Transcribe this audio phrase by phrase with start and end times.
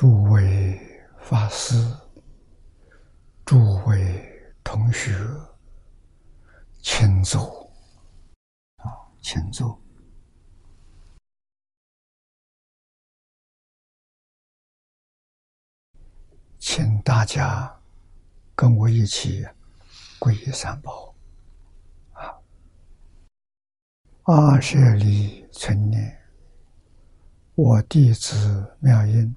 [0.00, 0.80] 诸位
[1.18, 1.74] 法师、
[3.44, 5.12] 诸位同学，
[6.80, 7.70] 请坐。
[8.76, 8.88] 啊，
[9.20, 9.78] 请坐。
[16.58, 17.78] 请大家
[18.56, 19.46] 跟我一起
[20.18, 21.14] 皈依三宝。
[22.14, 22.40] 啊，
[24.22, 26.18] 阿舍利存念，
[27.54, 29.36] 我弟子妙音。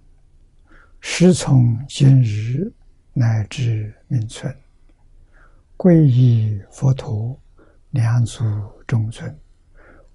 [1.06, 2.72] 时从今日
[3.12, 4.56] 乃至命存，
[5.76, 7.38] 皈依佛陀，
[7.92, 8.42] 两足
[8.88, 9.30] 中尊；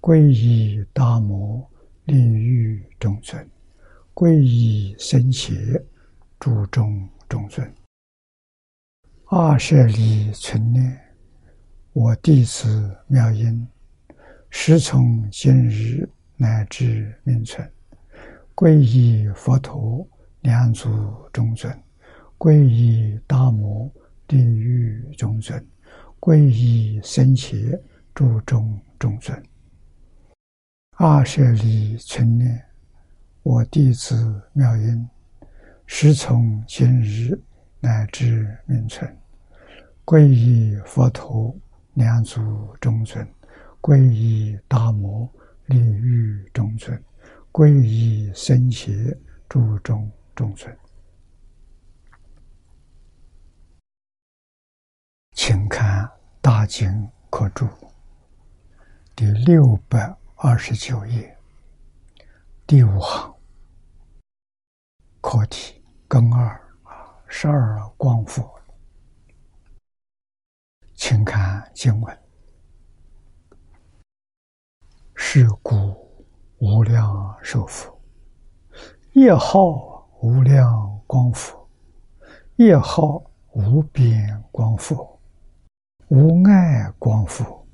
[0.01, 1.65] 皈依大摩，
[2.05, 3.39] 利欲中尊；
[4.15, 5.53] 皈依僧伽，
[6.39, 7.71] 诸众中尊。
[9.25, 10.99] 阿舍利存念，
[11.93, 13.65] 我弟子妙音，
[14.49, 17.71] 时从今日乃至命存，
[18.55, 20.05] 皈依佛陀。
[20.41, 20.89] 两足
[21.33, 21.71] 中尊，
[22.37, 23.91] 皈依大摩
[24.25, 25.65] 地狱中尊，
[26.19, 27.57] 皈依僧伽
[28.13, 29.41] 诸众中尊。
[30.91, 32.61] 阿舍利存念，
[33.43, 35.07] 我弟子妙音，
[35.85, 37.37] 师从今日
[37.81, 39.13] 乃至命存，
[40.05, 41.53] 皈依佛陀
[41.95, 42.41] 两足
[42.79, 43.27] 中尊，
[43.81, 45.29] 皈依大摩
[45.67, 47.01] 地狱中尊，
[47.51, 48.93] 皈依僧伽
[49.49, 50.09] 诸众。
[50.39, 50.73] 众尊，
[55.33, 56.05] 请看
[56.39, 57.65] 《大经课注》
[59.17, 61.37] 第六百二十九页。
[62.65, 63.35] 第五行。
[65.19, 68.49] 课题根二啊，十二光佛。
[70.93, 72.17] 请看经文：
[75.15, 76.25] 是故
[76.59, 78.01] 无量寿佛，
[79.11, 79.88] 业号。
[80.21, 81.65] 无量光佛，
[82.57, 85.17] 业号无边光佛，
[86.09, 87.65] 无碍光佛，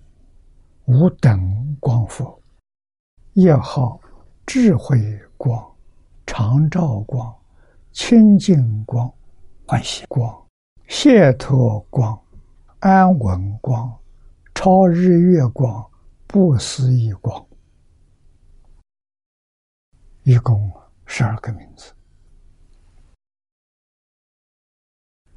[0.85, 2.39] 无等光佛，
[3.33, 4.00] 业号
[4.45, 5.59] 智慧光、
[6.28, 7.35] 常照光、
[7.91, 9.12] 清净光、
[9.66, 10.31] 欢喜光、
[10.88, 12.16] 解脱光、
[12.77, 13.91] 安稳光、
[14.53, 15.83] 超日月光、
[16.27, 17.44] 不思议光，
[20.22, 20.72] 一共
[21.07, 21.91] 十二个名字。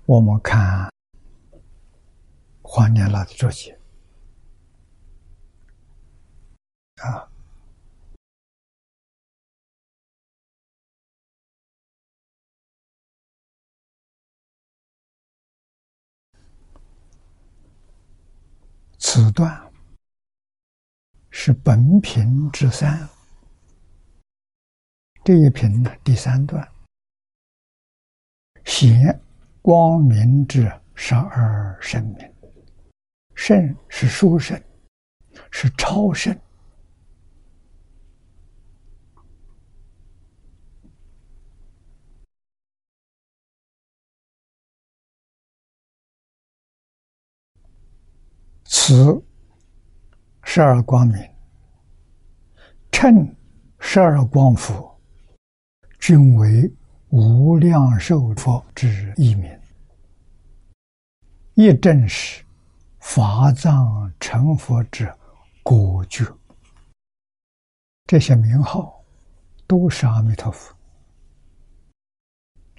[0.08, 0.90] 我们看
[2.62, 3.78] 黄年老的注解
[7.02, 7.28] 啊，
[18.98, 19.70] 此段
[21.28, 23.06] 是本品之三，
[25.22, 26.66] 这一品的第三段，
[28.64, 29.22] 显。
[29.70, 32.34] 光明之十二圣明，
[33.34, 34.58] 圣是殊圣，
[35.50, 36.34] 是超圣。
[48.64, 49.22] 此
[50.44, 51.16] 十二光明，
[52.90, 53.36] 称
[53.78, 54.98] 十二光佛，
[56.00, 56.72] 均为
[57.10, 59.57] 无量寿佛之一名。
[61.60, 62.44] 一正是
[63.00, 65.12] 法藏成佛之
[65.64, 66.24] 果觉，
[68.06, 69.04] 这些名号
[69.66, 70.72] 都是阿弥陀佛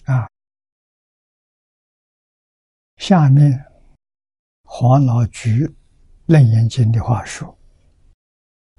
[0.06, 0.30] 啊。
[2.96, 3.62] 下面
[4.64, 5.70] 黄老菊
[6.28, 7.54] 楞严经的话说：“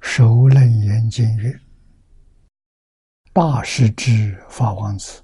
[0.00, 1.55] 首楞严经曰：
[3.35, 5.23] 大师之法王子，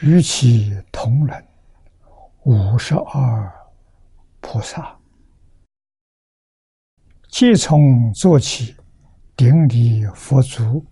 [0.00, 1.46] 与其同人。”
[2.44, 3.68] 五十二
[4.40, 4.98] 菩萨，
[7.28, 8.74] 皆从做起，
[9.36, 10.86] 顶礼佛足，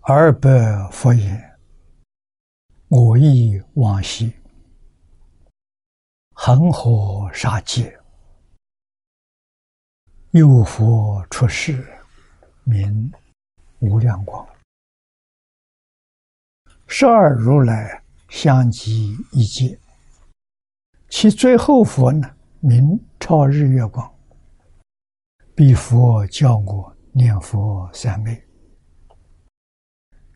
[0.00, 0.48] 二百
[0.90, 1.58] 佛言
[2.88, 4.32] ：“我亦往昔，
[6.32, 8.00] 恒河沙界，
[10.30, 11.86] 有佛出世，
[12.62, 13.12] 名
[13.80, 14.48] 无量光，
[16.86, 18.00] 十二如来。”
[18.34, 19.78] 相继一劫，
[21.08, 22.28] 其最后佛呢，
[22.58, 22.82] 名
[23.20, 24.12] 超日月光。
[25.54, 28.44] 彼佛教我念佛三昧，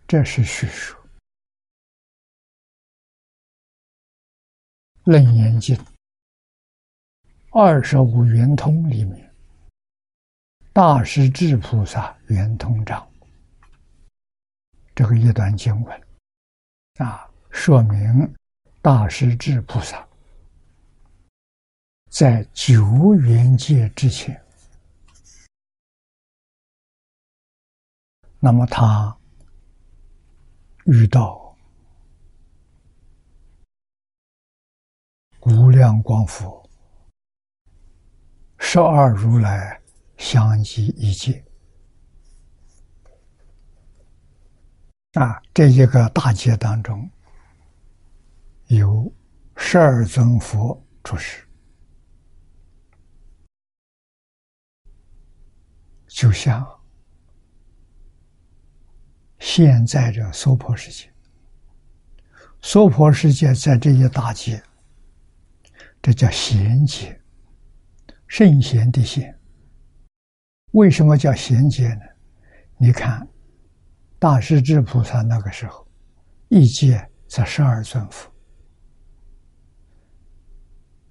[0.07, 0.97] 这是叙述
[5.03, 5.77] 《楞严经》
[7.51, 9.35] 二十五圆通里面，
[10.73, 13.07] 大势至菩萨圆通章。
[14.95, 16.03] 这个一段经文，
[16.99, 18.35] 啊，说明
[18.81, 20.07] 大势至菩萨
[22.11, 24.41] 在九元界之前，
[28.39, 29.17] 那么他
[30.85, 31.57] 遇到
[35.41, 36.69] 无量光佛、
[38.59, 39.81] 十二如来
[40.17, 41.45] 相继一界。
[45.13, 47.11] 啊，这一个大劫当中，
[48.69, 49.13] 由
[49.57, 51.47] 十二尊佛出世，
[56.07, 56.67] 就像
[59.39, 61.13] 现在的娑婆世界。
[62.61, 64.63] 娑婆世界在这一大劫，
[66.01, 67.21] 这叫贤劫，
[68.27, 69.39] 圣贤的贤。
[70.73, 72.01] 为什么叫贤劫呢？
[72.77, 73.27] 你看。
[74.21, 75.87] 大势至菩萨那个时候，
[76.49, 78.29] 一界才十二尊佛；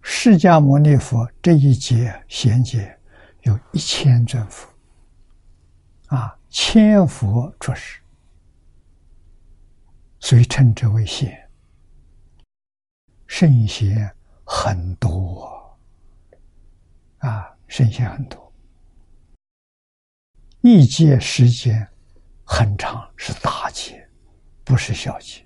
[0.10, 2.98] 释迦牟尼佛这一劫贤劫
[3.42, 4.66] 有一千尊佛，
[6.08, 8.00] 啊，千佛出世，
[10.22, 11.38] 所以称之为贤。
[13.28, 14.10] 圣贤
[14.46, 15.78] 很多，
[17.18, 18.54] 啊，圣贤很多，
[20.62, 21.86] 一劫时间。
[22.46, 24.10] 很长是大劫，
[24.64, 25.46] 不是小劫。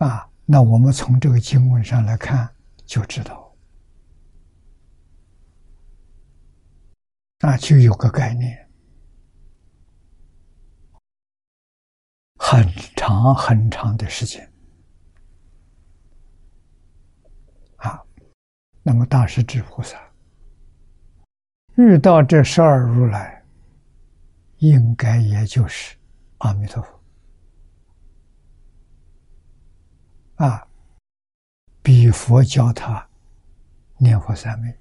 [0.00, 2.48] 啊，那我们从这个经文上来看，
[2.86, 3.54] 就知道，
[7.38, 8.66] 那就有个概念，
[12.36, 12.66] 很
[12.96, 14.50] 长很长的时间。
[17.76, 18.02] 啊，
[18.82, 20.00] 那么大师智菩萨。
[21.76, 23.44] 遇到这十二如来，
[24.58, 25.94] 应该也就是
[26.38, 26.99] 阿弥陀佛
[30.40, 30.66] 啊，
[31.82, 33.06] 比佛教他
[33.98, 34.74] 念佛三昧，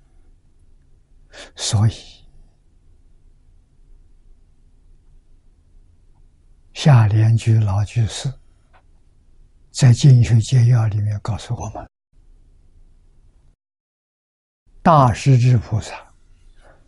[1.54, 1.92] 所以
[6.72, 8.34] 下联居老居士
[9.70, 11.90] 在《经学简要》里面告诉我们，
[14.82, 15.94] 大势至菩萨。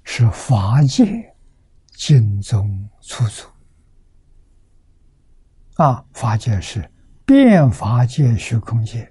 [0.04, 1.36] 是法界
[1.94, 3.48] 净宗出祖
[5.76, 6.04] 啊！
[6.12, 6.92] 法界是
[7.32, 9.10] 变法界虚空界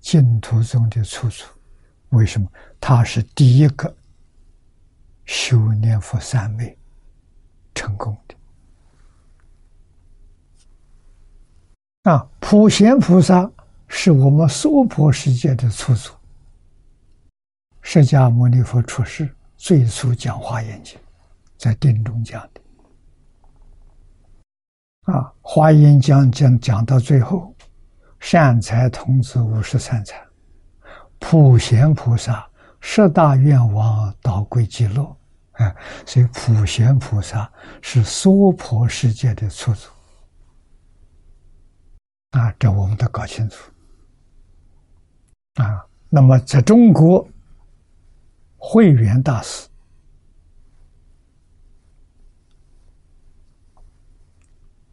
[0.00, 1.46] 净土中的出祖。
[2.10, 2.46] 为什么？
[2.78, 3.96] 他是第一个
[5.24, 6.76] 修念佛三昧
[7.74, 8.34] 成功的
[12.10, 12.28] 啊！
[12.38, 13.50] 普贤菩萨
[13.88, 16.12] 是我们娑婆世界的出祖。
[17.80, 19.34] 释迦牟尼佛出世。
[19.56, 20.98] 最初讲华严经，
[21.56, 22.59] 在定中讲的
[25.04, 27.54] 啊，华严讲讲讲到最后，
[28.20, 30.22] 善财童子五十三财，
[31.18, 32.48] 普贤菩萨
[32.80, 35.04] 十大愿望导归极乐
[35.52, 35.74] 啊，
[36.06, 39.88] 所以普贤菩萨是娑婆世界的出祖
[42.32, 43.70] 啊，这我们得搞清楚
[45.54, 45.84] 啊。
[46.08, 47.26] 那么在中国。
[48.62, 49.66] 慧远大师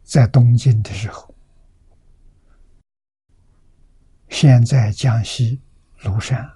[0.08, 1.34] 在东晋的时候，
[4.30, 5.60] 现在江西
[6.00, 6.50] 庐山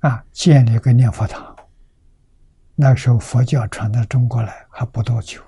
[0.00, 1.56] 啊，建立个念佛堂。
[2.74, 5.40] 那时候佛教传到中国来还不多久，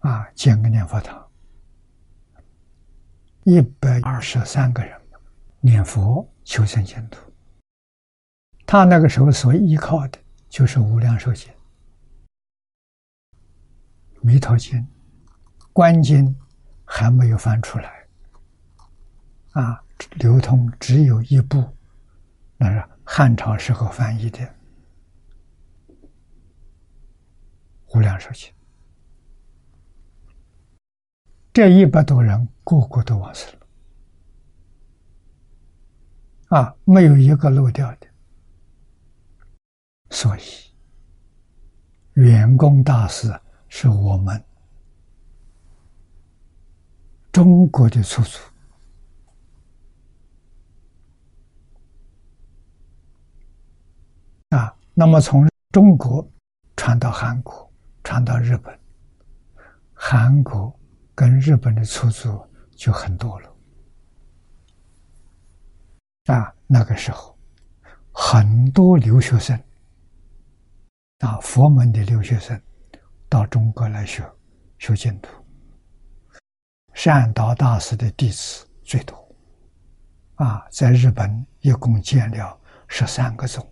[0.00, 1.26] 啊，建个念佛堂，
[3.44, 5.00] 一百二十三个人
[5.60, 6.28] 念佛。
[6.44, 7.20] 求生净土，
[8.64, 11.52] 他那个时候所依靠的就是《无量寿经》
[14.20, 14.78] 《弥陀经》
[15.72, 16.26] 《观经》，
[16.84, 18.06] 还没有翻出来，
[19.52, 19.82] 啊，
[20.16, 21.64] 流通只有一部，
[22.56, 24.38] 那是汉朝时候翻译的
[27.94, 28.50] 《无量寿经》，
[31.52, 33.58] 这一百多人个个都往生了。
[36.48, 38.06] 啊，没有一个漏掉的，
[40.10, 40.40] 所以
[42.14, 43.28] 圆工大师
[43.80, 44.44] 是我们
[47.30, 48.42] 中国的出处
[54.48, 54.74] 啊。
[54.94, 56.28] 那么从中国
[56.76, 58.76] 传到韩国，传到日本，
[59.94, 60.76] 韩国
[61.14, 62.44] 跟日本的出处
[62.74, 63.56] 就很多了。
[66.24, 67.38] 啊，那个时候，
[68.10, 69.56] 很多留学生
[71.20, 72.60] 啊，佛门的留学生
[73.28, 74.24] 到中国来学
[74.78, 75.30] 学净土，
[76.94, 79.16] 善导大师的弟子最多。
[80.36, 83.62] 啊，在日本一共建了十三个宗。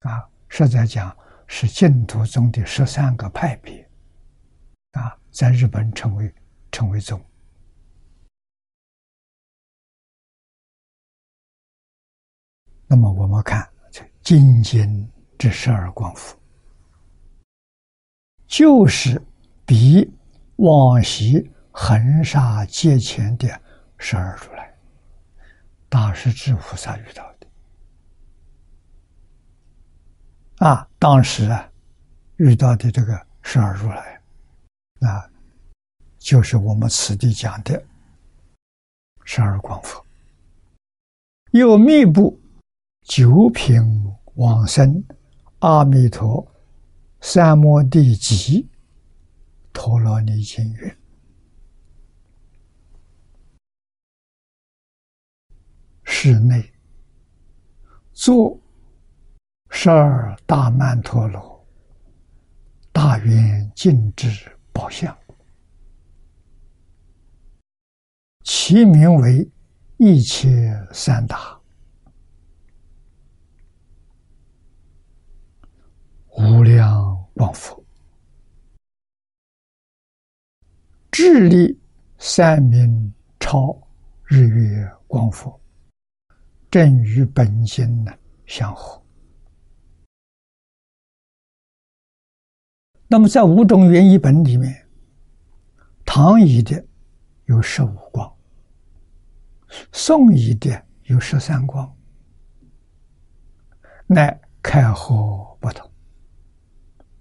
[0.00, 3.88] 啊，实在讲是净土中的十三个派别。
[4.92, 6.34] 啊，在日本称为
[6.72, 7.22] 称为宗。
[12.86, 13.68] 那么我们看
[14.22, 16.38] 金经之十二光符，
[18.46, 19.20] 就是
[19.64, 20.10] 比
[20.56, 23.48] 往昔恒沙界前的
[23.98, 24.74] 十二如来、
[25.88, 27.46] 大势至菩萨遇到的
[30.66, 31.70] 啊，当时啊
[32.36, 34.20] 遇到的这个十二如来
[35.00, 35.28] 啊，
[36.18, 37.82] 就是我们此地讲的
[39.24, 40.04] 十二光佛，
[41.50, 42.38] 又密布。
[43.08, 43.80] 九品
[44.34, 45.04] 往生，
[45.60, 46.44] 阿弥陀
[47.28, 48.68] 三摩地集，
[49.72, 50.96] 陀罗尼经云：
[56.04, 56.72] 室内
[58.12, 58.56] 坐
[59.70, 61.66] 十二大曼陀罗，
[62.92, 65.14] 大圆净智宝相，
[68.44, 69.50] 其名为
[69.96, 71.60] 一切三大。
[76.38, 77.84] 无量光佛，
[81.10, 81.78] 智力
[82.16, 83.78] 三明超
[84.24, 85.60] 日月光佛，
[86.70, 88.12] 正与本心呢
[88.46, 89.00] 相合。
[93.06, 94.88] 那么在五种原一本里面，
[96.06, 96.82] 唐译的
[97.44, 98.34] 有十五光，
[99.92, 101.94] 宋译的有十三光，
[104.06, 105.14] 乃开合
[105.60, 105.85] 不同。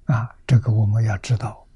[0.05, 1.67] 啊，这个我们要知道，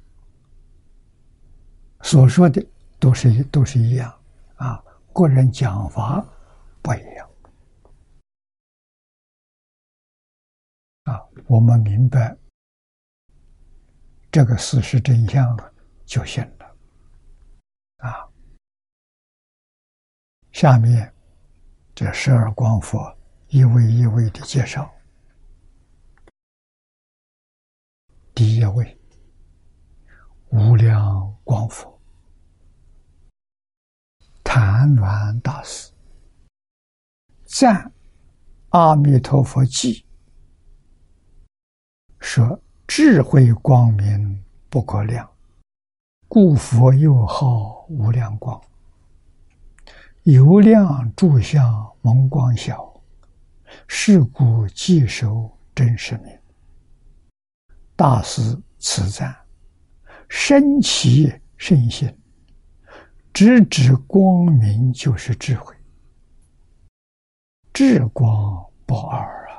[2.01, 2.63] 所说的
[2.99, 4.21] 都是都是一样，
[4.55, 4.83] 啊，
[5.13, 6.23] 个人讲法
[6.81, 7.29] 不一样，
[11.05, 12.37] 啊，我们明白
[14.31, 15.73] 这个事实真相了
[16.05, 16.77] 就行了，
[17.97, 18.29] 啊，
[20.51, 21.11] 下面
[21.95, 23.11] 这十二光佛
[23.47, 24.87] 一位一位的介绍。
[28.39, 28.97] 第一位，
[30.51, 31.99] 无量光佛，
[34.45, 35.91] 谭鸾大师
[37.43, 37.91] 赞
[38.69, 40.05] 阿弥陀佛记，
[42.21, 45.29] 说智慧光明不可量，
[46.29, 48.57] 故佛又号无量光。
[50.23, 53.01] 由量诸相蒙光晓，
[53.85, 56.38] 是故即受真实名。
[57.99, 59.35] 大师此赞，
[60.29, 62.17] 深其圣心，
[63.33, 65.75] 直指光明就是智慧，
[67.73, 69.49] 智光不二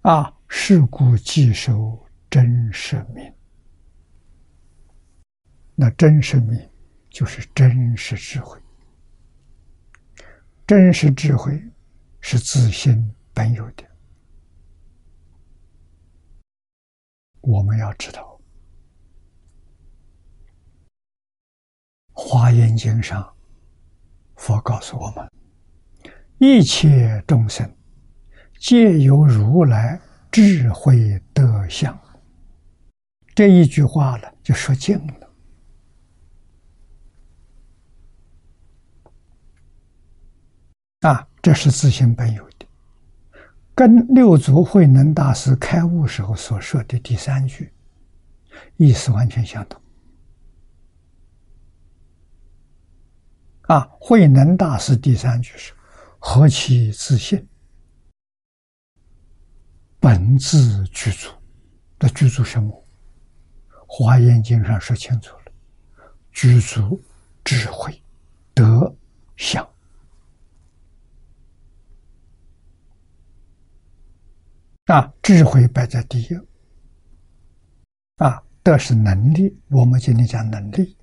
[0.00, 0.14] 啊！
[0.14, 3.30] 啊，是故即受真实名。
[5.74, 6.58] 那真实名
[7.10, 8.58] 就是真实智慧，
[10.66, 11.62] 真实智慧
[12.22, 13.91] 是自心本有的。
[17.42, 18.40] 我们要知道，
[22.20, 23.34] 《华严经》上，
[24.36, 25.28] 佛告诉我们：
[26.38, 27.68] 一切众生
[28.60, 31.98] 皆有如来智慧德相。
[33.34, 35.28] 这一句话呢，就说尽了。
[41.00, 42.51] 啊，这是自性本有。
[43.74, 47.72] 跟六祖慧能大师开悟时候所说的第三句
[48.76, 49.80] 意思完全相同。
[53.62, 55.72] 啊，慧能大师第三句是
[56.20, 57.46] “何其自信，
[59.98, 61.30] 本自具足”
[61.98, 62.84] 的具足什么？
[63.86, 65.52] 华严经上说清楚了，
[66.30, 67.02] 具足
[67.42, 68.02] 智慧、
[68.52, 68.94] 德、
[69.36, 69.66] 相。
[74.86, 76.34] 啊，智慧摆在第一。
[78.16, 80.96] 啊，德是能力，我们今天讲能力。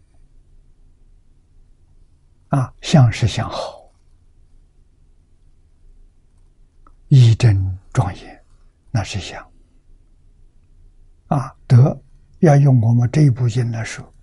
[2.50, 3.90] 啊，相是相好，
[7.08, 8.44] 一真庄严，
[8.92, 9.52] 那是相。
[11.28, 12.02] 啊，德
[12.40, 14.14] 要用我们这部经来说，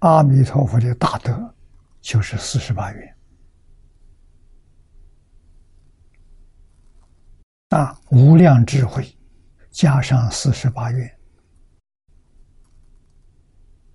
[0.00, 1.54] 阿弥陀佛的大德
[2.00, 3.15] 就是四十八愿。
[7.70, 9.04] 啊，无量智慧，
[9.70, 11.18] 加上四十八愿，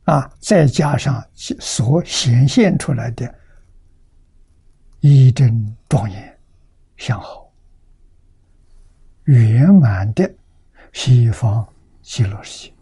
[0.04, 3.34] 啊，再加上所显现出来的
[5.00, 6.40] 一真庄严、
[6.98, 7.50] 相好、
[9.24, 10.30] 圆满的
[10.92, 11.66] 西方
[12.02, 12.74] 极乐世界。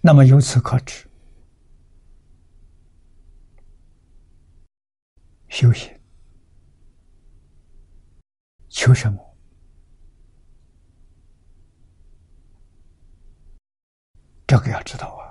[0.00, 1.08] 那么由此可知，
[5.48, 5.95] 修行
[8.76, 9.18] 求什么？
[14.46, 15.24] 这个要知道啊！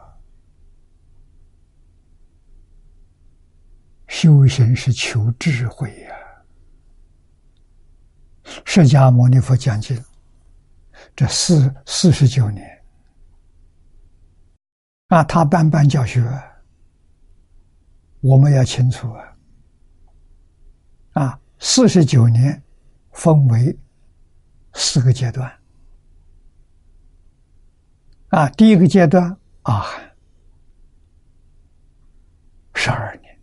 [4.08, 6.16] 修行是求智慧呀。
[8.66, 10.04] 释迦牟尼佛讲经
[11.16, 12.84] 这四四十九年。
[15.10, 16.20] 啊，他办班教学，
[18.22, 19.38] 我们要清楚啊！
[21.12, 22.60] 啊，四十九年
[23.16, 23.75] 分为
[24.74, 25.51] 四个阶段。
[28.30, 29.86] 啊，第一个阶段啊
[32.74, 33.36] 十二年，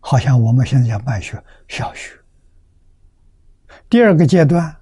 [0.00, 2.18] 好像我们现在讲办学小学。
[3.88, 4.76] 第二个阶段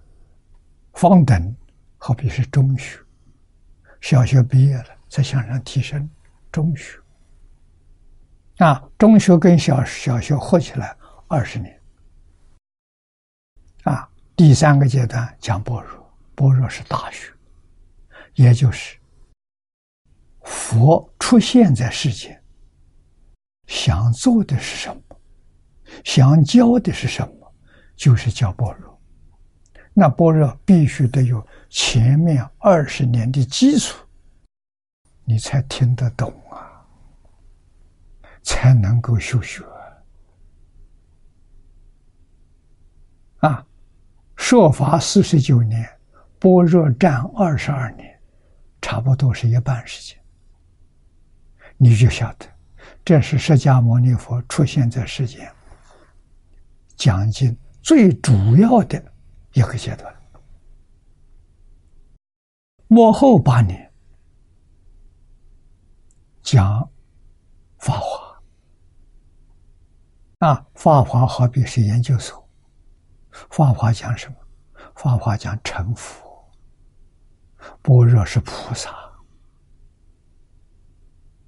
[0.94, 1.54] 方等，
[1.98, 2.98] 好比是中学，
[4.00, 4.86] 小学毕业了。
[5.06, 6.10] 再向上提升，
[6.50, 6.98] 中学
[8.56, 10.96] 啊，中学跟小小学合起来
[11.28, 11.73] 二十年。
[14.36, 17.32] 第三个阶段讲般若，般若是大学，
[18.34, 18.98] 也就是
[20.42, 22.42] 佛出现在世间，
[23.66, 25.02] 想做的是什么，
[26.04, 27.54] 想教的是什么，
[27.94, 29.00] 就是教般若。
[29.92, 33.96] 那般若必须得有前面二十年的基础。
[35.26, 36.84] 你才听得懂啊，
[38.42, 39.64] 才能够修学
[43.38, 43.64] 啊！
[44.54, 45.84] 说法四十九年，
[46.38, 48.16] 般若占二十二年，
[48.80, 50.16] 差不多是一半时间。
[51.76, 52.46] 你就晓得，
[53.04, 55.52] 这是释迦牟尼佛出现在世间
[56.94, 59.04] 讲经最主要的
[59.54, 60.14] 一个阶段。
[62.86, 63.92] 末后八年。
[66.44, 66.88] 讲
[67.78, 68.40] 法华
[70.46, 72.48] 啊，法华好比是研究所。
[73.50, 74.36] 法华讲什么？
[74.94, 76.24] 法华讲成佛。
[77.80, 78.94] 般若是菩萨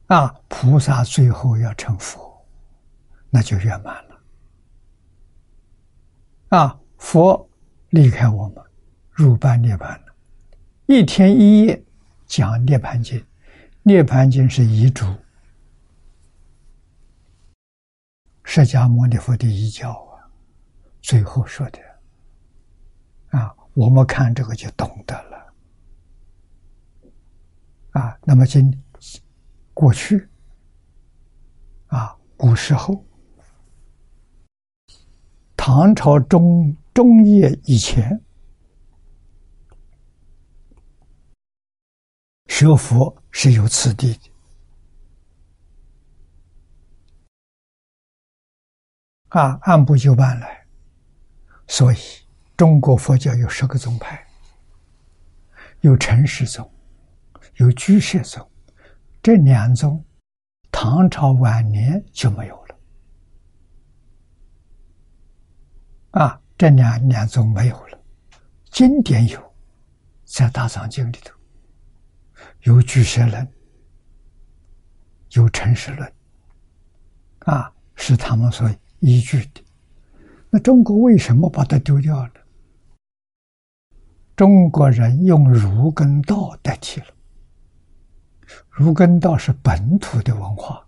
[0.07, 2.43] 啊，菩萨最后要成佛，
[3.29, 4.21] 那就圆满了
[6.49, 6.81] 啊。
[6.97, 7.49] 佛
[7.91, 8.65] 离开我们，
[9.11, 10.15] 入般涅盘了，
[10.87, 11.85] 一天一夜
[12.27, 13.23] 讲涅盘经。
[13.83, 15.05] 涅盘经是遗嘱，
[18.43, 20.25] 释迦牟尼佛的遗教啊，
[21.01, 21.79] 最后说的，
[23.77, 25.55] 我们看这个就懂得了
[27.91, 28.19] 啊。
[28.25, 28.83] 那么今
[29.75, 30.27] 过去
[31.89, 33.05] 啊，古时候，
[35.55, 38.19] 唐朝中中叶以前。
[42.49, 44.21] 学佛是有次第的
[49.29, 50.67] 啊，按部就班来。
[51.69, 51.97] 所以
[52.57, 54.27] 中国佛教有十个宗派，
[55.81, 56.69] 有陈氏宗，
[57.57, 58.51] 有居士宗。
[59.23, 60.03] 这两宗，
[60.71, 62.79] 唐朝晚年就没有了。
[66.13, 67.99] 啊，这两两宗没有了，
[68.71, 69.55] 经典有，
[70.25, 71.35] 在大藏经里头。
[72.63, 73.47] 有居舍论，
[75.33, 76.11] 有诚实论，
[77.41, 79.63] 啊，是他们所依据的。
[80.49, 82.33] 那中国为什么把它丢掉了？
[84.37, 87.07] 中国人用儒跟道代替了。
[88.69, 90.87] 儒跟道是本土的文化，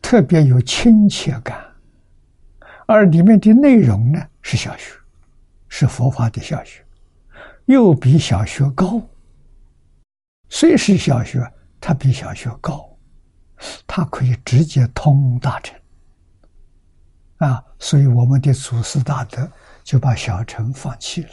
[0.00, 1.60] 特别有亲切感，
[2.86, 4.94] 而里面的内容呢是小学，
[5.68, 6.86] 是佛法的小学，
[7.64, 9.02] 又比小学高。
[10.48, 12.96] 虽是小学，它比小学高，
[13.84, 15.76] 它可以直接通大乘，
[17.38, 19.50] 啊，所以我们的祖师大德
[19.82, 21.30] 就把小乘放弃了，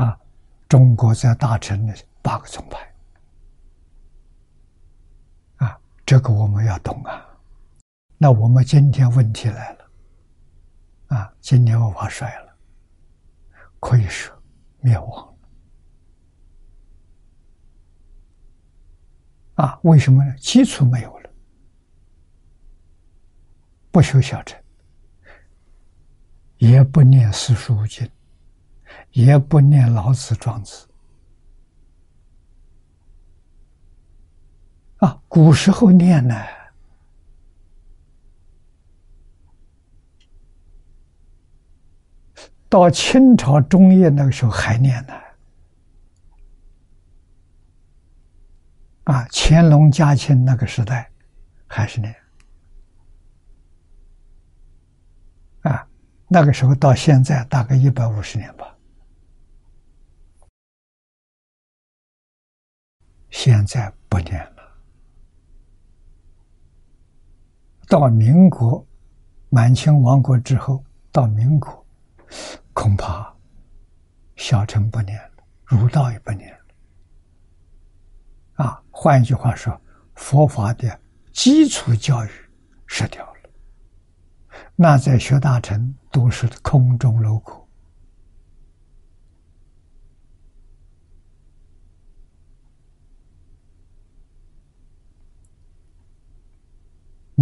[0.00, 0.18] 啊，
[0.66, 2.94] 中国在大乘的八个宗派，
[5.66, 7.26] 啊，这个我们要懂啊。
[8.16, 9.90] 那我们今天问题来了，
[11.08, 12.56] 啊，今天文化衰了，
[13.78, 14.34] 可以说
[14.80, 15.34] 灭亡了。
[19.56, 20.34] 啊，为什么呢？
[20.38, 21.30] 基础没有了，
[23.90, 24.58] 不修小乘，
[26.56, 28.10] 也不念四书五经，
[29.12, 30.86] 也不念老子、庄子。
[34.98, 36.34] 啊，古时候念呢，
[42.68, 45.14] 到清朝中叶那个时候还念呢。
[49.04, 51.10] 啊，乾隆、嘉庆那个时代
[51.66, 52.14] 还是念。
[55.62, 55.88] 啊，
[56.28, 58.69] 那个时候到现在大概一百五十年吧。
[63.42, 64.62] 现在不念了。
[67.88, 68.86] 到民国、
[69.48, 71.86] 满清亡国之后，到民国，
[72.74, 73.34] 恐怕
[74.36, 75.30] 小乘不念了，
[75.64, 76.58] 儒道也不念了。
[78.62, 79.80] 啊，换一句话说，
[80.14, 81.00] 佛法的
[81.32, 82.30] 基础教育
[82.86, 83.40] 失掉了。
[84.76, 87.59] 那在学大乘都是空中楼阁，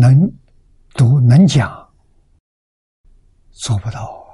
[0.00, 0.32] 能
[0.94, 1.92] 读能讲，
[3.50, 4.24] 做不到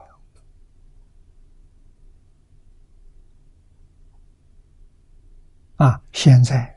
[5.77, 5.99] 啊！
[6.13, 6.77] 现在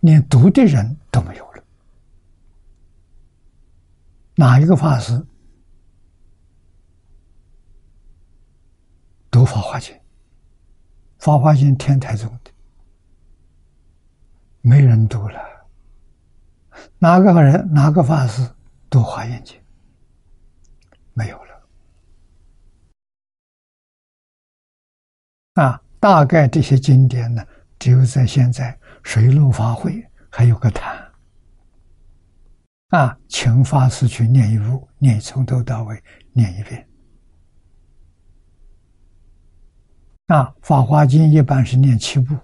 [0.00, 1.62] 连读的人都没有了，
[4.34, 5.24] 哪一个法师？
[9.30, 9.94] 读《法华经》，
[11.18, 12.50] 《法华经》天台宗的，
[14.62, 15.49] 没人读了。
[17.02, 18.46] 哪个人、哪个法师
[18.90, 19.56] 读《华严经》？
[21.14, 21.62] 没有了。
[25.54, 27.42] 啊，大概这些经典呢，
[27.78, 31.10] 只有在现在水陆法会还有个谈。
[32.88, 36.86] 啊，请法师去念一部，念从头到尾念一遍。
[40.26, 42.36] 啊，《法华经》一般是念七部，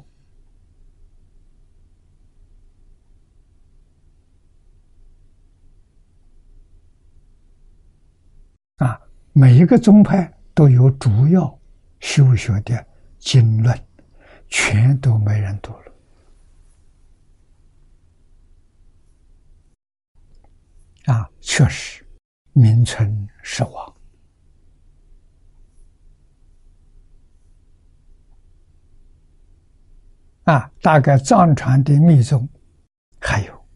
[8.76, 9.00] 啊，
[9.38, 11.60] 每一个宗派都有主要
[12.00, 12.86] 修学的
[13.18, 13.78] 经论，
[14.48, 15.74] 全都没人读
[21.04, 22.02] 了，啊，确实
[22.54, 23.94] 名存实亡。
[30.44, 32.48] 啊，大概藏传的密宗
[33.20, 33.66] 还有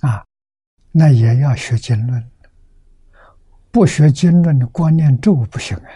[0.00, 0.26] 啊，
[0.96, 2.30] 那也要学经论，
[3.72, 5.90] 不学经论的观念咒不行啊。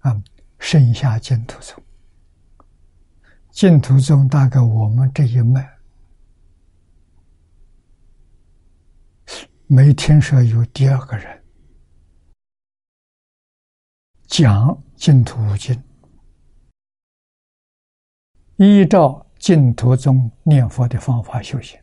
[0.00, 0.22] 啊，
[0.58, 1.82] 剩下净土宗，
[3.50, 5.78] 净土宗大概我们这一脉。
[9.66, 11.44] 没听说有第二个人
[14.26, 15.82] 讲净土经，
[18.56, 21.80] 依照净土中念佛的方法修行，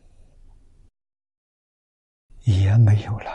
[2.44, 3.30] 也没有了。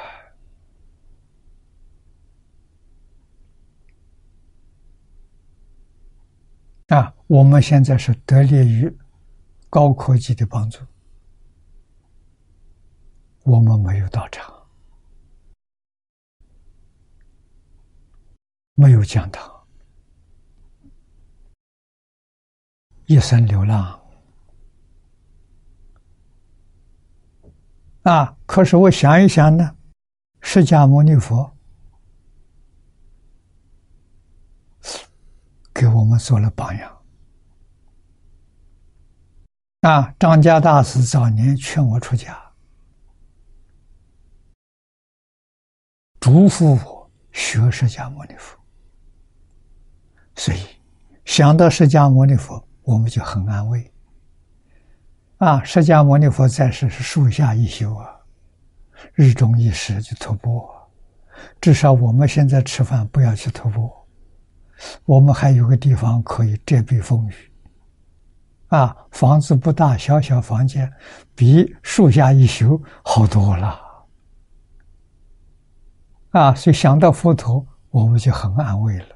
[6.87, 8.97] 啊，我们现在是得力于
[9.69, 10.79] 高科技的帮助。
[13.43, 14.53] 我们没有到场，
[18.75, 19.67] 没有讲堂，
[23.05, 24.01] 一生流浪
[28.03, 28.37] 啊！
[28.45, 29.75] 可是我想一想呢，
[30.41, 31.55] 释迦牟尼佛
[35.73, 37.01] 给我们做了榜样
[39.81, 40.13] 啊！
[40.19, 42.37] 张家大师早年劝我出家。
[46.19, 48.57] 嘱咐我学释迦牟尼佛，
[50.35, 50.59] 所以
[51.23, 53.92] 想到释迦牟尼佛，我们就很安慰。
[55.43, 58.15] 啊，释迦牟尼佛在世是树下一宿啊，
[59.13, 60.65] 日中一时就徒步。
[61.59, 63.91] 至少我们现在吃饭不要去徒步，
[65.03, 67.33] 我们还有个地方可以遮蔽风雨。
[68.69, 70.89] 啊，房子不大，小小房间
[71.35, 73.77] 比树下一宿好多了。
[76.31, 79.07] 啊，所以想到佛陀，我们就很安慰了，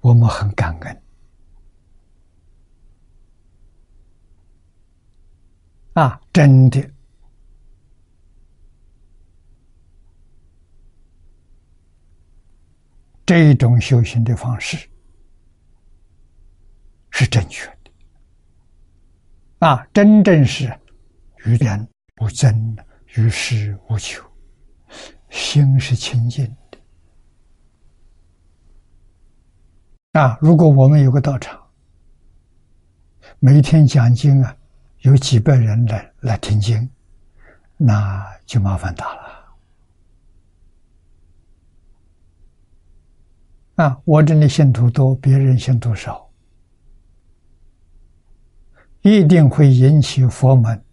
[0.00, 1.01] 我们很感恩。
[5.94, 6.90] 啊，真的，
[13.26, 14.88] 这种修行的方式
[17.10, 17.90] 是，正确的。
[19.66, 20.66] 啊，真正是
[21.44, 21.86] 与人
[22.22, 22.76] 无争，
[23.14, 24.24] 与世无求，
[25.28, 26.78] 心是清净的。
[30.20, 31.60] 啊，如果我们有个道场，
[33.38, 34.56] 每天讲经啊，
[35.02, 36.88] 有几百人来来听经，
[37.76, 39.22] 那就麻烦大了。
[43.76, 46.30] 啊，我这里信徒多，别人信徒少，
[49.00, 50.84] 一定会引起佛门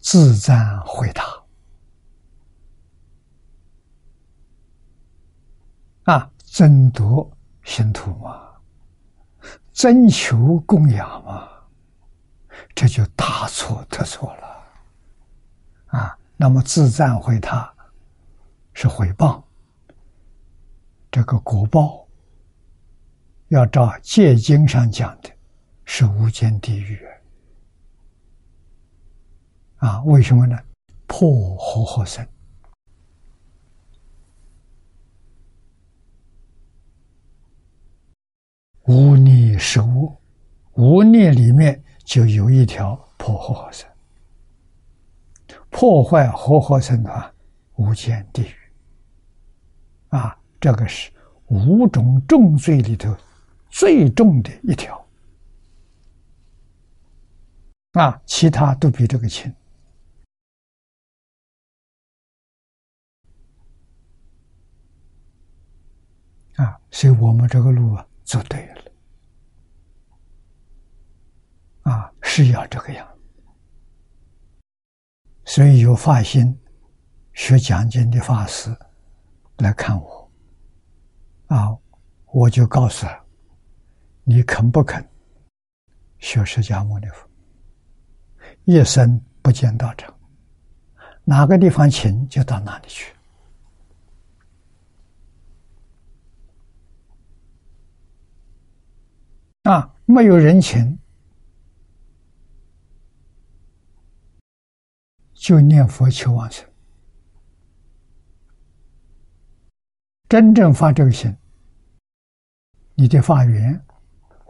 [0.00, 1.24] 自赞回答。
[6.04, 7.30] 啊，争夺
[7.62, 8.46] 信徒嘛。
[9.72, 11.48] 征求供养嘛，
[12.80, 14.64] 这就大错特错了，
[15.86, 16.16] 啊！
[16.36, 17.74] 那么自赞回他，
[18.72, 19.44] 是回报，
[21.10, 22.06] 这个果报，
[23.48, 25.30] 要照戒经上讲的，
[25.86, 27.04] 是无间地狱，
[29.78, 30.00] 啊！
[30.04, 30.56] 为什么呢？
[31.08, 32.24] 破活活身。
[38.84, 40.16] 无逆是无，
[40.74, 43.86] 无逆里面就有一条破活活生，
[45.68, 47.30] 破坏活活生的话，
[47.74, 48.56] 无间地狱。
[50.08, 51.12] 啊，这个是
[51.48, 53.14] 五种重罪里头
[53.68, 55.06] 最重的一条。
[57.92, 59.54] 啊，其他都比这个轻。
[66.56, 68.87] 啊，所以我们这个路啊，走对了。
[71.88, 73.08] 啊，是要这个样，
[75.46, 76.54] 所以有发心
[77.32, 78.76] 学讲经的法师
[79.56, 80.30] 来看我，
[81.46, 81.74] 啊，
[82.26, 83.24] 我就告诉他：
[84.22, 85.02] 你肯不肯
[86.18, 87.26] 学释迦牟尼佛？
[88.64, 90.14] 一生不见道场，
[91.24, 93.14] 哪个地方请就到哪里去。
[99.62, 100.97] 啊，没有人情。
[105.48, 106.62] 就念佛求往生，
[110.28, 111.34] 真正发这个心，
[112.94, 113.82] 你的发缘，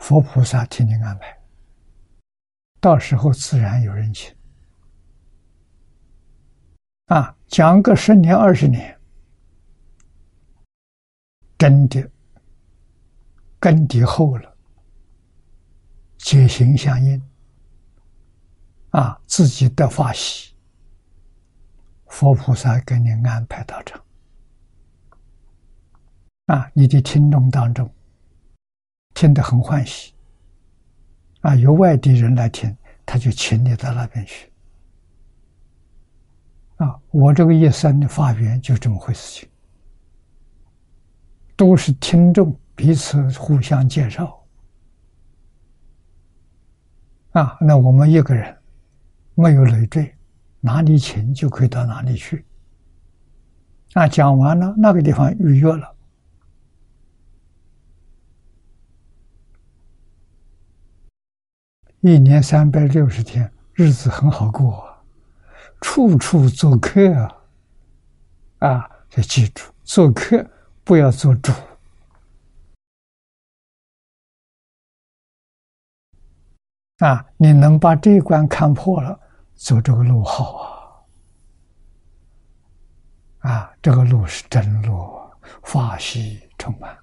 [0.00, 1.40] 佛菩萨替你安排，
[2.80, 4.34] 到时候自然有人请。
[7.06, 9.00] 啊，讲个十年二十年，
[11.56, 12.10] 真的
[13.60, 14.52] 根底厚了，
[16.16, 17.22] 解行相应，
[18.90, 20.57] 啊，自己得法喜。
[22.08, 24.02] 佛菩萨给你安排道场
[26.46, 26.70] 啊！
[26.74, 27.88] 你的听众当中
[29.14, 30.14] 听得很欢喜
[31.42, 34.50] 啊，有外地人来听，他就请你到那边去
[36.76, 36.98] 啊！
[37.10, 39.48] 我这个一生的发愿就这么回事情，
[41.56, 44.44] 都是听众彼此互相介绍
[47.32, 47.56] 啊。
[47.60, 48.56] 那我们一个人
[49.34, 50.14] 没有累赘。
[50.60, 52.44] 哪里请就可以到哪里去。
[53.94, 55.96] 啊，讲完了，那个地方预约了，
[62.00, 65.02] 一年三百六十天，日子很好过啊，
[65.80, 67.34] 处处做客啊！
[68.58, 70.46] 啊，要记住，做客
[70.84, 71.50] 不要做主
[76.98, 77.24] 啊！
[77.36, 79.18] 你能把这一关看破了。
[79.58, 80.54] 走这个路好
[83.40, 83.50] 啊！
[83.50, 85.18] 啊，这个路是真路，
[85.64, 86.96] 法喜充满。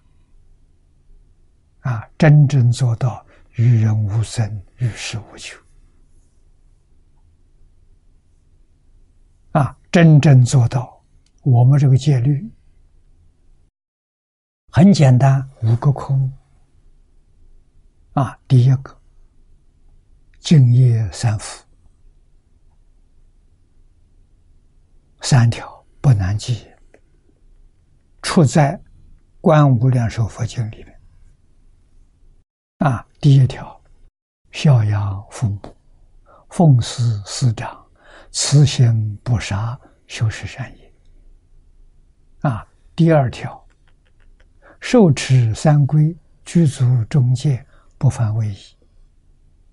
[1.81, 3.23] 啊，真正做到
[3.55, 5.59] 与人无争，与世无求。
[9.51, 11.03] 啊，真正做到
[11.43, 12.49] 我们这个戒律
[14.71, 16.31] 很简单，五个空。
[18.13, 18.97] 啊，第一个
[20.39, 21.64] 敬业三福。
[25.27, 26.67] 三条不难记，
[28.21, 28.73] 出在
[29.41, 30.99] 《观无量寿佛经》里面。
[32.77, 33.81] 啊，第一条，
[34.51, 35.59] 孝养父母，
[36.49, 37.83] 奉事师长，
[38.29, 40.93] 慈心不杀，修持善业。
[42.41, 42.63] 啊，
[42.95, 43.65] 第二条，
[44.79, 47.65] 受持三规，具足中戒，
[47.97, 48.57] 不犯威仪。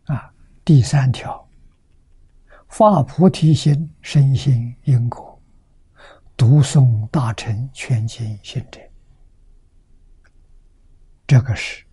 [0.04, 0.32] 啊，
[0.64, 1.46] 第三条，
[2.68, 5.30] 发菩提心，深信因果。
[6.42, 8.80] 读诵大乘全经行者，
[11.24, 11.84] 这个是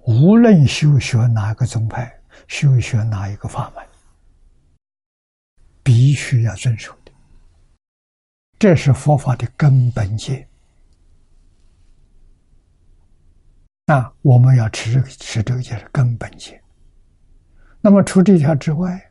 [0.00, 2.14] 无论修学哪个宗派，
[2.46, 3.82] 修学哪一个法门，
[5.82, 7.12] 必须要遵守的，
[8.58, 10.46] 这是佛法的根本戒。
[13.86, 16.62] 那我们要持持这个戒是根本戒。
[17.80, 19.10] 那么除这条之外，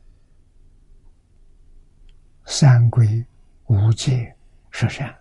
[2.45, 3.25] 三规
[3.65, 4.34] 五戒
[4.77, 5.17] 十善。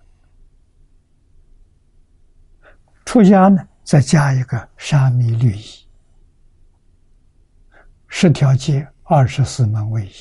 [3.05, 5.87] 出家呢，再加一个沙弥律仪，
[8.09, 10.12] 十条戒，二十四门为仪。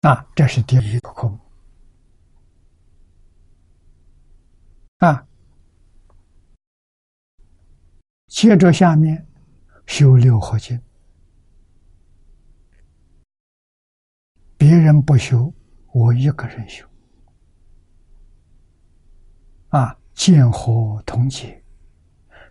[0.00, 1.38] 啊，这是第一个科目。
[4.98, 5.24] 啊，
[8.26, 9.24] 接着下面
[9.86, 10.82] 修六合敬，
[14.60, 15.50] 别人不修，
[15.90, 16.86] 我一个人修。
[19.70, 21.64] 啊，见火同结，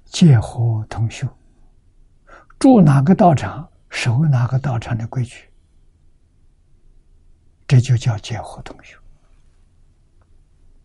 [0.06, 1.28] 见火同修。
[2.58, 5.52] 住哪个道场，守哪个道场的规矩，
[7.68, 8.98] 这就叫见火同修。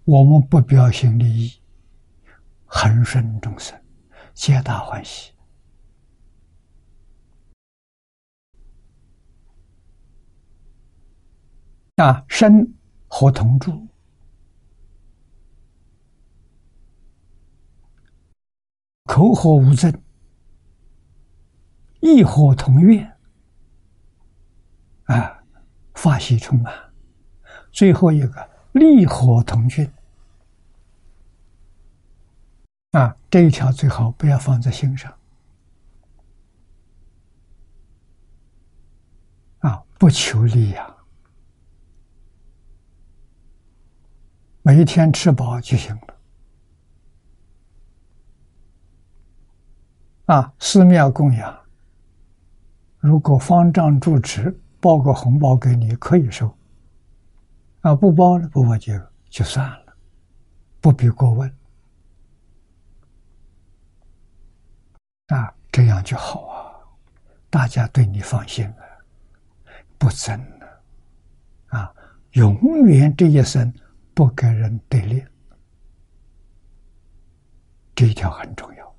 [0.05, 1.59] 我们不标新立异，
[2.67, 3.75] 恒顺众生，
[4.35, 5.33] 皆大欢喜。
[11.97, 12.75] 啊，身
[13.09, 13.87] 和同住。
[19.05, 20.03] 口和无争，
[22.01, 23.17] 意和同愿，
[25.05, 25.45] 啊，
[25.95, 26.75] 法喜充满。
[27.71, 29.89] 最后一个利和同均，
[32.93, 35.17] 啊，这一条最好不要放在心上，
[39.59, 40.94] 啊，不求利呀，
[44.67, 46.15] 每一天吃饱就行了。
[50.35, 51.55] 啊，寺庙供养，
[52.99, 56.51] 如果方丈住持包个红包给你，可以收。
[57.83, 58.95] 啊，不包了，不包就
[59.29, 59.95] 就算了，
[60.81, 61.55] 不必过问。
[65.27, 66.73] 啊，这样就好啊，
[67.51, 68.77] 大家对你放心了，
[69.99, 70.83] 不争了。
[71.79, 71.95] 啊，
[72.33, 73.71] 永远这一生
[74.15, 75.25] 不跟人对立，
[77.95, 78.97] 这一条很重要。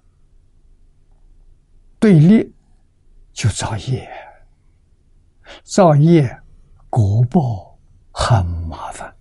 [2.00, 2.54] 对立
[3.34, 4.08] 就造业，
[5.64, 6.40] 造业
[6.90, 7.80] 果报
[8.12, 9.16] 很麻烦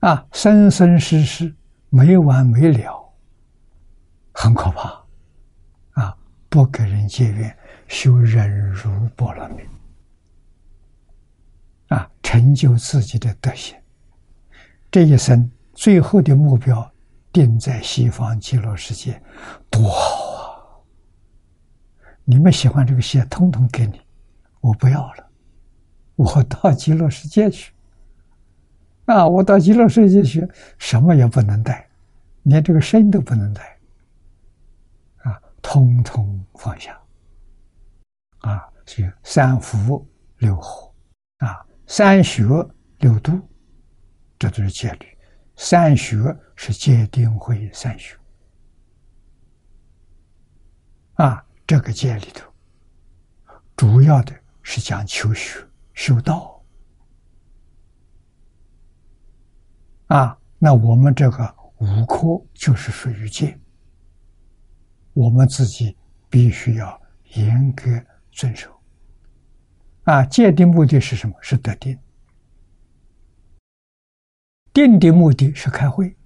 [0.00, 1.54] 啊，生生世世
[1.88, 3.12] 没完没了，
[4.32, 5.04] 很可怕
[5.92, 6.16] 啊！
[6.48, 7.56] 不跟人结怨，
[7.88, 9.62] 修忍辱波罗蜜
[11.88, 13.76] 啊，成就自己的德行，
[14.90, 16.90] 这一生最后的目标。
[17.30, 19.22] 定在西方极乐世界，
[19.70, 20.80] 多好啊！
[22.24, 24.00] 你们喜欢这个鞋，通通给你，
[24.60, 25.30] 我不要了，
[26.16, 27.72] 我到极乐世界去。
[29.04, 30.48] 啊，我到极乐世界去，
[30.78, 31.86] 什么也不能带，
[32.44, 33.78] 连这个身都不能带，
[35.18, 36.98] 啊，通通放下。
[38.38, 40.04] 啊，是三福
[40.38, 40.92] 六和，
[41.38, 42.44] 啊，三学
[42.98, 43.40] 六度，
[44.38, 45.06] 这都是戒律。
[45.56, 46.16] 三学
[46.54, 48.14] 是戒定慧三学
[51.14, 52.52] 啊，这个戒里头，
[53.74, 56.62] 主要的是讲求学修道
[60.08, 60.38] 啊。
[60.58, 63.58] 那我们这个五科就是属于戒，
[65.14, 65.96] 我们自己
[66.28, 67.00] 必须要
[67.32, 67.84] 严格
[68.30, 68.77] 遵守
[70.08, 70.24] 啊。
[70.24, 71.34] 戒的目的是什么？
[71.40, 71.98] 是得定。
[74.72, 76.16] 定的目的是开会，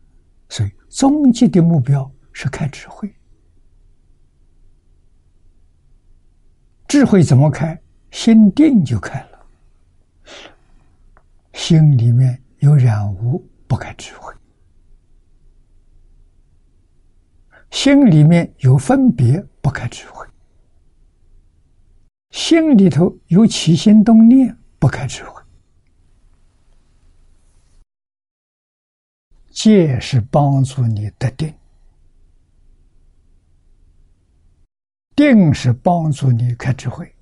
[0.48, 3.12] 所以终极的目标是开智慧。
[6.86, 7.80] 智慧怎么开？
[8.10, 9.46] 心定就开了。
[11.54, 14.30] 心里面有染污，不开智慧；
[17.70, 20.26] 心里面有分别，不开智慧；
[22.32, 25.40] 心里头有起心动念，不开智慧。
[29.50, 31.54] 戒是帮助你得定，
[35.14, 37.14] 定是帮助你开智慧。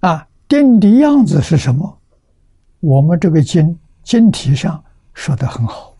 [0.00, 2.00] 啊，定的样子是什么？
[2.80, 4.84] 我们这个经经题上
[5.14, 5.96] 说的很好，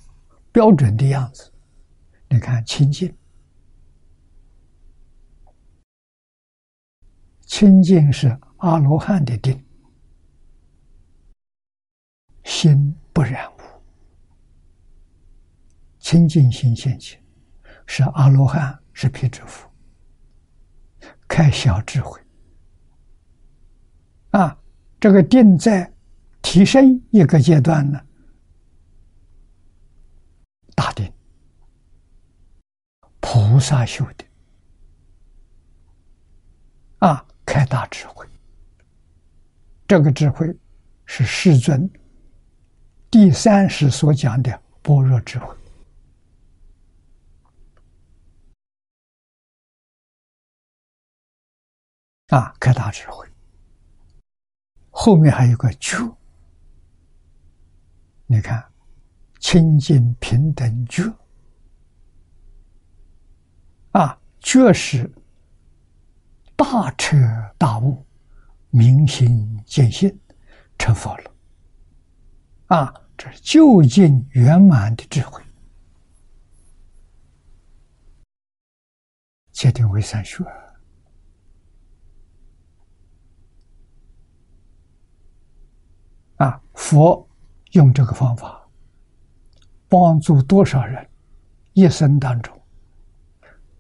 [0.51, 1.53] 标准的样子。
[2.28, 3.14] 你看清净，
[7.47, 9.59] 清净是阿罗汉的定。
[12.44, 13.57] 心不染污，
[15.99, 17.18] 清净心现起，
[17.86, 19.68] 是阿罗汉，是辟支佛，
[21.26, 22.20] 开小智慧。
[24.30, 24.57] 啊，
[25.01, 25.92] 这个定在
[26.40, 28.01] 提升一个阶段呢，
[30.76, 31.12] 大定，
[33.18, 34.24] 菩萨修的，
[36.99, 38.26] 啊，开大智慧。
[39.88, 40.47] 这个智慧
[41.07, 41.88] 是世尊
[43.09, 45.57] 第三世所讲的般若智慧
[52.28, 53.24] 啊，开大智慧。
[54.90, 55.97] 后面还有个觉，
[58.26, 58.68] 你看，
[59.38, 61.05] 清净平等觉
[63.92, 65.09] 啊，觉是
[66.57, 67.16] 大彻
[67.57, 68.04] 大悟。
[68.70, 70.20] 明心见性，
[70.76, 71.30] 成佛了。
[72.66, 75.42] 啊，这是究竟圆满的智慧，
[79.50, 80.44] 界定为三学。
[86.36, 87.26] 啊，佛
[87.70, 88.68] 用这个方法
[89.88, 91.09] 帮助多少人
[91.72, 92.61] 一生当中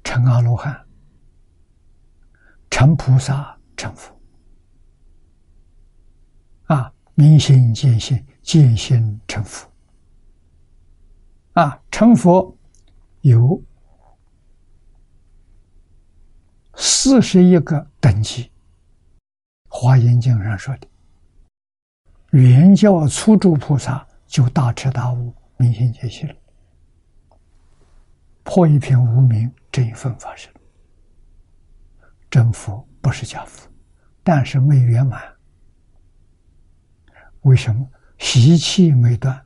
[0.02, 0.85] 成阿罗汉、
[2.76, 4.14] 成菩萨、成佛。
[6.64, 9.66] 啊，明心见性，见性成佛。
[11.54, 12.54] 啊，成佛
[13.22, 13.58] 有
[16.74, 18.42] 四十一个等级，
[19.68, 20.86] 《华严经》上说的，
[22.32, 26.36] 原教初住菩萨就大彻大悟，明心见性了，
[28.42, 30.52] 破一片无明，这一份法身。
[32.36, 33.66] 真佛不是假佛，
[34.22, 35.34] 但是没圆满。
[37.44, 39.42] 为什么习气没断？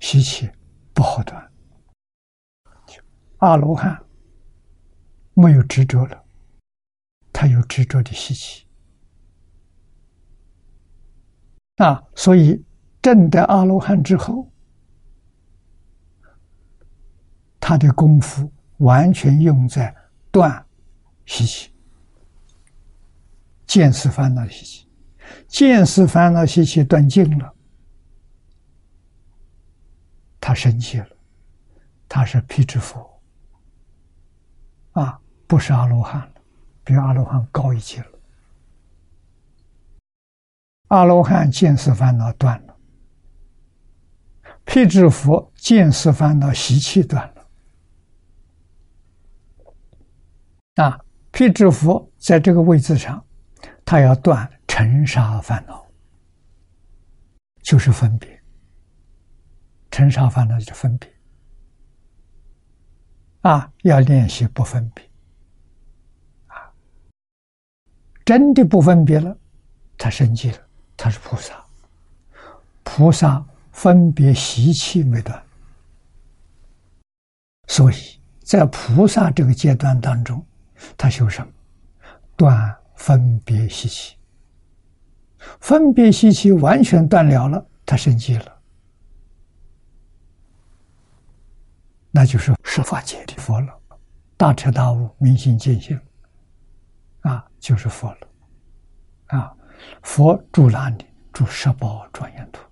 [0.00, 0.50] 习气
[0.92, 1.52] 不好断。
[3.38, 4.04] 阿罗汉
[5.34, 6.24] 没有执着了，
[7.32, 8.66] 他有执着的习气
[11.76, 12.60] 啊，所以
[13.00, 14.50] 证得阿罗汉之后，
[17.60, 19.94] 他的功夫完全用在
[20.32, 20.66] 断
[21.26, 21.70] 习气、
[23.66, 24.88] 见思烦恼习气。
[25.48, 27.54] 见思烦恼习气断尽了，
[30.40, 31.08] 他生气了，
[32.08, 33.22] 他是辟支佛，
[34.92, 36.34] 啊，不是阿罗汉了，
[36.84, 38.06] 比阿罗汉高一级了。
[40.88, 42.76] 阿罗汉见思烦恼断了，
[44.64, 47.32] 辟支佛见思烦恼习气断
[50.74, 51.00] 了，啊，
[51.32, 53.24] 辟支佛在这个位置上，
[53.84, 54.48] 他要断。
[54.74, 55.86] 尘沙烦恼
[57.62, 58.42] 就是分别，
[59.90, 61.12] 尘沙烦恼就是分别
[63.42, 63.70] 啊！
[63.82, 65.04] 要练习不分别
[66.46, 66.72] 啊！
[68.24, 69.36] 真的不分别了，
[69.98, 70.58] 他升级了，
[70.96, 71.62] 他是菩萨。
[72.82, 75.44] 菩萨分别习气没断，
[77.68, 80.42] 所以在菩萨这个阶段当中，
[80.96, 81.52] 他修什么？
[82.36, 84.16] 断分别习气。
[85.60, 88.60] 分别习气完全断了了，他升级了，
[92.10, 93.80] 那就是十法界的佛了，
[94.36, 96.00] 大彻大悟、明心见性，
[97.22, 98.28] 啊，就是佛了，
[99.26, 99.56] 啊，
[100.02, 101.06] 佛住哪里？
[101.32, 102.62] 住十宝庄严土，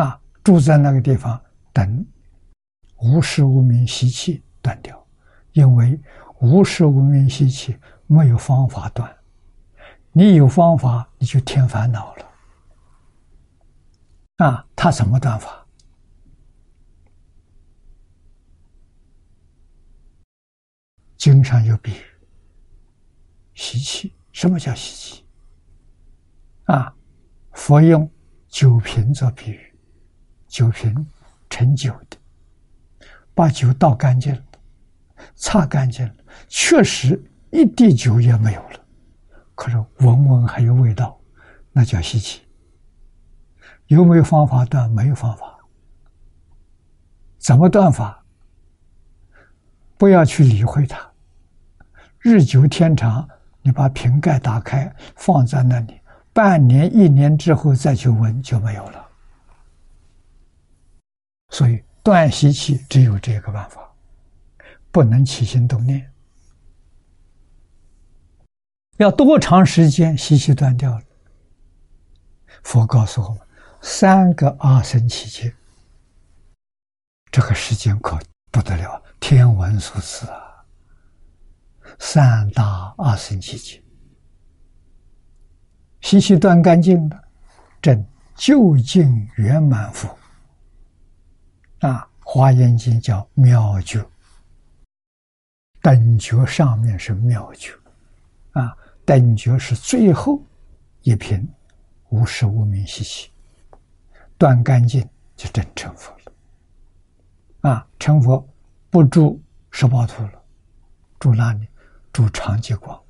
[0.00, 1.38] 啊，住在那个地方，
[1.74, 2.06] 等
[2.96, 4.97] 无时无明习气断掉，
[5.58, 6.00] 因为
[6.38, 9.12] 无时无明习气没有方法断。
[10.12, 12.24] 你有方法，你就添烦恼了。
[14.36, 15.66] 啊，他怎么断法？
[21.16, 22.04] 经常有比喻，
[23.54, 24.14] 习气。
[24.30, 25.24] 什么叫习气？
[26.66, 26.94] 啊，
[27.50, 28.08] 佛用
[28.46, 29.74] 酒瓶做比喻，
[30.46, 31.04] 酒瓶
[31.50, 32.16] 盛酒的，
[33.34, 34.44] 把酒倒干净了，
[35.34, 36.14] 擦干净了，
[36.48, 38.80] 确实一滴酒也没有了。
[39.54, 41.18] 可是闻闻还有味道，
[41.72, 42.42] 那叫稀奇。
[43.86, 44.90] 有没有方法断？
[44.90, 45.58] 没有方法。
[47.38, 48.22] 怎么断法？
[49.96, 51.00] 不要去理会它。
[52.18, 53.26] 日久天长，
[53.62, 56.00] 你把瓶盖打开，放在那里，
[56.32, 59.08] 半年、一年之后再去闻就没有了。
[61.50, 63.87] 所以断习气只有这个办法，
[64.90, 66.12] 不能起心动念。
[68.96, 71.02] 要多长时间习气断掉了？
[72.64, 73.38] 佛告诉我们，
[73.80, 75.54] 三个阿僧祇劫，
[77.30, 78.18] 这个时间可
[78.50, 80.64] 不得了，天文数字啊！
[82.00, 83.80] 三大阿僧祇劫，
[86.00, 87.22] 习气断干净了，
[87.80, 90.08] 正究竟圆满佛
[91.80, 94.04] 啊，《华严经》叫妙觉，
[95.88, 97.72] 等觉上面是妙觉
[98.52, 98.76] 啊，
[99.06, 100.42] 等觉是最后
[101.00, 101.48] 一品。
[102.10, 103.30] 无时无明习气
[104.36, 107.70] 断干净，就真成佛了。
[107.70, 108.46] 啊，成佛
[108.90, 110.42] 不住十八图了，
[111.18, 111.66] 住哪里？
[112.12, 113.02] 住长极光。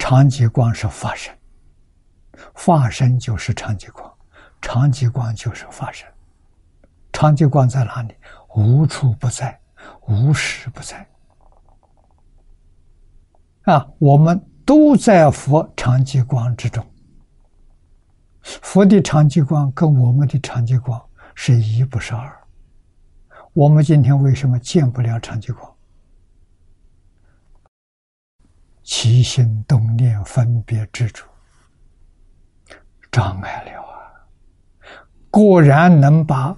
[0.00, 1.32] 长极光是法身，
[2.56, 4.12] 法身就是长极光，
[4.60, 6.08] 长极光就是法身。
[7.12, 8.16] 长极光在哪里？
[8.56, 9.60] 无处不在，
[10.08, 11.06] 无时不在。
[13.62, 14.44] 啊，我们。
[14.64, 16.86] 都在佛长极光之中。
[18.42, 21.04] 佛的长极光跟我们的长极光
[21.34, 22.32] 是一，不是二。
[23.52, 25.70] 我们今天为什么见不了长极光？
[28.84, 31.24] 起心动念分别执着
[33.10, 34.14] 障碍了啊！
[35.28, 36.56] 果然能把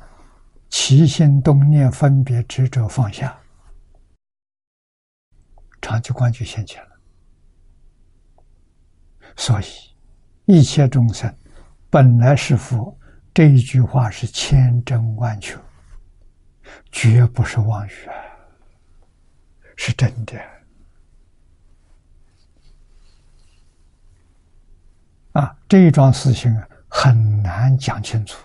[0.76, 3.38] 起心动念分别执着放下，
[5.80, 6.90] 长极光就现前了。
[9.36, 9.64] 所以，
[10.46, 11.32] 一切众生
[11.88, 12.98] 本来是佛，
[13.32, 15.56] 这一句话是千真万确，
[16.90, 17.92] 绝不是妄语，
[19.76, 20.36] 是真的。
[25.34, 28.44] 啊，这一桩事情啊，很难讲清楚，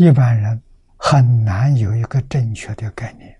[0.00, 0.62] 一般人
[0.96, 3.38] 很难有一个正确的概念。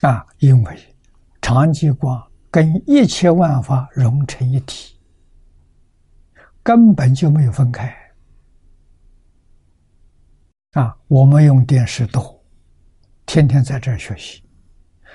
[0.00, 0.96] 啊，因为
[1.42, 2.18] 长极光
[2.50, 4.98] 跟一切万法融成一体，
[6.62, 7.94] 根本就没有分开。
[10.72, 12.42] 啊，我们用电视多，
[13.26, 14.42] 天天在这儿学习，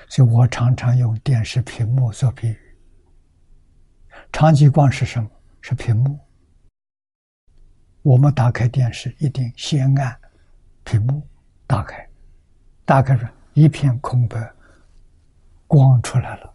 [0.08, 2.56] 所以我常常用电视屏幕做比喻。
[4.30, 5.28] 长极光是什么？
[5.60, 6.16] 是屏幕。
[8.04, 10.16] 我们打开电视，一定先按
[10.84, 11.20] 屏幕
[11.66, 12.08] 打开，
[12.84, 14.48] 打开是一片空白。
[15.66, 16.54] 光出来了，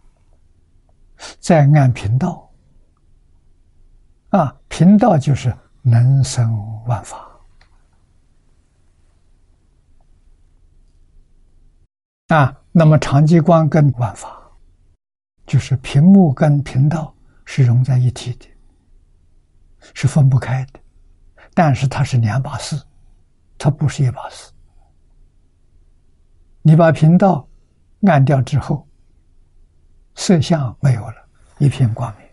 [1.40, 2.50] 再按频道，
[4.30, 7.28] 啊，频道就是能生万法，
[12.28, 14.40] 啊，那么长极光跟万法，
[15.44, 17.12] 就是屏幕跟频道
[17.44, 18.46] 是融在一体的，
[19.92, 20.80] 是分不开的，
[21.54, 22.80] 但是它是两把事，
[23.58, 24.50] 它不是一把事。
[26.62, 27.48] 你把频道
[28.02, 28.86] 按掉之后。
[30.16, 31.14] 色相没有了，
[31.58, 32.26] 一片光明，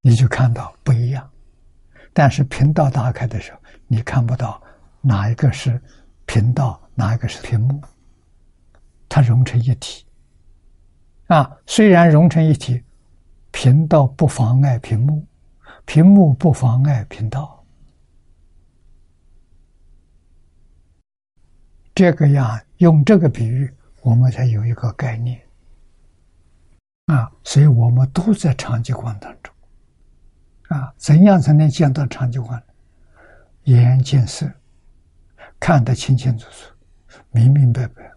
[0.00, 1.30] 你就看到不一样。
[2.12, 4.60] 但是频道打开的时候，你看不到
[5.00, 5.80] 哪一个是
[6.26, 7.80] 频道，哪一个是屏幕，
[9.08, 10.04] 它融成一体。
[11.28, 12.82] 啊，虽然融成一体，
[13.52, 15.24] 频道不妨碍屏幕，
[15.84, 17.61] 屏幕不妨碍频道。
[21.94, 25.40] 这个样用这个比喻，我们才有一个概念。
[27.06, 29.52] 啊，所以我们都在长极光当中。
[30.68, 32.60] 啊，怎样才能见到长极光？
[33.64, 34.50] 眼见色，
[35.60, 36.72] 看得清清楚楚、
[37.30, 38.10] 明明白白，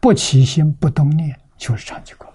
[0.00, 2.32] 不起心不动念，就是长极光。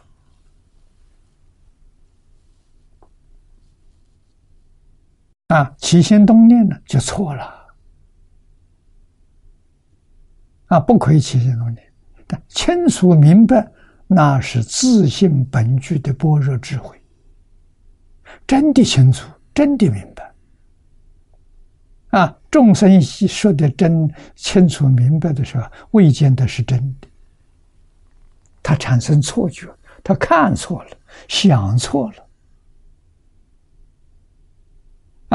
[5.48, 7.57] 啊，起心动念呢，就错了。
[10.68, 11.84] 啊，不可以起心动念，
[12.26, 13.70] 但清楚明白。
[14.09, 16.97] 那是自信本具的般若智慧，
[18.47, 20.34] 真的清楚，真的明白。
[22.18, 27.07] 啊，众生说的真清楚明白的时候，未见得是真的。
[28.63, 29.68] 他产生错觉，
[30.01, 30.89] 他看错了，
[31.28, 32.28] 想错了。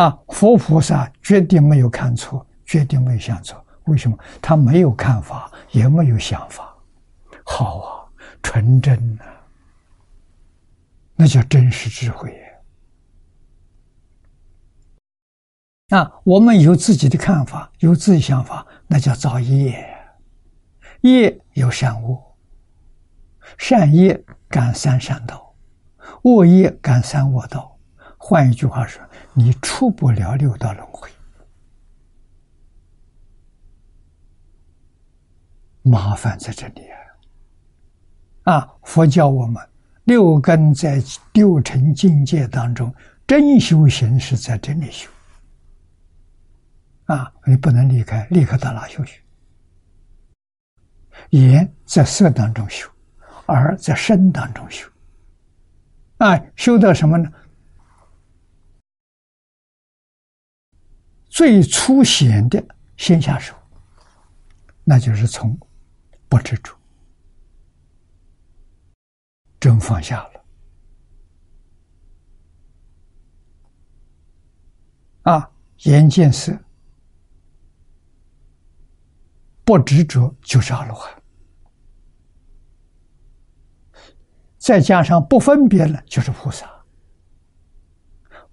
[0.02, 3.61] 啊，佛菩萨绝对没有看错，绝对没有想错。
[3.84, 4.18] 为什么？
[4.40, 6.74] 他没有看法，也没有想法。
[7.44, 7.98] 好啊。
[8.44, 9.24] 纯真呐，
[11.14, 12.36] 那叫真实智慧。
[15.88, 19.88] 那，我们有自己的看法，有自己想法，那叫造业。
[21.02, 22.20] 业有善恶，
[23.56, 25.54] 善业感三善道，
[26.22, 27.78] 恶业感三恶道。
[28.18, 29.00] 换一句话说，
[29.34, 31.08] 你出不了六道轮回，
[35.82, 36.82] 麻烦在这里
[38.44, 38.54] 啊。
[38.54, 39.62] 啊，佛教我们
[40.04, 41.02] 六根在
[41.32, 42.92] 六尘境界当中，
[43.26, 45.08] 真修行是在这里修。
[47.06, 49.22] 啊，你不能离开，离开到哪修去？
[51.30, 52.90] 眼在色当中修，
[53.46, 54.88] 耳在声当中修。
[56.18, 57.30] 啊，修到什么呢？
[61.28, 62.62] 最粗显的
[62.96, 63.54] 先下手，
[64.84, 65.58] 那就是从
[66.32, 66.74] 不执着，
[69.60, 70.44] 真放下了。
[75.24, 76.58] 啊，眼见色，
[79.62, 81.22] 不执着就是阿罗汉，
[84.56, 86.82] 再加上不分别了，就是菩萨，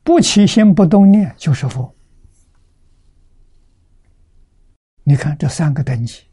[0.04, 1.96] 不起心不动念就是佛。
[5.04, 6.29] 你看这三个等级。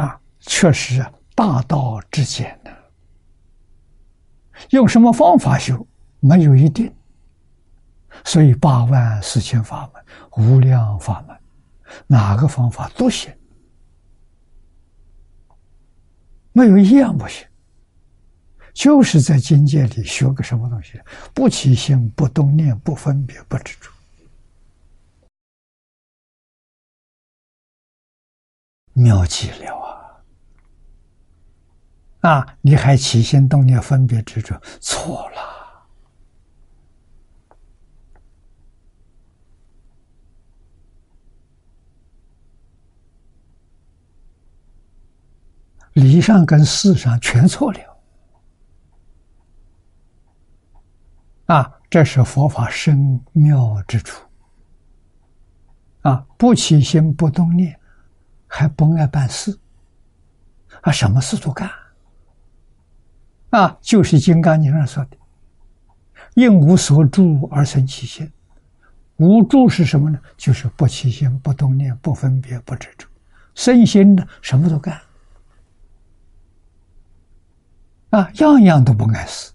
[0.00, 2.70] 啊，确实大道至简呢。
[4.70, 5.86] 用什么方法修，
[6.20, 6.92] 没有一定。
[8.24, 10.04] 所以八万四千法门，
[10.36, 11.36] 无量法门，
[12.06, 13.32] 哪个方法都行，
[16.52, 17.46] 没有一样不行。
[18.72, 21.00] 就是在境界里学个什么东西，
[21.34, 23.90] 不起心，不动念，不分别，不执着。
[28.94, 29.87] 妙极了啊！
[32.28, 35.36] 啊，你还起心动念、分别执着，错了。
[45.94, 47.80] 理上跟事上全错了。
[51.46, 54.22] 啊，这是佛法深妙之处。
[56.02, 57.80] 啊，不起心，不动念。
[58.46, 59.58] 还不爱办事，
[60.82, 61.70] 啊，什么事都干，
[63.50, 65.16] 啊，就是《金刚经》上说的
[66.34, 68.30] ：“应无所住而生其心。”
[69.16, 70.20] 无住是什么呢？
[70.36, 73.08] 就是不起心、不动念、不分别、不执着。
[73.54, 75.00] 身心呢，什么都干，
[78.10, 79.50] 啊，样样都不碍事，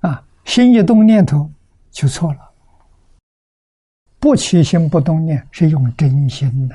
[0.00, 1.48] 啊，心一动念头
[1.92, 2.40] 就错了。
[4.18, 6.74] 不起心不动念是用真心的，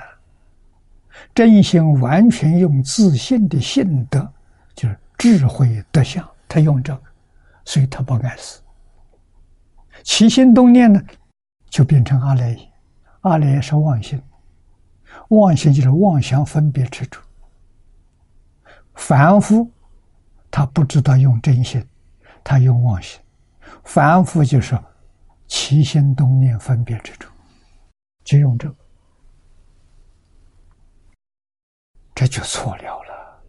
[1.33, 4.31] 真心完全用自信的性德，
[4.75, 7.03] 就是智慧德相，他用这个，
[7.65, 8.59] 所以他不碍事。
[10.03, 11.01] 起心动念呢，
[11.69, 12.69] 就变成阿赖耶，
[13.21, 14.21] 阿赖耶是妄心，
[15.29, 17.19] 妄心就是妄想分别执着。
[18.95, 19.69] 凡夫
[20.49, 21.85] 他不知道用真心，
[22.43, 23.19] 他用妄心，
[23.83, 24.77] 凡夫就是
[25.47, 27.27] 起心动念分别执着。
[28.23, 28.75] 就用这个，
[32.21, 33.41] 这就错了了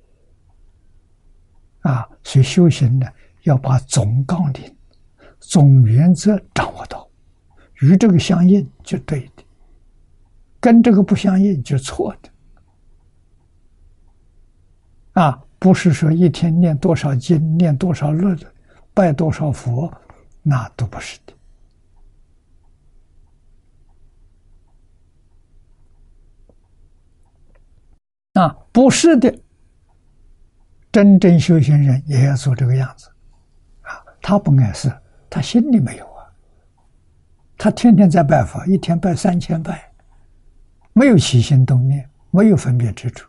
[1.91, 2.09] 啊！
[2.25, 3.07] 所以修行呢，
[3.43, 4.75] 要把总纲领、
[5.39, 7.07] 总原则掌握到，
[7.83, 9.45] 与这个相应就对的，
[10.59, 12.31] 跟这个不相应就错的。
[15.21, 18.35] 啊，不是说一天念多少经、念多少日、
[18.95, 19.93] 拜多少佛，
[20.41, 21.35] 那都不是的。
[28.35, 29.39] 啊，不是的，
[30.91, 33.09] 真正修行人也要做这个样子，
[33.83, 34.91] 啊，他不碍事，
[35.29, 36.25] 他心里没有啊，
[37.59, 39.93] 他天天在拜佛，一天拜三千拜，
[40.95, 43.29] 没有起心动念，没有分别之处，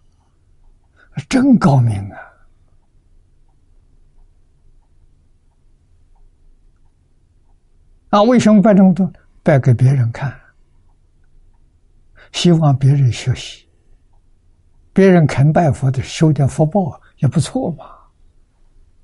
[1.28, 2.18] 真高明啊！
[8.12, 9.12] 啊，为什么拜这么多？
[9.43, 10.34] 拜给别人看，
[12.32, 13.68] 希望别人学习。
[14.94, 17.86] 别人肯拜佛的，修点福报也不错嘛。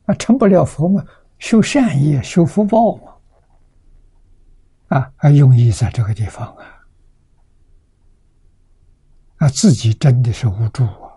[0.06, 1.04] 啊，成不了佛嘛，
[1.40, 3.14] 修善业、修福报嘛。
[4.90, 6.66] 啊，啊，用意在这个地方啊。
[9.38, 11.10] 啊，自己真的是无助啊，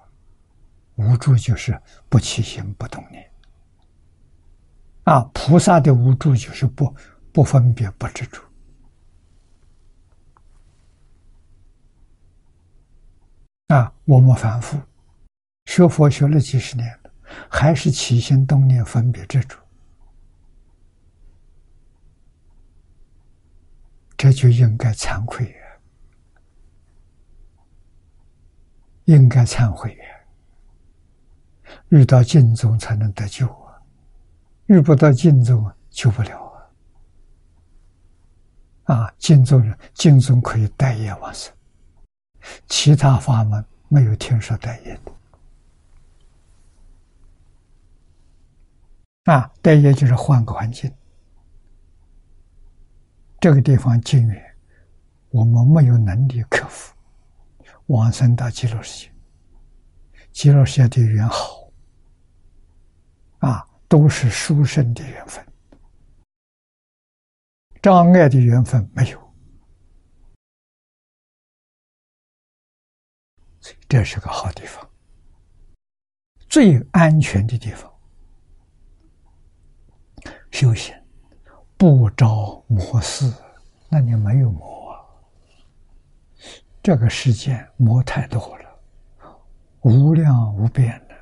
[0.95, 3.31] 无助就是不起心不动念。
[5.05, 6.95] 啊，菩萨的无助就是不
[7.33, 8.41] 不分别不执着。
[13.69, 14.81] 啊，我们反复
[15.67, 17.11] 学佛学了几十年了，
[17.49, 19.57] 还是起心动念分别执着，
[24.17, 25.57] 这就应该惭愧呀，
[29.05, 30.05] 应该忏悔呀。
[31.89, 33.81] 遇到净宗才能得救啊，
[34.67, 36.71] 遇不到净宗，救不了
[38.85, 38.97] 啊。
[38.97, 41.55] 啊，净宗人，净宗可以代业往生，
[42.69, 44.99] 其他法门没有听说代业。
[45.05, 45.13] 的。
[49.31, 50.91] 啊，代业就是换个环境，
[53.39, 54.57] 这个地方境缘，
[55.29, 56.95] 我们没有能力克服，
[57.89, 59.13] 往生到极乐世界，
[60.33, 61.71] 极乐世界的缘好，
[63.41, 65.47] 啊，都是殊胜的缘分。
[67.83, 69.22] 障碍的缘分没有，
[73.89, 74.89] 这是个好地方，
[76.49, 77.93] 最安全的地方。
[80.51, 80.95] 修行
[81.77, 83.33] 不着魔事，
[83.89, 85.01] 那你没有魔啊。
[86.83, 88.65] 这个世界魔太多了，
[89.81, 91.15] 无量无边的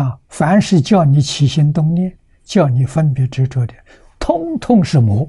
[0.00, 0.20] 啊！
[0.28, 3.74] 凡是叫你起心动念、叫你分别执着的。
[4.18, 5.28] 通通是魔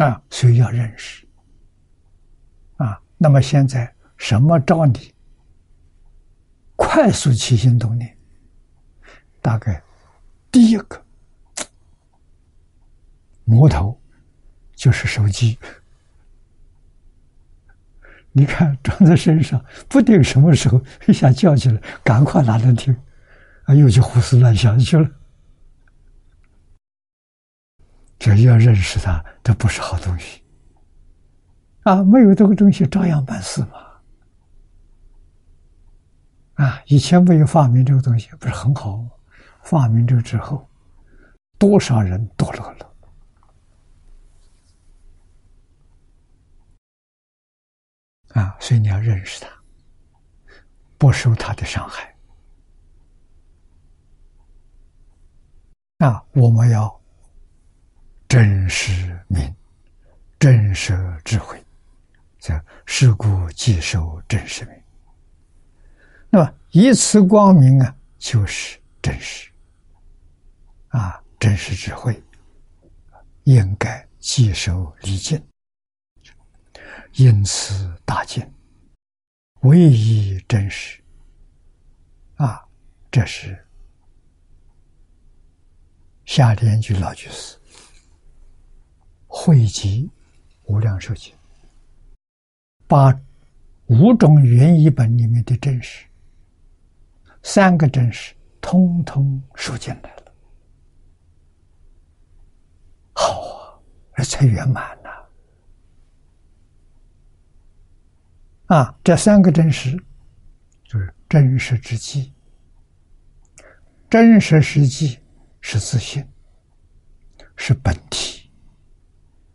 [0.00, 0.22] 啊！
[0.30, 1.26] 所以要认识
[2.76, 3.00] 啊。
[3.18, 5.12] 那么现在什么招你
[6.74, 8.16] 快速起心动念？
[9.42, 9.82] 大概
[10.50, 11.04] 第一个
[13.44, 14.00] 魔头
[14.74, 15.58] 就是手机。
[18.32, 22.96] 你看，装在身上，不定什么时候一下叫起来，赶快拿来听，
[23.64, 25.10] 啊，又去胡思乱想去了。
[28.20, 30.44] 只要认识它，这不是好东西。
[31.84, 33.86] 啊，没有这个东西，照样办事嘛。
[36.54, 39.02] 啊，以前没有发明这个东西，不是很好？
[39.62, 40.68] 发明这之后，
[41.58, 42.94] 多少人堕落了。
[48.34, 49.48] 啊，所以你要认识他，
[50.98, 52.14] 不受他的伤害。
[55.98, 56.99] 啊，我们要
[58.30, 59.52] 真实明，
[60.38, 61.60] 真实智慧，
[62.38, 64.82] 这是故即受真实明。
[66.30, 69.50] 那么以此光明啊，就是真实。
[70.90, 72.22] 啊，真实智慧
[73.42, 75.44] 应该即受离境。
[77.14, 78.48] 因此，大见
[79.62, 81.02] 唯一真实
[82.36, 82.64] 啊，
[83.10, 83.58] 这是
[86.26, 87.59] 夏天句老居士
[89.32, 90.10] 汇集
[90.64, 91.32] 无量寿经，
[92.88, 93.16] 把
[93.86, 96.04] 五种原译本里面的真实，
[97.40, 100.34] 三个真实，通通收进来了。
[103.14, 103.80] 好啊，
[104.16, 105.10] 这才圆满呐。
[108.66, 109.96] 啊，这三个真实，
[110.84, 112.32] 就是真实之际。
[114.10, 115.18] 真实实际
[115.60, 116.24] 是自信，
[117.56, 118.29] 是本体，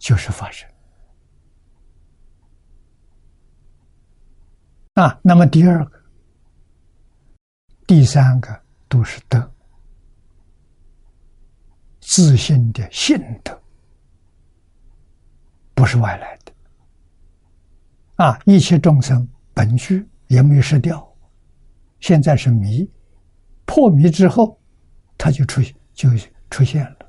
[0.05, 0.69] 就是法身。
[4.93, 6.03] 啊，那么第二个、
[7.87, 9.51] 第三个都是德，
[12.01, 13.59] 自信的信德，
[15.73, 16.53] 不是外来的。
[18.23, 18.39] 啊！
[18.45, 21.03] 一切众生本具也没有失掉，
[21.99, 22.87] 现在是迷，
[23.65, 24.61] 破迷之后，
[25.17, 25.63] 他就出
[25.95, 26.07] 就
[26.51, 27.04] 出现了。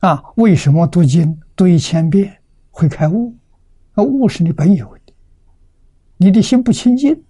[0.00, 0.22] 啊！
[0.36, 2.36] 为什么读经读一千遍
[2.70, 3.34] 会开悟？
[3.94, 5.12] 啊，悟是你本有的，
[6.16, 7.24] 你的心不清净，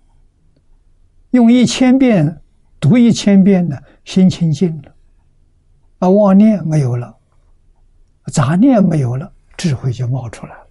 [1.31, 2.43] 用一千遍
[2.79, 4.95] 读一千遍呢，心清净了，
[6.01, 7.17] 啊，妄念没有了，
[8.27, 10.67] 杂念没有了，智慧就冒出来了。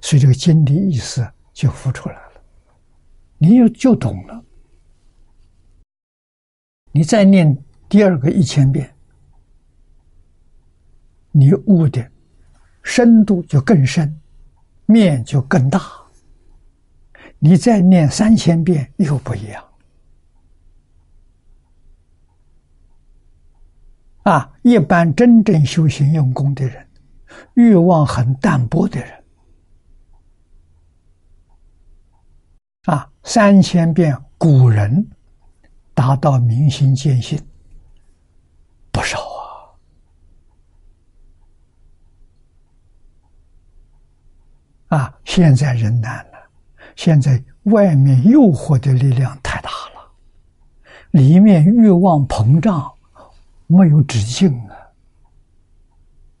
[0.00, 2.40] 所以这个经的意思就浮出来了，
[3.36, 4.42] 你又就懂了。
[6.92, 7.56] 你再念
[7.90, 8.90] 第二个一千遍，
[11.32, 12.06] 你悟的
[12.82, 14.20] 深度就更深，
[14.86, 15.80] 面就更大。
[17.38, 19.64] 你再念三千遍又不一样。
[24.22, 26.86] 啊，一般真正修行用功的人，
[27.54, 29.24] 欲望很淡薄的人。
[32.84, 35.08] 啊，三千遍古人
[35.94, 37.40] 达到明心见性
[38.92, 39.18] 不少
[44.92, 45.10] 啊！
[45.24, 46.38] 现在人难了，
[46.96, 50.12] 现在外面诱惑的力量太大了，
[51.12, 52.92] 里面欲望膨胀，
[53.66, 54.76] 没有止境啊！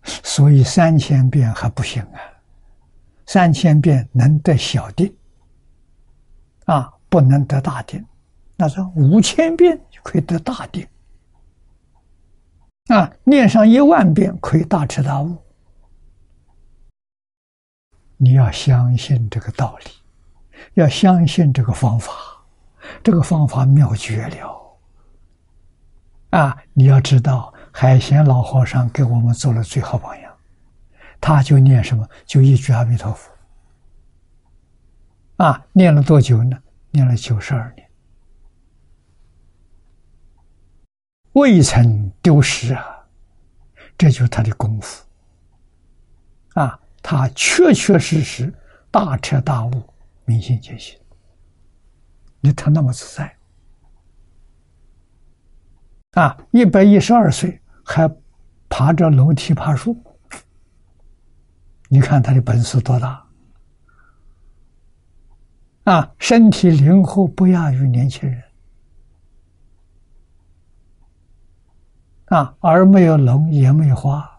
[0.02, 2.20] 所以三千遍还不行啊，
[3.24, 5.10] 三千遍能得小定。
[6.66, 8.04] 啊，不能得大定，
[8.56, 10.86] 那是五千遍就可以得大定。
[12.88, 15.41] 啊，念上一万遍可以大彻大悟。
[18.22, 19.90] 你要相信这个道理，
[20.74, 22.12] 要相信这个方法，
[23.02, 24.78] 这个方法妙绝了。
[26.30, 30.32] 啊，你要知道，海贤老和尚给我们做了最好榜样，
[31.20, 33.28] 他就念什么，就一句阿弥陀佛。
[35.38, 36.56] 啊，念了多久呢？
[36.92, 37.90] 念了九十二年，
[41.32, 43.04] 未曾丢失啊！
[43.98, 45.04] 这就是他的功夫。
[46.54, 46.78] 啊。
[47.02, 48.54] 他确确实实
[48.90, 49.82] 大彻大悟，
[50.24, 50.96] 明心见性。
[52.40, 53.36] 你他那么自在
[56.12, 56.36] 啊！
[56.50, 58.10] 一百一十二岁还
[58.68, 59.96] 爬着楼梯爬树，
[61.88, 63.26] 你看他的本事多大
[65.84, 66.14] 啊！
[66.18, 68.42] 身体灵活不亚于年轻人
[72.26, 74.31] 啊，耳没有聋，眼没有花。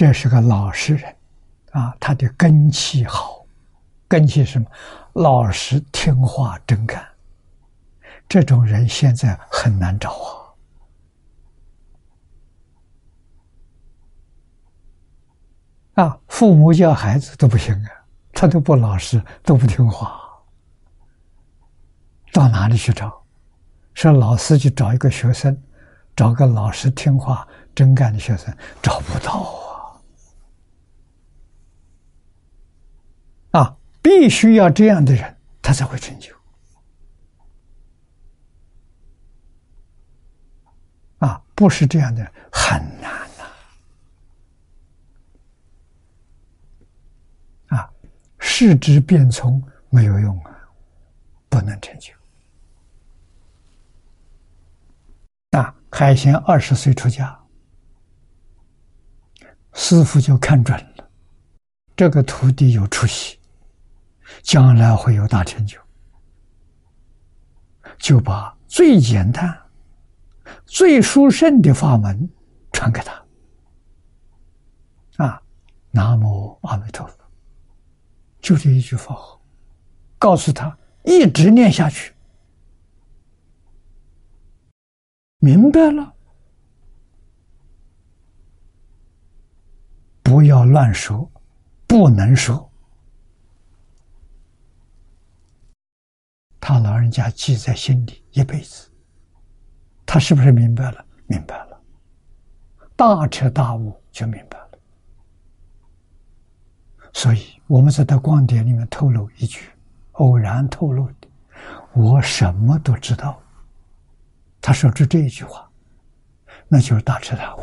[0.00, 1.14] 这是个老实人，
[1.72, 3.44] 啊，他的根气好，
[4.08, 4.66] 根气什么？
[5.12, 7.06] 老实听话真干。
[8.26, 10.10] 这种人现在很难找
[15.92, 16.04] 啊！
[16.04, 17.90] 啊，父母教孩子都不行啊，
[18.32, 20.18] 他都不老实，都不听话，
[22.32, 23.22] 到哪里去找？
[23.92, 25.62] 说老师去找一个学生，
[26.16, 29.68] 找个老实听话真干的学生，找不到。
[33.52, 36.34] 啊，必须要这样的人，他才会成就。
[41.18, 43.44] 啊，不是这样的很难呐。
[47.76, 47.92] 啊，
[48.38, 50.50] 视之变聪没有用啊，
[51.48, 52.14] 不能成就。
[55.58, 57.38] 啊，海贤二十岁出家，
[59.74, 61.10] 师傅就看准了，
[61.94, 63.39] 这个徒弟有出息。
[64.42, 65.78] 将来会有大成就，
[67.98, 69.56] 就把最简单、
[70.64, 72.28] 最殊胜的法门
[72.72, 73.24] 传给他。
[75.24, 75.42] 啊，
[75.90, 77.14] 南无阿弥陀佛，
[78.40, 79.42] 就这一句法号，
[80.18, 82.14] 告诉他一直念下去，
[85.38, 86.14] 明白了，
[90.22, 91.30] 不要乱说，
[91.86, 92.69] 不能说。
[96.60, 98.90] 他老人家记在心里一辈子，
[100.04, 101.04] 他是不是明白了？
[101.26, 101.80] 明白了，
[102.94, 104.68] 大彻大悟就明白了。
[107.12, 109.70] 所以我们在他光碟里面透露一句，
[110.12, 111.28] 偶然透露的，
[111.94, 113.40] 我什么都知道。
[114.60, 115.68] 他说出这一句话，
[116.68, 117.62] 那就是大彻大悟。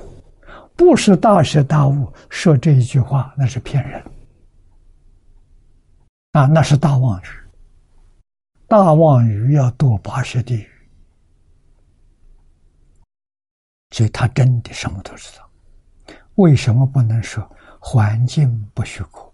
[0.76, 4.04] 不是大彻大悟，说这一句话那是骗人
[6.34, 7.26] 啊，那是大妄语。
[8.68, 10.70] 大望鱼要堕八十地狱，
[13.92, 15.50] 所以他真的什么都知道。
[16.36, 17.50] 为什么不能说
[17.80, 19.32] 环境不许可？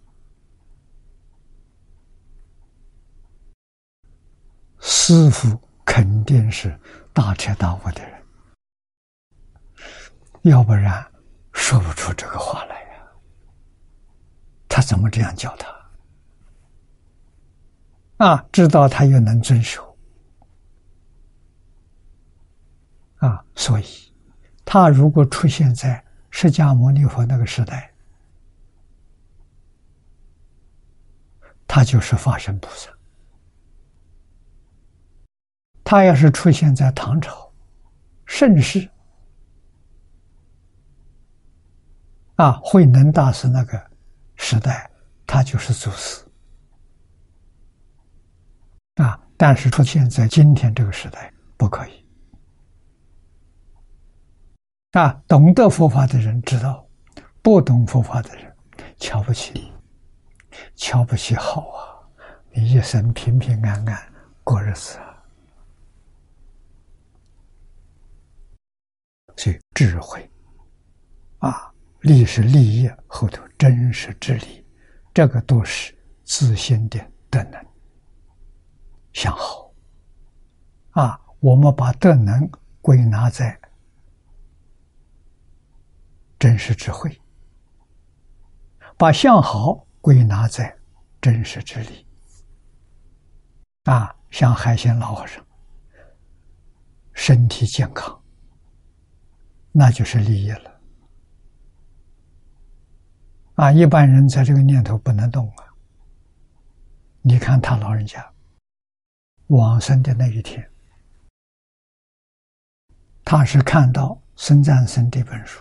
[4.78, 6.78] 师傅肯定是
[7.12, 8.22] 大彻大悟的人，
[10.42, 11.04] 要不然
[11.52, 13.02] 说不出这个话来呀。
[14.68, 15.73] 他怎么这样教他？
[18.16, 19.96] 啊，知道他又能遵守，
[23.16, 23.84] 啊，所以
[24.64, 27.92] 他如果出现在释迦牟尼佛那个时代，
[31.66, 32.88] 他就是法身菩萨；
[35.82, 37.52] 他要是出现在唐朝
[38.26, 38.88] 盛世，
[42.36, 43.90] 啊，慧能大师那个
[44.36, 44.88] 时代，
[45.26, 46.23] 他就是祖师。
[48.96, 49.20] 啊！
[49.36, 52.04] 但是出现在今天这个时代不可以。
[54.92, 56.86] 啊，懂得佛法的人知道，
[57.42, 58.56] 不懂佛法的人
[58.96, 59.72] 瞧不起你，
[60.76, 61.98] 瞧不起好啊！
[62.52, 64.12] 你一生平平安安
[64.44, 65.20] 过日子啊！
[69.36, 70.30] 所以智慧
[71.38, 71.72] 啊，
[72.02, 74.64] 利是利益后头真实之理，
[75.12, 75.92] 这个都是
[76.22, 77.73] 自信的德能。
[79.14, 79.72] 向好
[80.90, 81.18] 啊！
[81.40, 82.50] 我们把德能
[82.82, 83.58] 归纳在
[86.38, 87.20] 真实智慧，
[88.96, 90.76] 把相好归纳在
[91.20, 92.06] 真实之力。
[93.84, 95.44] 啊，像海鲜老和尚，
[97.12, 98.20] 身体健康，
[99.70, 100.80] 那就是利益了。
[103.54, 105.64] 啊，一般人在这个念头不能动啊。
[107.20, 108.33] 你看他老人家
[109.48, 110.68] 往生的那一天，
[113.24, 115.60] 他是看到孙赞生这本书，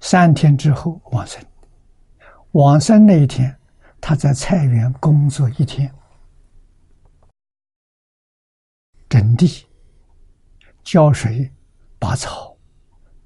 [0.00, 1.44] 三天之后往生。
[2.52, 3.54] 往生那一天，
[4.00, 5.92] 他在菜园工作一天。
[9.08, 9.66] 整地、
[10.82, 11.52] 浇水、
[11.98, 12.56] 拔草，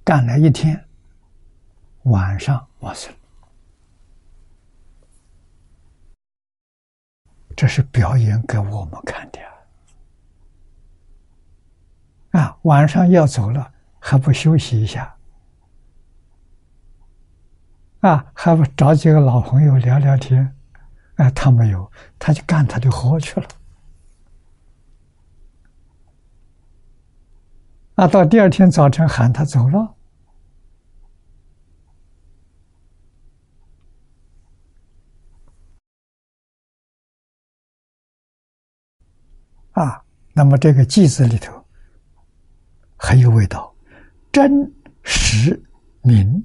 [0.04, 0.84] 干了一天，
[2.04, 3.12] 晚上往生。
[7.60, 9.38] 这是表演给我们看的
[12.40, 12.56] 啊！
[12.62, 15.14] 晚上要走了，还不休息一下？
[18.00, 20.56] 啊，还不找几个老朋友聊聊天？
[21.16, 23.46] 哎，他没有，他就干他的活去了。
[27.94, 29.96] 那到第二天早晨喊他走了，
[39.82, 40.04] 啊，
[40.34, 41.64] 那么这个“记”字里头
[42.96, 43.74] 很有味道，
[44.30, 44.50] 真
[45.02, 45.62] 实
[46.02, 46.44] 明，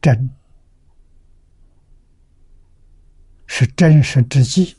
[0.00, 0.30] 真
[3.46, 4.76] 是真实之际，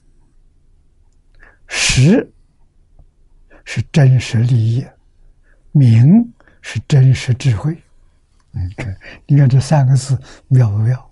[1.67, 2.33] 实。
[3.71, 4.87] 是真实利益，
[5.73, 7.79] 明是真实智慧。
[8.49, 11.11] 你看，你看这三个字妙不妙？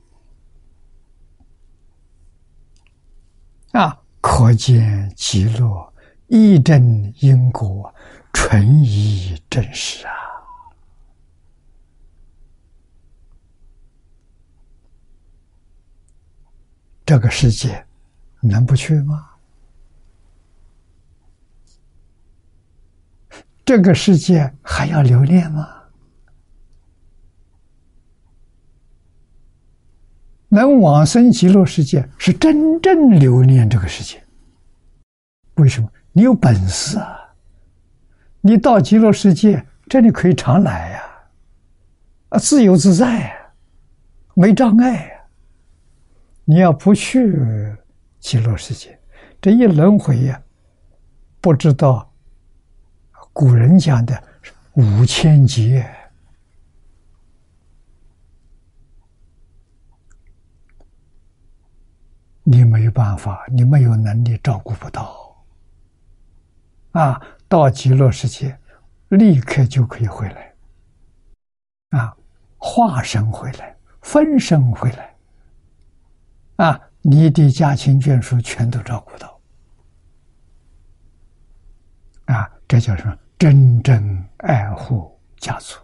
[3.74, 5.94] 啊，可见极乐
[6.28, 7.92] 一真因果，
[8.34, 10.12] 纯一真实啊！
[17.06, 17.88] 这个世界
[18.42, 19.30] 能不去吗？
[23.66, 25.77] 这个世界还要留恋吗？
[30.50, 34.24] 能往生极乐世界是真正留恋这个世界。
[35.56, 35.90] 为什么？
[36.14, 37.20] 你有本事啊！
[38.42, 41.04] 你到极乐世界，这里可以常来呀，
[42.30, 43.34] 啊，自由自在呀，
[44.34, 45.12] 没障碍呀。
[46.46, 47.36] 你要不去
[48.20, 48.98] 极乐世界，
[49.42, 50.42] 这一轮回呀，
[51.42, 52.10] 不知道。
[53.34, 54.24] 古人讲的
[54.74, 55.88] 五千劫，
[62.50, 65.36] 你没有办法，你没有能力照顾不到。
[66.94, 68.58] 啊，到极乐世界，
[69.10, 70.56] 立刻就可以回来。
[71.90, 72.16] 啊，
[72.56, 75.14] 化身回来，分身回来。
[76.56, 79.42] 啊，你的家亲眷属全都照顾到。
[82.28, 83.14] 啊，这叫什么？
[83.38, 85.78] 真正爱护家族，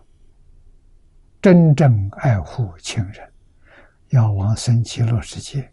[1.42, 3.34] 真正爱护亲人，
[4.12, 5.70] 要往生极乐世界，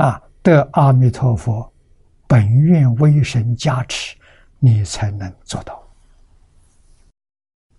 [0.00, 1.70] 啊，得阿弥陀佛
[2.26, 4.16] 本愿威神加持，
[4.58, 5.86] 你才能做到。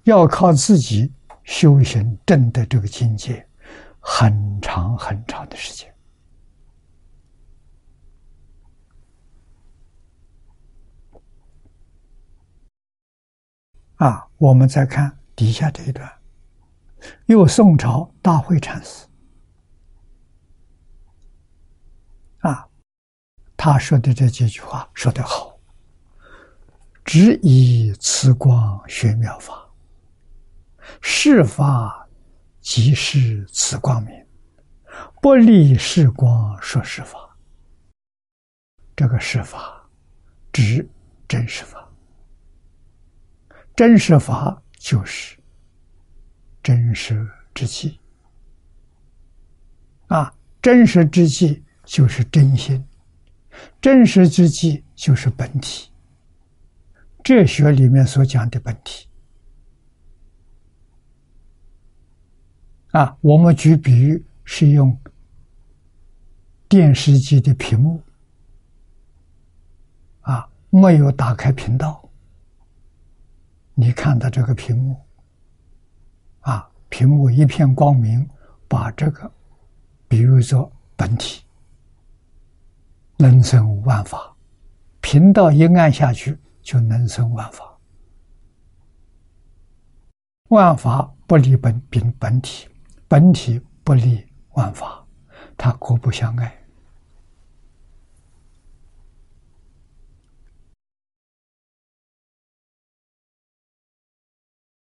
[0.04, 1.12] 要靠自己
[1.44, 3.44] 修行证得这个境界，
[4.00, 5.92] 很长很长的时间。
[13.96, 16.08] 啊，我们再看底下这一段，
[17.26, 19.08] 又宋朝大会禅师
[22.40, 22.68] 啊，
[23.64, 25.56] 他说的这几句话说得好
[27.06, 29.70] ：“只以此光学妙法，
[31.00, 32.10] 是法
[32.60, 34.26] 即是此光明，
[35.22, 37.38] 不离是光说是法。”
[38.98, 39.88] 这个是法，
[40.52, 40.90] 指
[41.28, 41.88] 真实法。
[43.76, 45.38] 真实法就是
[46.64, 48.00] 真实之气
[50.08, 50.34] 啊！
[50.64, 52.84] 真实之气就是真心，
[53.80, 55.90] 真实之气就是本体。
[57.24, 59.08] 哲学里面所讲的本体
[62.92, 64.98] 啊，我们举比喻是用
[66.68, 68.02] 电视机的屏幕
[70.22, 72.10] 啊，没有打开频道。
[73.76, 75.00] 你看到这个屏幕，
[76.42, 78.28] 啊，屏幕一片光明，
[78.68, 79.32] 把这个
[80.08, 81.44] 比喻作本体，
[83.22, 84.36] 能生万法，
[85.00, 87.78] 频道一按下去就能生万法，
[90.50, 92.68] 万法不离本本本体，
[93.08, 95.06] 本体不离万法，
[95.56, 96.58] 它各不相爱。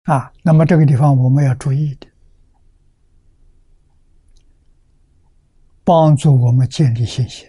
[0.02, 2.06] 啊，那么这个地方我们要注意的，
[5.82, 7.46] 帮助我们建立信心，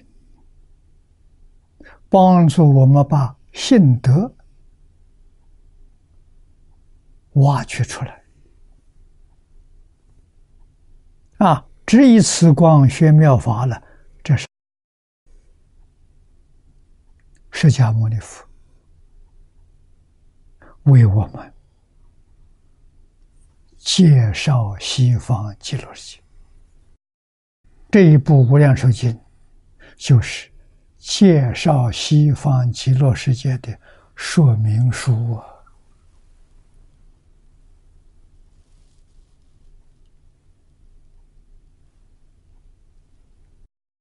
[2.09, 4.35] 帮助我们把信德
[7.33, 8.23] 挖掘出来。
[11.37, 13.81] 啊，只以此光学妙法了，
[14.21, 14.45] 这是
[17.51, 18.45] 释迦牟尼佛
[20.83, 21.53] 为我们。
[23.77, 26.23] 介绍西方极乐世界
[27.89, 29.11] 这一部《无量寿经》，
[29.95, 30.48] 就是
[31.09, 33.75] 介绍西方极乐世界的
[34.13, 35.43] 说明书啊！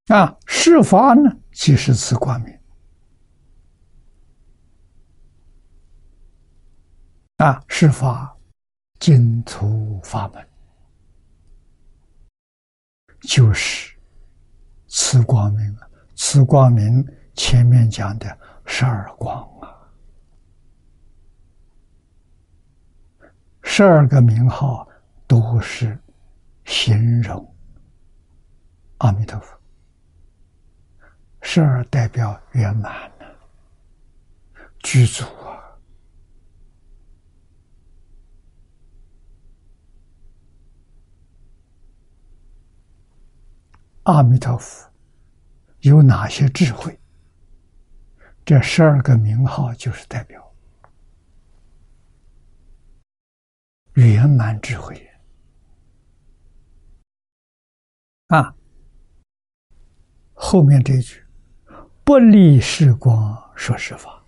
[0.08, 2.60] 啊，释法呢，即是此光明
[7.38, 8.36] 啊，释法。
[8.98, 10.46] 净土法门
[13.20, 13.96] 就是
[14.88, 15.87] 此光明啊！
[16.20, 19.70] 此光明前面讲的十二光啊，
[23.62, 24.86] 十二个名号
[25.28, 25.96] 都是
[26.64, 27.54] 形容
[28.98, 29.56] 阿弥陀佛，
[31.40, 33.24] 十二代表圆满呢，
[34.80, 35.54] 具足啊。
[44.02, 44.87] 阿弥陀佛
[45.80, 46.98] 有哪些智慧？
[48.44, 50.54] 这十二个名号就是代表
[53.92, 55.06] 圆满智慧
[58.28, 58.54] 啊！
[60.32, 61.22] 后面这句
[62.04, 64.24] “不离时光说实法”，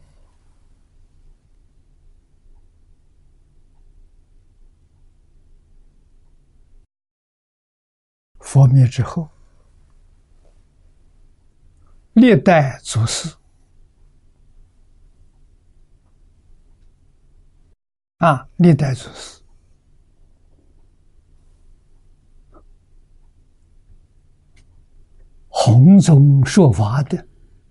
[8.40, 9.28] 佛灭之后。
[12.20, 13.34] 历代祖师
[18.18, 19.40] 啊，历代祖师
[25.48, 27.26] 弘宗说法的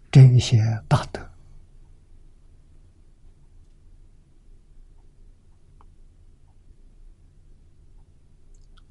[0.09, 0.57] 这些
[0.88, 1.21] 大德，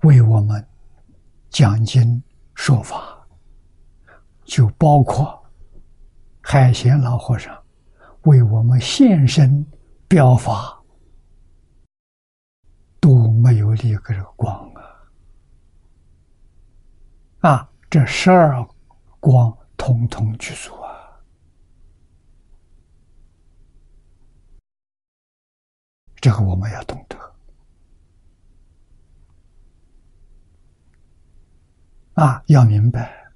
[0.02, 0.64] 为我们
[1.50, 2.22] 讲经
[2.54, 3.26] 说法，
[4.44, 5.36] 就包括。
[6.50, 7.62] 海贤老和尚
[8.22, 9.66] 为我们现身
[10.08, 10.82] 表法，
[12.98, 14.82] 都没有离个光啊！
[17.40, 18.66] 啊，这十二
[19.20, 21.20] 光统统具足啊！
[26.16, 27.34] 这个我们要懂得
[32.14, 33.27] 啊，要明白。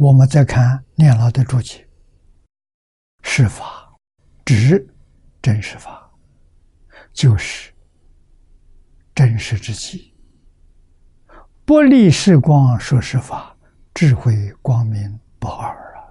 [0.00, 1.86] 我们再看念老的注解
[3.22, 3.94] ：“是法，
[4.46, 4.88] 指
[5.42, 6.10] 真实法，
[7.12, 7.70] 就是
[9.14, 10.16] 真实之极。
[11.66, 13.54] 不离世光说实法，
[13.92, 15.68] 智慧光明不二
[15.98, 16.08] 啊！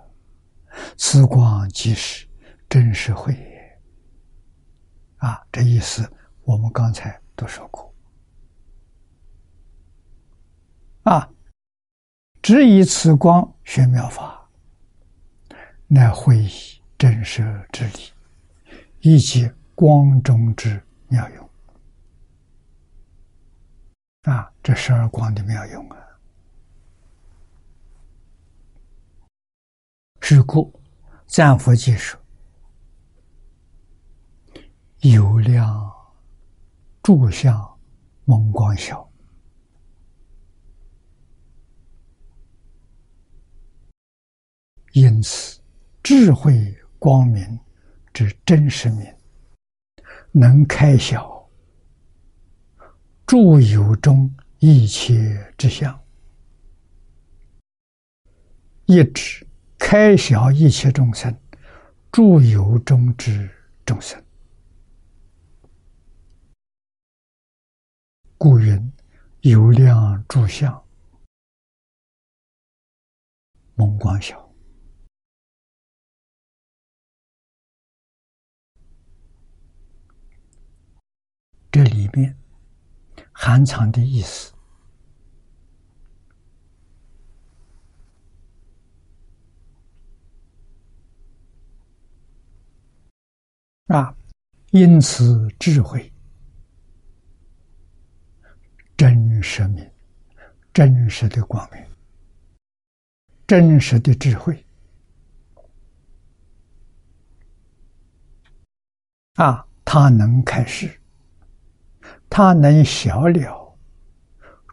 [0.95, 2.27] 此光即是
[2.69, 3.81] 真实慧也。”
[5.17, 6.07] 啊，这意思
[6.43, 7.91] 我们刚才都说过
[11.05, 11.27] 啊。
[12.41, 14.49] 只以此光学妙法，
[15.87, 16.49] 乃会以
[16.97, 18.11] 真实之理，
[19.01, 21.49] 以及光中之妙用。
[24.23, 25.97] 啊，这十二光的妙用啊！
[30.21, 30.71] 是故
[31.25, 32.17] 赞佛技术
[34.99, 35.91] 有量
[37.01, 37.79] 诸相
[38.25, 39.08] 蒙光晓。
[44.93, 45.59] 因此，
[46.01, 47.59] 智慧光明
[48.11, 49.05] 之真实名，
[50.31, 51.47] 能开晓
[53.25, 55.97] 诸有中一切之相，
[58.85, 59.45] 一指
[59.77, 61.39] 开晓一切众生
[62.11, 63.47] 诸有中之
[63.85, 64.21] 众生。
[68.37, 68.91] 故云
[69.41, 70.83] ：“有量诸相，
[73.75, 74.43] 蒙光晓。”
[81.71, 82.35] 这里面
[83.31, 84.53] 含藏的意思
[93.87, 94.15] 啊，
[94.71, 96.11] 因此智慧。
[98.97, 99.89] 真实明，
[100.73, 101.81] 真实的光明，
[103.47, 104.65] 真实的智慧
[109.35, 109.65] 啊！
[109.85, 110.98] 他能开示，
[112.29, 113.77] 他能晓了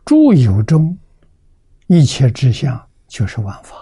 [0.04, 0.96] 诸有中
[1.86, 3.76] 一切之相，就是万法。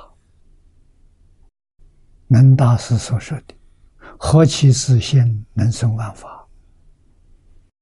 [2.29, 3.55] 能大师所说的
[4.19, 6.47] “何其自性，能生万法”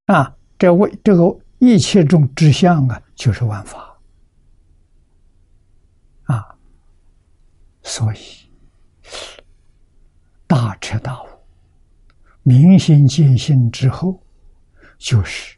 [0.07, 0.37] 啊！
[0.59, 1.39] 这为这个。
[1.65, 3.97] 一切中之相啊，就是万法
[6.25, 6.59] 啊，
[7.85, 8.19] 所以
[10.45, 11.27] 大彻大悟、
[12.43, 14.21] 明心见性之后，
[14.99, 15.57] 就是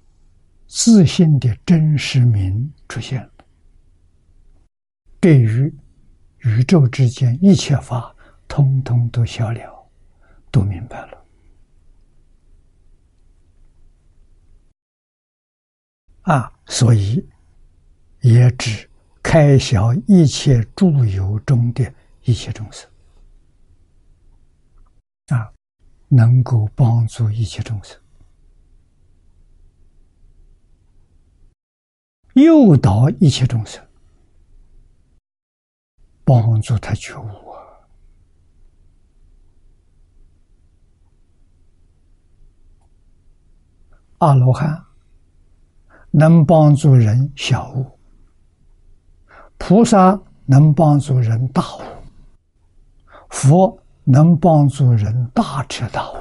[0.76, 3.30] 自信的真实名出现。
[5.20, 5.72] 对于
[6.38, 8.12] 宇宙之间一切法，
[8.48, 9.88] 通通都消了，
[10.50, 11.24] 都明白了。
[16.22, 17.24] 啊，所以
[18.22, 18.90] 也指
[19.22, 21.94] 开销一切诸有中的
[22.24, 22.90] 一切众生，
[25.28, 25.52] 啊，
[26.08, 27.96] 能够帮助一切众生，
[32.34, 33.84] 诱导一切众生，
[36.24, 37.58] 帮助他觉悟啊，
[44.18, 44.84] 阿罗汉。
[46.16, 47.98] 能帮助人小悟，
[49.58, 50.16] 菩萨
[50.46, 51.82] 能帮助人大悟，
[53.30, 56.16] 佛能帮助人大彻大悟。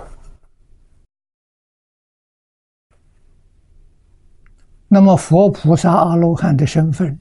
[4.94, 7.20] 那么，佛菩萨阿罗汉的身份，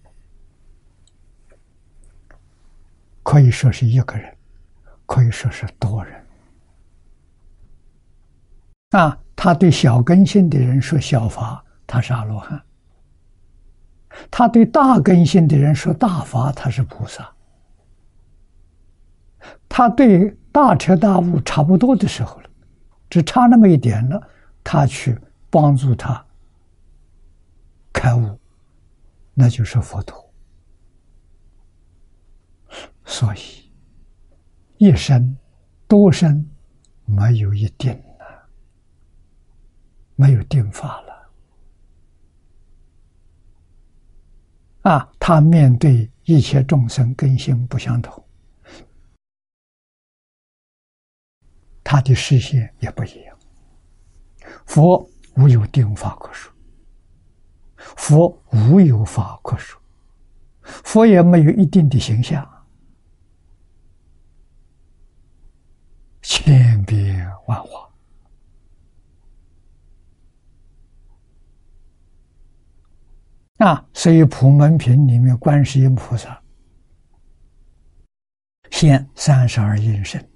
[3.23, 4.37] 可以说是一个人，
[5.07, 6.23] 可以说是多人。
[8.91, 11.65] 啊，他对小根性的人说小法。
[11.87, 12.63] 他是阿罗汉，
[14.31, 17.27] 他对大根性的人说大法，他是菩萨。
[19.67, 22.51] 他对大彻大悟差不多的时候了，
[23.09, 24.23] 只差那么一点了，
[24.63, 25.19] 他去
[25.49, 26.23] 帮助他
[27.93, 28.39] 开悟，
[29.35, 30.33] 那就是佛陀。
[33.05, 33.71] 所以
[34.79, 35.37] 一生
[35.87, 36.49] 多生
[37.05, 38.49] 没有一定了，
[40.17, 41.13] 没有定法了。
[44.83, 48.25] 啊，他面对一切众生根性不相同，
[51.85, 53.39] 他的视线也不一样。
[54.67, 56.52] 佛无有定法可说，
[57.97, 59.81] 佛无有法可说，
[60.63, 62.49] 佛也没有一定的形象，
[66.23, 67.89] 千变万化。
[73.59, 76.43] 啊，所以普门品里面，观世音菩萨
[78.71, 80.29] 现三十二应身，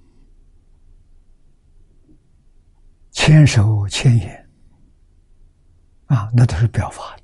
[3.11, 4.49] 千手千眼，
[6.05, 7.16] 啊，那都是表法。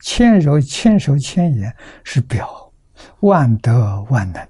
[0.00, 2.72] 千手千手千眼是表
[3.20, 4.48] 万德万能，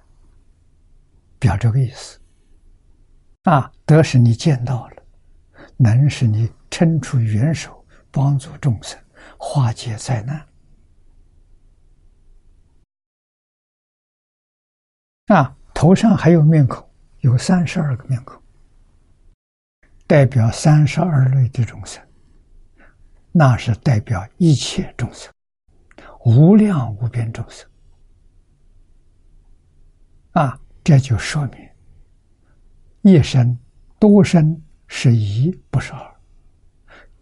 [1.39, 2.19] 表这个意思。
[3.45, 5.03] 啊，德是你见到了，
[5.77, 8.99] 能是你伸出援手帮助众生。
[9.41, 10.49] 化解灾难
[15.27, 15.57] 啊！
[15.75, 16.89] 头上还有面孔，
[17.21, 18.43] 有三十二个面孔，
[20.07, 22.03] 代表三十二类的众生，
[23.31, 25.33] 那是代表一切众生，
[26.29, 27.67] 无量无边众生
[30.33, 30.61] 啊！
[30.85, 31.69] 这就说明
[33.01, 33.59] 一生
[33.99, 36.17] 多生是一，不是二，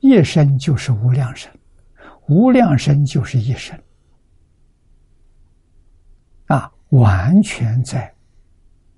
[0.01, 1.53] 一生就是无量生。
[2.27, 3.81] 无量身就是一生
[6.47, 8.12] 啊，完全在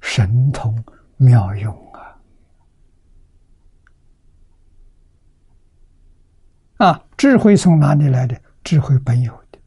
[0.01, 0.82] 神通
[1.18, 2.16] 妙用啊！
[6.78, 8.40] 啊，智慧从哪里来的？
[8.64, 9.59] 智慧本有的，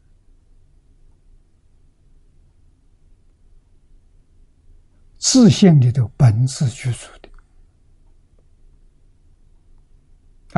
[5.22, 7.30] 自信里头本自具足的。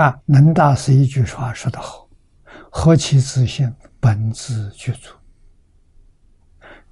[0.02, 2.07] 啊，能大师一句话说得好。
[2.72, 5.14] 何其自性，本自具足。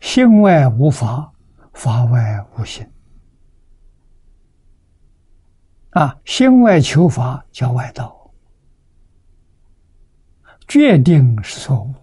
[0.02, 1.32] 心外无法，
[1.72, 2.86] 法外无心。
[5.92, 8.34] 啊，心外求法叫外道，
[10.68, 11.96] 决定是错误。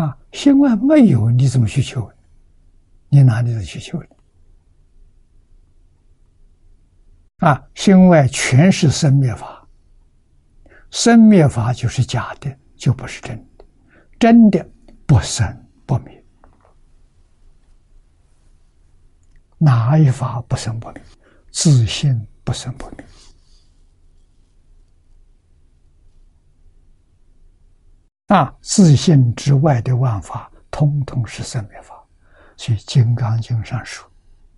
[0.00, 2.08] 啊，心外没有，你怎么去求？
[3.12, 4.02] 你哪里的去求？
[7.40, 9.68] 啊，心外全是生灭法，
[10.90, 13.64] 生灭法就是假的，就不是真的，
[14.18, 14.66] 真的
[15.04, 16.24] 不生不灭。
[19.58, 21.02] 哪一法不生不灭？
[21.50, 23.04] 自信不生不灭。
[28.28, 32.01] 啊，自信之外的万法，通通是生灭法。
[32.56, 34.08] 所以《金刚经》上说：“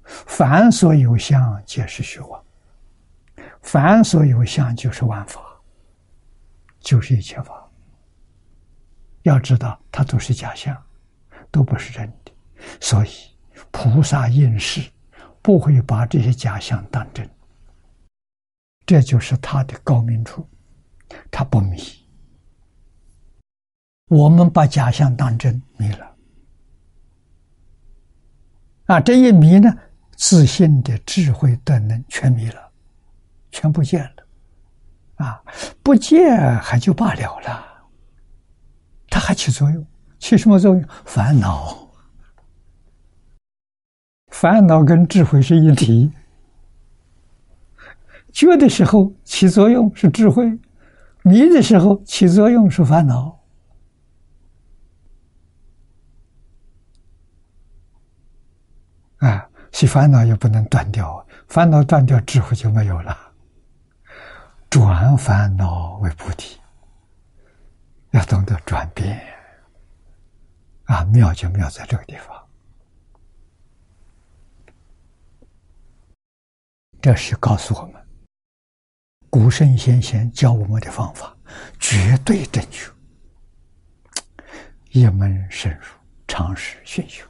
[0.05, 2.45] 凡所有相，皆是虚妄。”
[3.63, 5.41] 凡所有相，就是万法，
[6.81, 7.67] 就是一切法。
[9.23, 10.77] 要知道，它都是假象，
[11.51, 12.33] 都不是真的。
[12.81, 13.09] 所以，
[13.71, 14.83] 菩萨应世
[15.41, 17.29] 不会把这些假象当真。
[18.85, 20.47] 这就是他的高明处，
[21.31, 21.79] 他不迷。
[24.09, 26.14] 我们把假象当真，迷了。
[28.87, 29.73] 啊，这一迷呢，
[30.17, 32.61] 自信的智慧德能全迷了。
[33.51, 35.41] 全不见了，啊，
[35.81, 37.65] 不见还就罢了了，
[39.09, 39.87] 它还起作用，
[40.19, 40.85] 起什么作用？
[41.05, 41.89] 烦恼，
[44.33, 46.11] 烦恼跟智慧是一体，
[48.33, 50.59] 觉的时候起作用是智慧，
[51.23, 53.39] 迷的时候起作用是烦恼，
[59.25, 63.33] 啊，是烦恼也不能断掉，烦恼断掉，智慧就没有了。
[64.69, 66.61] 转烦恼为菩提，
[68.11, 69.19] 要懂得转变
[70.85, 71.03] 啊！
[71.05, 72.47] 妙就妙在这个地方，
[77.01, 78.07] 这是告诉我们，
[79.31, 81.35] 古圣先贤教我们的方法
[81.81, 82.93] 绝对正确，
[84.91, 85.87] 一门深入，
[86.29, 87.25] 常识熏修。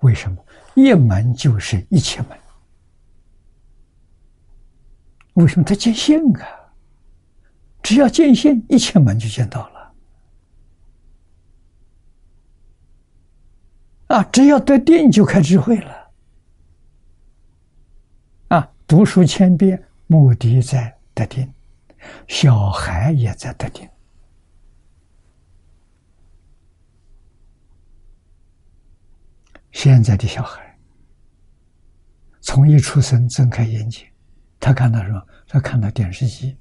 [0.00, 0.42] 为什么？
[0.74, 2.38] 一门就是一切门。
[5.34, 6.46] 为什么他见性啊？
[7.82, 9.94] 只要见性，一切门就见到了。
[14.08, 16.10] 啊，只要得定，就开智慧了。
[18.48, 21.50] 啊，读书千遍，目的在得定，
[22.28, 23.88] 小孩也在得定。
[29.72, 30.78] 现在的小孩，
[32.40, 34.06] 从一出生睁开眼睛。
[34.60, 35.20] 他看到什么？
[35.48, 36.56] 他看到电视机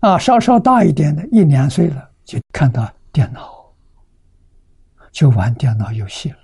[0.00, 3.74] 啊，稍稍大一点的，一两岁了，就看到电脑，
[5.10, 6.38] 就玩电脑游戏了。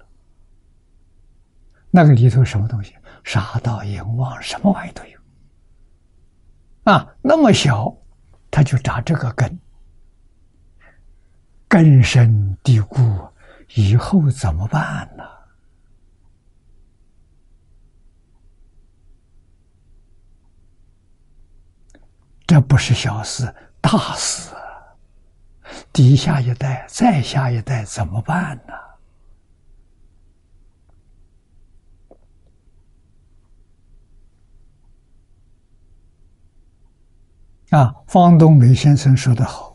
[1.91, 2.97] 那个里头什么东西？
[3.23, 5.21] 杀盗淫妄，什么玩意都有。
[6.85, 7.95] 啊，那么小，
[8.51, 9.61] 他就扎这个根，
[11.71, 12.99] 根深蒂固，
[13.77, 15.23] 以后怎么办呢？
[22.45, 24.51] 这不是小事，大事。
[25.93, 28.75] 底下一代，再下一代怎么办呢？
[37.79, 39.70] 啊，方东梅先生说的好，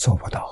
[0.00, 0.48] 做不到。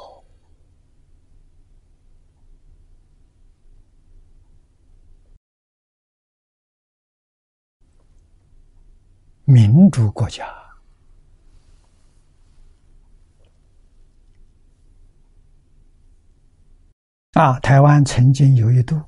[9.45, 10.47] 民主国家
[17.33, 19.01] 啊，台湾曾经有一度，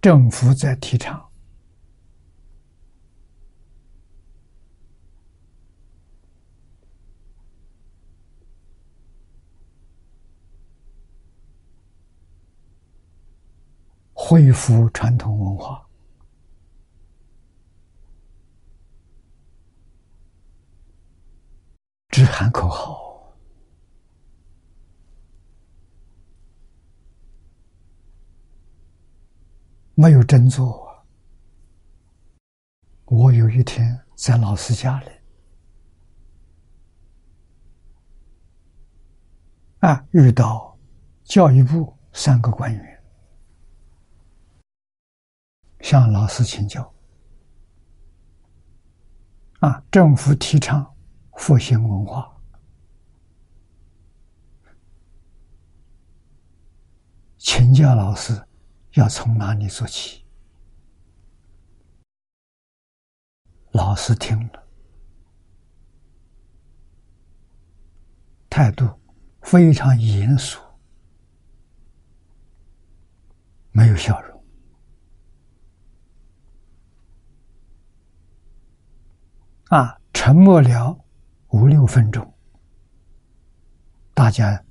[0.00, 1.30] 政府在提倡
[14.26, 15.86] 恢复传统文化。
[22.08, 23.36] 只喊口号，
[29.94, 31.04] 没有真做。
[33.04, 35.10] 我有一天在老师家里，
[39.80, 40.78] 啊，遇到
[41.24, 42.93] 教育部三个官员，
[45.84, 46.94] 向老师请教。
[49.60, 50.96] 啊，政府提倡
[51.36, 52.34] 复兴文化，
[57.36, 58.42] 请教老师
[58.92, 60.24] 要从哪里做起？
[63.72, 64.66] 老师听了，
[68.48, 68.88] 态度
[69.42, 70.58] 非常严肃，
[73.70, 74.33] 没有笑容。
[79.74, 80.96] 啊，沉默了
[81.48, 82.32] 五六分钟，
[84.14, 84.64] 大家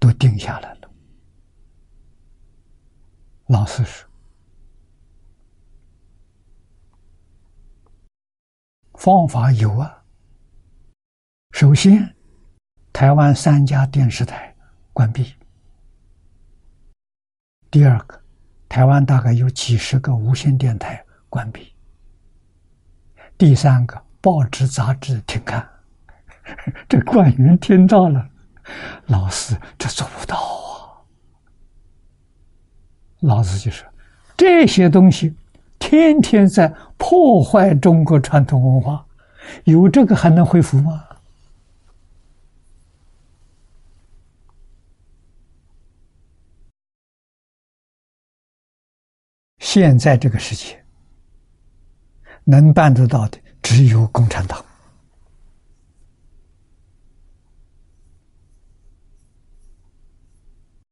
[0.00, 0.90] 都定下来了。
[3.46, 4.10] 老师说
[8.98, 10.02] ：“方法有啊。
[11.52, 12.16] 首先，
[12.92, 14.52] 台湾三家电视台
[14.92, 15.32] 关闭；
[17.70, 18.20] 第二个，
[18.68, 21.72] 台湾大概有几十个无线电台关闭；
[23.38, 25.66] 第三个。”报纸杂志停刊，
[26.88, 28.28] 这官员听到了，
[29.06, 31.00] 老师这做不到啊。
[33.20, 33.88] 老师就说
[34.36, 35.34] ：“这些东西
[35.78, 39.04] 天天在破坏中国传统文化，
[39.64, 41.04] 有这个还能恢复吗？”
[49.58, 50.84] 现在这个世界
[52.44, 53.38] 能办得到的。
[53.62, 54.64] 只有共产党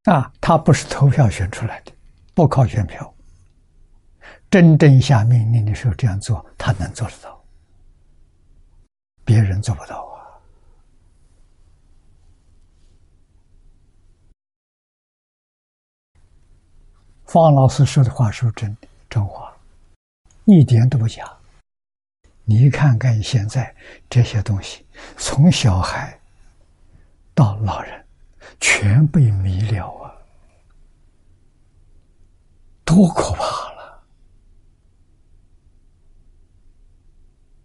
[0.05, 1.93] 啊，他不是投票选出来的，
[2.35, 3.15] 不靠选票。
[4.51, 7.45] 真正下命令的时候这样做，他能做得到，
[9.23, 10.17] 别人做不到啊。
[17.27, 18.75] 方老师说的话是真
[19.11, 19.55] 真话，
[20.47, 21.38] 一点都不假。
[22.51, 23.77] 你看看现在
[24.09, 24.87] 这些东西，
[25.19, 26.19] 从小孩
[27.35, 28.07] 到老人，
[28.59, 30.11] 全被迷了啊！
[32.87, 33.43] 多可怕
[33.75, 34.03] 了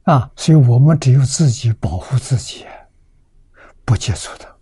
[0.04, 0.30] 啊！
[0.36, 2.66] 所以我们只有自己保护自己，
[3.86, 4.60] 不接触的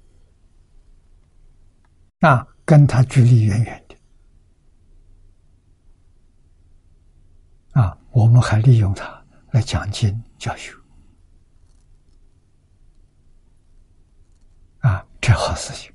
[2.29, 3.95] 啊，跟他距离远远的
[7.81, 9.19] 啊，我们还利用他。
[9.51, 10.73] 来讲经教学
[14.79, 15.93] 啊，这好事情。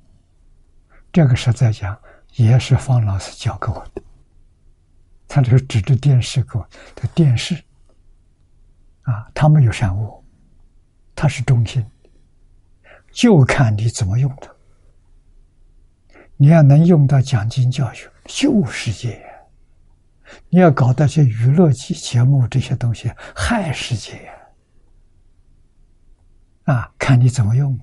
[1.11, 1.99] 这个实在讲
[2.35, 4.01] 也是方老师教给我的。
[5.27, 7.55] 他就指着电视给我，的电视
[9.01, 10.23] 啊，他没有善恶，
[11.13, 11.85] 他是中心，
[13.11, 14.49] 就看你怎么用它。
[16.37, 19.26] 你要能用到讲经教学，救世界。
[20.49, 24.29] 你要搞那些娱乐节节目这些东西害世界！
[26.65, 27.79] 啊，看你怎么用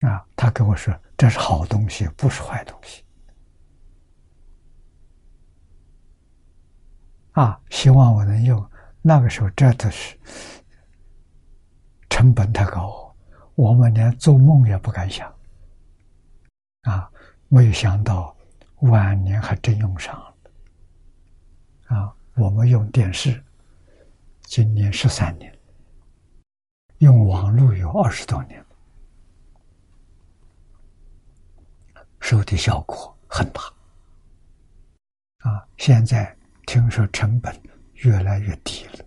[0.00, 0.26] 啊！
[0.34, 3.04] 他跟我说这是好东西，不是坏东西。
[7.32, 8.70] 啊，希望我能用。
[9.02, 10.16] 那个时候真的是
[12.08, 13.14] 成本太高，
[13.54, 15.30] 我们连做梦也不敢想。
[16.82, 17.11] 啊。
[17.54, 18.34] 没有想到
[18.80, 20.34] 晚年还真用上了
[21.94, 22.16] 啊！
[22.34, 23.44] 我们用电视，
[24.40, 25.54] 今年十三年，
[27.00, 28.64] 用网络有二十多年，
[32.20, 33.60] 收的效果很大
[35.40, 35.68] 啊！
[35.76, 36.34] 现在
[36.66, 37.54] 听说成本
[37.96, 39.04] 越来越低了，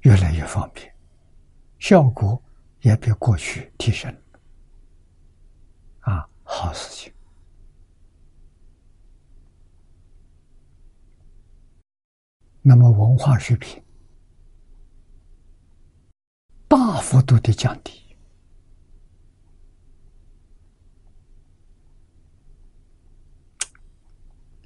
[0.00, 0.94] 越来越方便，
[1.78, 2.38] 效果
[2.82, 4.20] 也比过去提升了。
[6.52, 7.12] 好事情！
[12.60, 13.82] 那么文化水平
[16.68, 18.16] 大幅度的降低，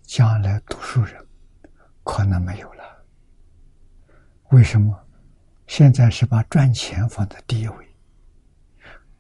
[0.03, 1.25] 将来读书人
[2.03, 3.05] 可能没有了。
[4.51, 4.99] 为什么？
[5.67, 7.97] 现在是把赚钱放在第一位，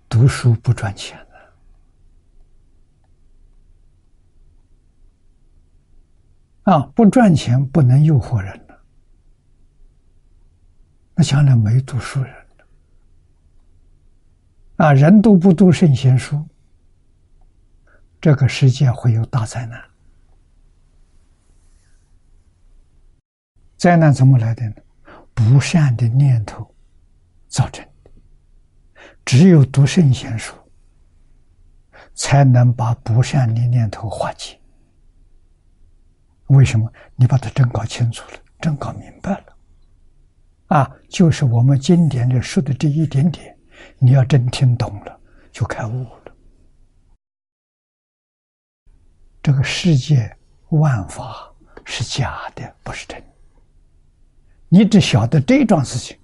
[0.09, 1.34] 读书不赚钱了。
[6.65, 8.59] 啊，不赚钱不能诱惑人，
[11.15, 12.35] 那将来没读书人。
[14.77, 16.43] 啊，人都不读圣贤书，
[18.21, 19.81] 这个世界会有大灾难。
[23.77, 24.77] 灾难怎么来的呢？
[25.35, 26.75] 不善的念头
[27.47, 28.11] 造成的。
[29.25, 30.55] 只有读圣贤书，
[32.15, 34.59] 才能把不善的念头化解。
[36.49, 36.93] 为什么？
[37.17, 39.57] 你把它真搞清楚了，真搞明白了，
[40.69, 43.57] 啊，就是我们经典里说的这一点点，
[43.99, 46.35] 你要真听懂了，就开悟了。
[49.43, 50.37] 这个世界
[50.71, 51.53] 万法
[51.85, 53.23] 是假的，不是真。
[54.69, 56.19] 你只晓得这桩事情，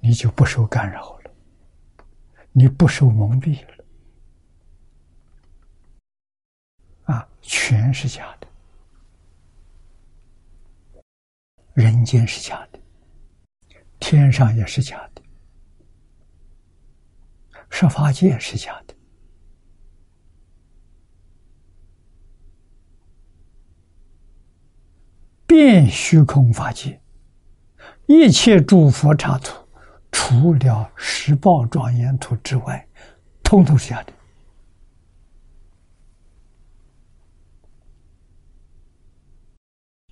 [0.00, 1.30] 你就不受干扰了，
[2.50, 3.84] 你不受蒙蔽了，
[7.14, 8.41] 啊，全是假的。
[11.74, 12.78] 人间是假的，
[13.98, 15.22] 天上也是假的，
[17.70, 18.94] 十法界是假的，
[25.46, 27.00] 遍虚空法界，
[28.06, 29.66] 一切诸佛刹土，
[30.10, 32.86] 除了十报庄严土之外，
[33.42, 34.12] 通通是假的。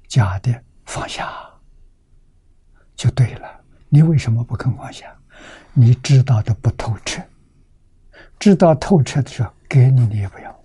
[0.08, 1.49] 假的放下。
[3.00, 5.16] 就对了，你为什么不肯放下？
[5.72, 7.22] 你知道的不透彻，
[8.38, 10.64] 知道透彻的时候，给你你也不要。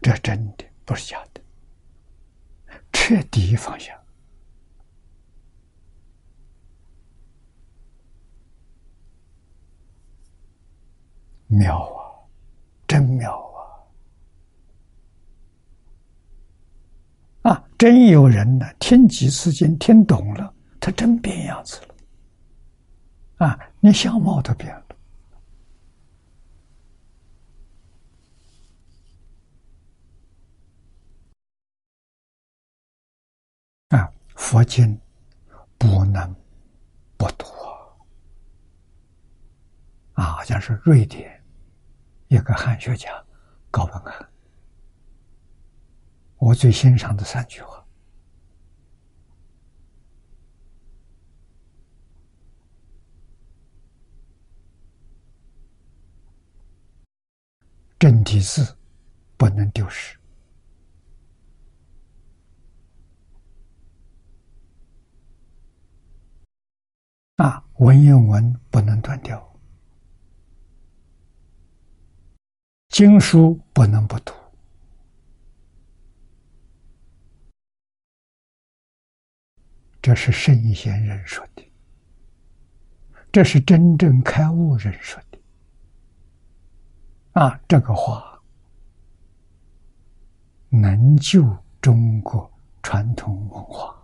[0.00, 1.40] 这真的不是假的，
[2.92, 4.00] 彻底放下，
[11.48, 12.06] 妙啊，
[12.86, 13.42] 真妙！
[17.42, 18.66] 啊，真有人呢！
[18.78, 23.46] 听几次经，听懂了，他真变样子了。
[23.46, 24.86] 啊，你相貌都变了。
[33.98, 34.98] 啊，佛经
[35.76, 36.34] 不能
[37.18, 37.44] 不读
[40.14, 40.24] 啊！
[40.24, 41.38] 好像是瑞典
[42.28, 43.10] 一个汉学家
[43.70, 44.26] 高文汉。
[46.44, 47.82] 我最欣赏的三句话：
[57.98, 58.76] 正体字
[59.38, 60.18] 不能丢失，
[67.36, 69.58] 啊，文言文不能断掉，
[72.90, 74.43] 经书不能不读。
[80.04, 81.66] 这是圣贤人说的，
[83.32, 85.40] 这是真正开悟人说的。
[87.40, 88.38] 啊，这个话
[90.68, 91.42] 能救
[91.80, 92.52] 中国
[92.82, 93.96] 传统文化，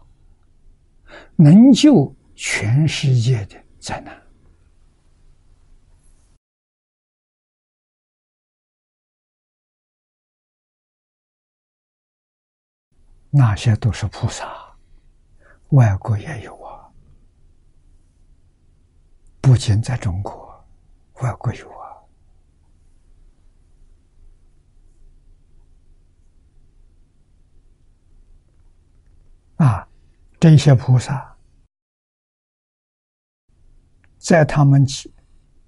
[1.36, 4.18] 能救全世界的灾难。
[13.28, 14.69] 那些都是菩萨。
[15.70, 16.90] 外国也有啊，
[19.40, 20.64] 不仅在中国，
[21.22, 21.80] 外国有啊。
[29.58, 29.88] 啊，
[30.40, 31.36] 这些菩萨
[34.18, 34.84] 在他们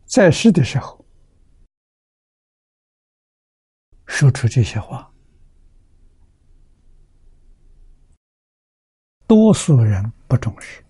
[0.07, 1.05] 在世的时候
[4.07, 5.12] 说出这些话。
[9.33, 10.85] 多数人不重视。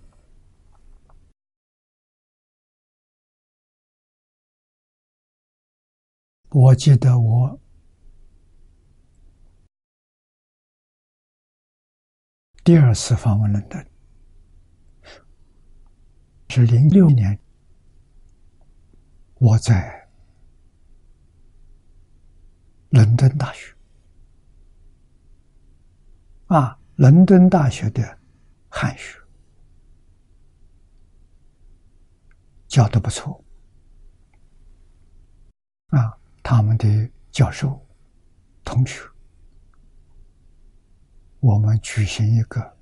[6.51, 7.56] 我记得我
[12.64, 13.89] 第二次访问伦敦
[16.48, 17.39] 是零六年，
[19.35, 20.09] 我在
[22.90, 23.73] 伦敦大学
[26.48, 28.22] 啊，伦敦大学的。
[28.74, 29.01] 汉语
[32.66, 33.44] 教的不错。
[35.89, 37.86] 啊，他们的教授、
[38.65, 39.03] 同学，
[41.40, 42.77] 我们举行一个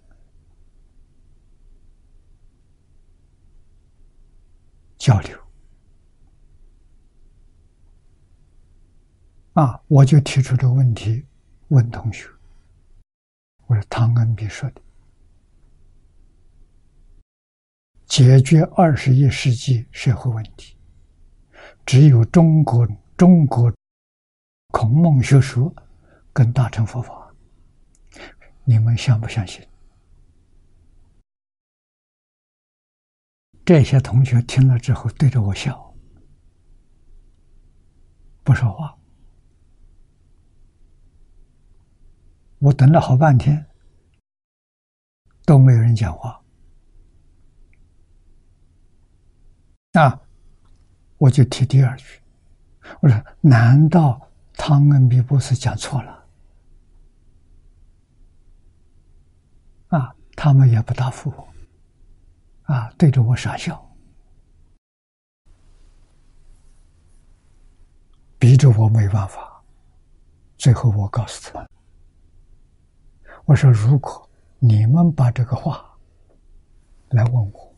[4.96, 5.36] 交流。
[9.54, 11.26] 啊，我就提出这个问题
[11.68, 12.30] 问同学，
[13.66, 14.80] 我说唐恩比说的。
[18.10, 20.76] 解决二十一世纪社会问题，
[21.86, 22.84] 只有中国
[23.16, 23.72] 中国
[24.72, 25.72] 孔孟学说
[26.32, 27.32] 跟大乘佛法，
[28.64, 29.64] 你们相不相信？
[33.64, 35.94] 这些同学听了之后，对着我笑，
[38.42, 38.98] 不说话。
[42.58, 43.64] 我等了好半天，
[45.44, 46.36] 都没有人讲话。
[49.92, 50.20] 啊，
[51.18, 52.20] 我就提第二句，
[53.00, 54.20] 我说：难道
[54.54, 56.24] 汤恩比博士讲错了？
[59.88, 61.48] 啊，他们也不答复我。
[62.72, 63.84] 啊，对着我傻笑，
[68.38, 69.60] 逼着我没办法。
[70.56, 71.68] 最后我告诉他们
[73.44, 74.30] ：“我说，如果
[74.60, 75.84] 你们把这个话
[77.08, 77.69] 来问我，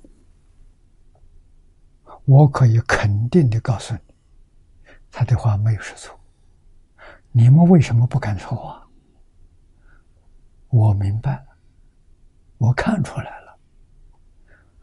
[2.24, 4.14] 我可以肯定的告诉你，
[5.10, 6.18] 他的话没有说错。
[7.32, 8.86] 你们为什么不敢说话？
[10.68, 11.46] 我明白了，
[12.58, 13.58] 我看出来了。”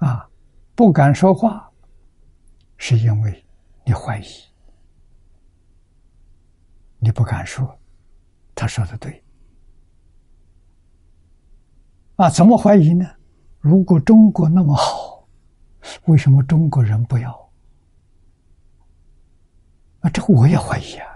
[0.06, 0.30] 啊，
[0.76, 1.72] 不敢说话，
[2.78, 3.46] 是因为
[3.86, 4.26] 你怀疑，
[7.00, 7.78] 你不敢说。
[8.56, 9.24] 他说的对。
[12.18, 13.06] 啊，怎么怀疑呢？
[13.60, 15.19] 如果中国那么好，
[16.06, 17.32] 为什么中国人不要？
[20.02, 21.08] 啊，这个我也怀疑啊。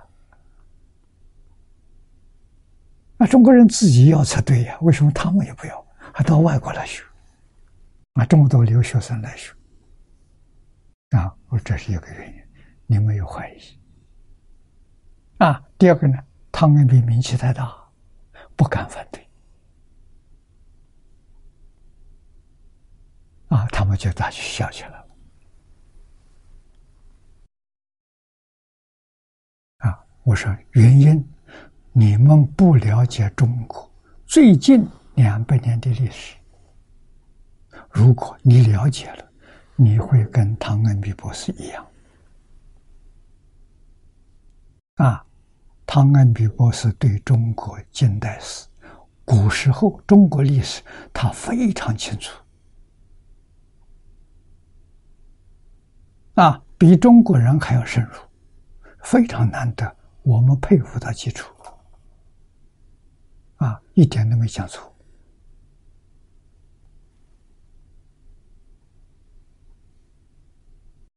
[3.17, 7.03] 那中国人自己要才对呀，为什么他们也不要，还到外国来学？
[8.13, 9.53] 啊，这么多留学生来学，
[11.11, 12.43] 啊，我这是一个原因，
[12.85, 13.59] 你没有怀疑。
[15.37, 16.19] 啊，第二个呢，
[16.51, 17.73] 汤恩比名气太大，
[18.55, 19.22] 不敢反对。
[23.53, 25.07] 啊，他们就大就笑起来了。
[29.77, 31.23] 啊，我说原因，
[31.91, 33.87] 你们不了解中国
[34.25, 36.35] 最近两百年的历史。
[37.91, 39.31] 如果你了解了，
[39.75, 41.87] 你会跟汤恩比博士一样。
[44.95, 45.23] 啊，
[45.85, 48.65] 汤恩比博士对中国近代史、
[49.23, 50.81] 古时候中国历史，
[51.13, 52.42] 他非常清楚。
[56.35, 58.11] 啊，比中国人还要深入，
[59.03, 61.53] 非常难得，我们佩服的基础。
[63.57, 64.93] 啊，一点都没讲错。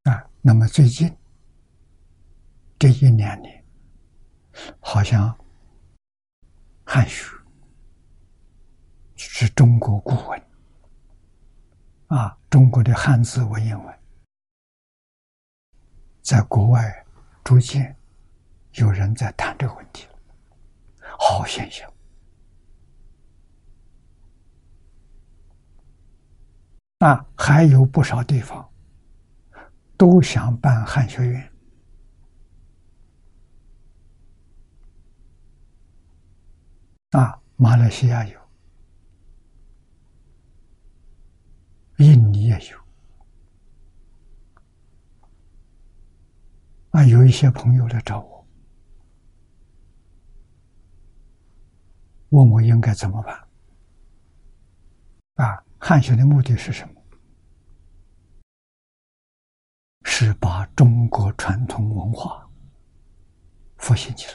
[0.05, 1.13] 啊那么最近
[2.79, 3.49] 这一年里，
[4.79, 5.37] 好像
[6.85, 7.37] 汉书
[9.17, 10.43] 是中国古文
[12.07, 13.99] 啊，中国的汉字文言文，
[16.27, 17.07] 在国外
[17.45, 17.97] 逐渐
[18.73, 20.09] 有人在谈这个问题，
[20.99, 21.89] 好现象
[26.99, 28.69] 啊，还有不少地方。
[29.99, 31.53] 都想办汉学院
[37.13, 37.41] 啊！
[37.57, 38.39] 马来西亚有，
[41.97, 42.86] 印尼也有
[46.97, 47.05] 啊！
[47.05, 48.47] 有一些朋友来找我，
[52.31, 53.37] 问我应该怎么办
[55.35, 55.63] 啊？
[55.79, 57.03] 汉学的目的是什么？
[60.05, 62.51] 是把中国传统文化
[63.77, 64.35] 复兴起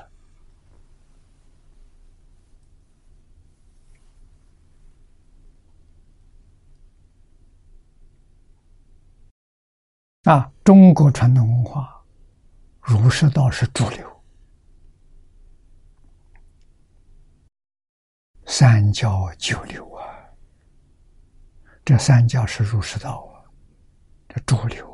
[10.25, 10.53] 来啊！
[10.63, 12.00] 中国传统文化，
[12.91, 14.21] 儒释道是主流，
[18.45, 20.03] 三教九流啊，
[21.85, 23.47] 这三教是儒释道啊，
[24.27, 24.85] 这主流。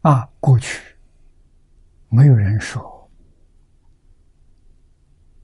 [0.00, 0.96] 啊，啊过去
[2.08, 3.08] 没有人说，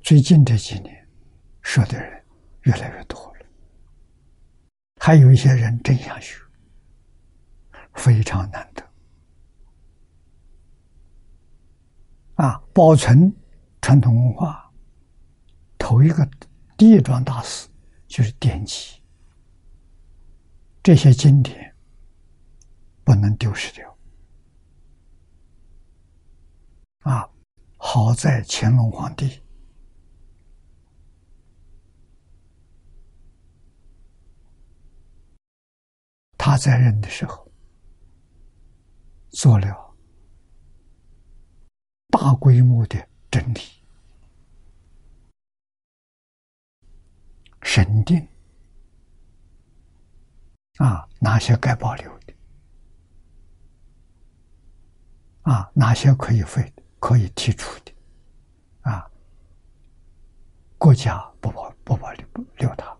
[0.01, 1.09] 最近这几年
[1.63, 2.25] 说的人
[2.63, 3.38] 越来越多了，
[5.09, 6.37] 还有一些人真想学，
[7.95, 8.85] 非常难得。
[12.35, 13.35] 啊，保存
[13.81, 14.71] 传统文化，
[15.79, 16.29] 头一个
[16.77, 17.71] 第一桩大事
[18.07, 19.03] 就是典籍，
[20.83, 21.75] 这些经典
[23.03, 23.99] 不能丢失掉。
[27.05, 27.27] 啊，
[27.79, 29.41] 好在乾隆皇帝
[36.49, 37.47] 他在任的时候
[39.33, 39.95] 做了
[42.09, 43.61] 大规模的整理，
[47.61, 48.27] 审定
[50.79, 52.33] 啊，哪些该保留的
[55.43, 57.93] 啊，哪些可以废，可以剔除的
[58.91, 59.07] 啊，
[60.79, 62.27] 国家不保不保留
[62.57, 62.99] 留它，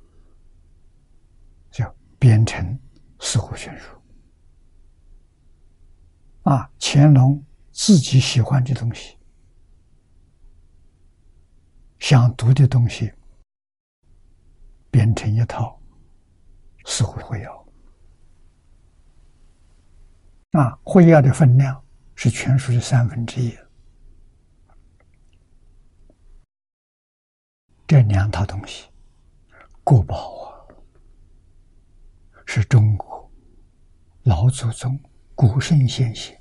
[1.71, 2.63] 叫编成
[3.21, 3.87] 《似乎全书》
[6.51, 9.19] 啊，乾隆自己喜欢的东西。
[11.99, 13.13] 想读的东西，
[14.91, 15.79] 编成一套
[16.91, 17.67] 《似乎会要》
[20.59, 21.85] 啊，会要的分量
[22.15, 23.55] 是全书的三分之一。
[27.87, 28.89] 这两套东西，
[29.83, 30.65] 国宝啊，
[32.47, 33.08] 是中国
[34.29, 35.01] 老祖宗
[35.35, 36.39] 古圣先贤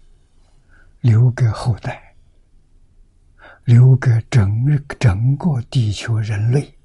[1.00, 2.04] 留给后代。
[3.64, 6.78] 留给整整个地球人类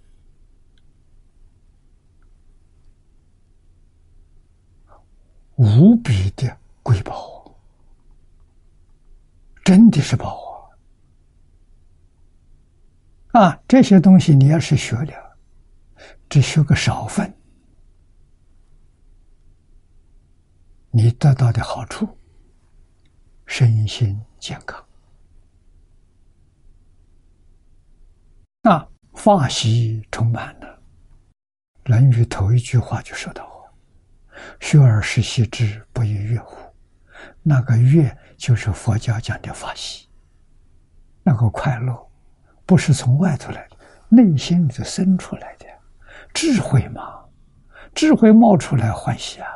[5.54, 7.56] 无比的瑰宝，
[9.64, 10.72] 真的是宝
[13.28, 13.42] 啊！
[13.42, 15.36] 啊，这些东西你要是学了，
[16.28, 17.32] 只学个少分，
[20.94, 22.06] 你得到的好处，
[23.46, 24.84] 身心健康。
[28.62, 30.82] 那法喜充满了，
[31.88, 33.50] 《论语》头一句话就说到
[34.60, 36.58] ：“学而时习之，不亦乐乎？”
[37.42, 40.06] 那个“悦”就是佛教讲的法喜，
[41.22, 42.10] 那个快乐
[42.66, 43.76] 不是从外头来的，
[44.10, 45.64] 内心里头生出来的
[46.34, 47.24] 智慧嘛，
[47.94, 49.48] 智慧冒出来欢喜啊，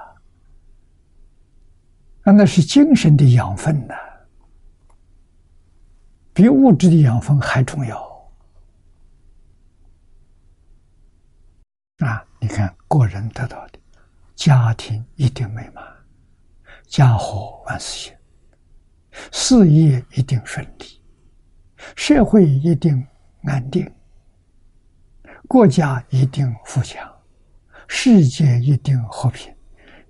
[2.27, 3.95] 啊，那是精神的养分呐，
[6.35, 7.97] 比物质的养分还重要。
[11.99, 12.27] 啊！
[12.41, 13.79] 你看，个人得到的，
[14.35, 15.85] 家庭一定美满，
[16.89, 18.15] 家和万事兴，
[19.31, 21.01] 事业一定顺利，
[21.95, 23.07] 社会一定
[23.45, 23.89] 安定，
[25.47, 27.09] 国家一定富强，
[27.87, 29.55] 世界一定和平。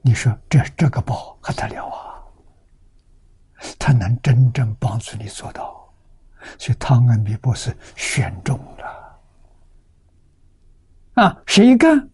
[0.01, 2.06] 你说这这个宝还得了啊？
[3.79, 5.93] 他能真正帮助你做到，
[6.59, 9.21] 所以汤恩比博士选中了。
[11.15, 12.11] 啊，谁干，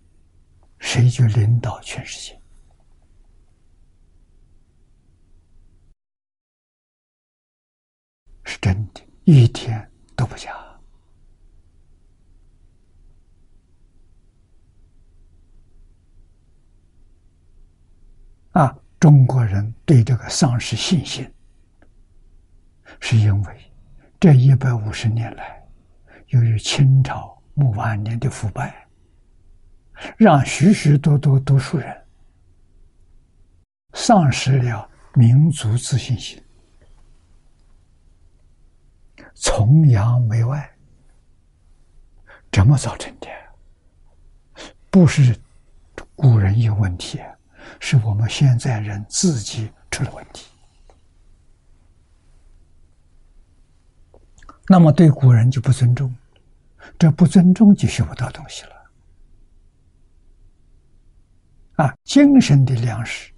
[0.78, 2.40] 谁就领导全世界，
[8.44, 10.56] 是真的，一天都不假。
[18.52, 21.28] 啊，中国人对这个丧失信心，
[23.00, 23.72] 是因为
[24.20, 25.60] 这一百五十年来，
[26.28, 28.86] 由于清朝末晚年的腐败。
[30.16, 32.06] 让许许多多读书人
[33.92, 36.40] 丧失了民族自信心，
[39.34, 40.70] 崇洋媚外，
[42.52, 43.26] 怎么造成的？
[44.90, 45.36] 不是
[46.14, 47.20] 古人有问题，
[47.84, 50.46] 是我们现在人自己出了问题。
[54.68, 56.14] 那么对古人就不尊重，
[56.96, 58.70] 这不尊重就学不到东西了。
[61.84, 63.32] 啊，精神的粮食，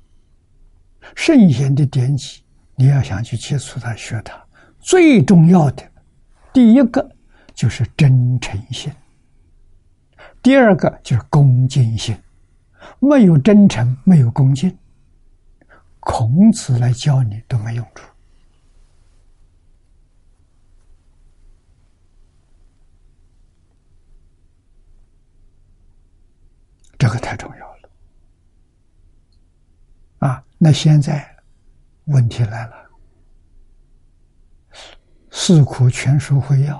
[1.16, 2.44] 圣贤的典籍，
[2.76, 4.46] 你要想去接触它、学它，
[4.78, 5.90] 最重要的，
[6.52, 7.10] 第一个
[7.54, 8.92] 就是真诚心，
[10.42, 12.14] 第二个就是恭敬心。
[13.00, 14.76] 没有真诚，没有恭敬，
[16.00, 18.08] 孔子来教你都没用处。
[26.98, 27.90] 这个太重要了。
[30.20, 31.36] 啊，那现在
[32.04, 32.74] 问题来了，
[35.30, 36.76] 《四库全书会要》，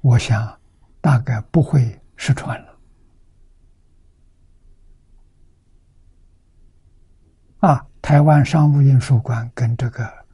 [0.00, 0.60] 我想
[1.00, 2.69] 大概不会失传了。
[7.60, 10.26] 啊，台湾商务印书馆跟这个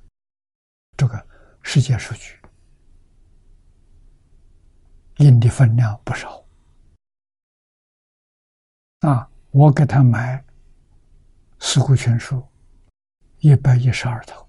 [0.96, 1.26] 这个
[1.62, 2.38] 世界数据
[5.16, 6.44] 印的分量不少。
[9.00, 10.42] 啊，我给他买。
[11.58, 12.46] 四库全书
[13.38, 14.46] 一百一十二套，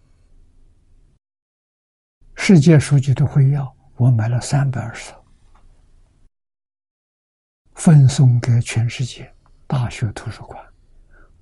[2.35, 5.25] 世界书籍的会要我买了三百二十套，
[7.75, 9.33] 分送给全世界
[9.65, 10.61] 大学图书馆、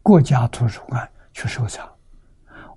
[0.04, 1.88] 国家图书馆去收藏。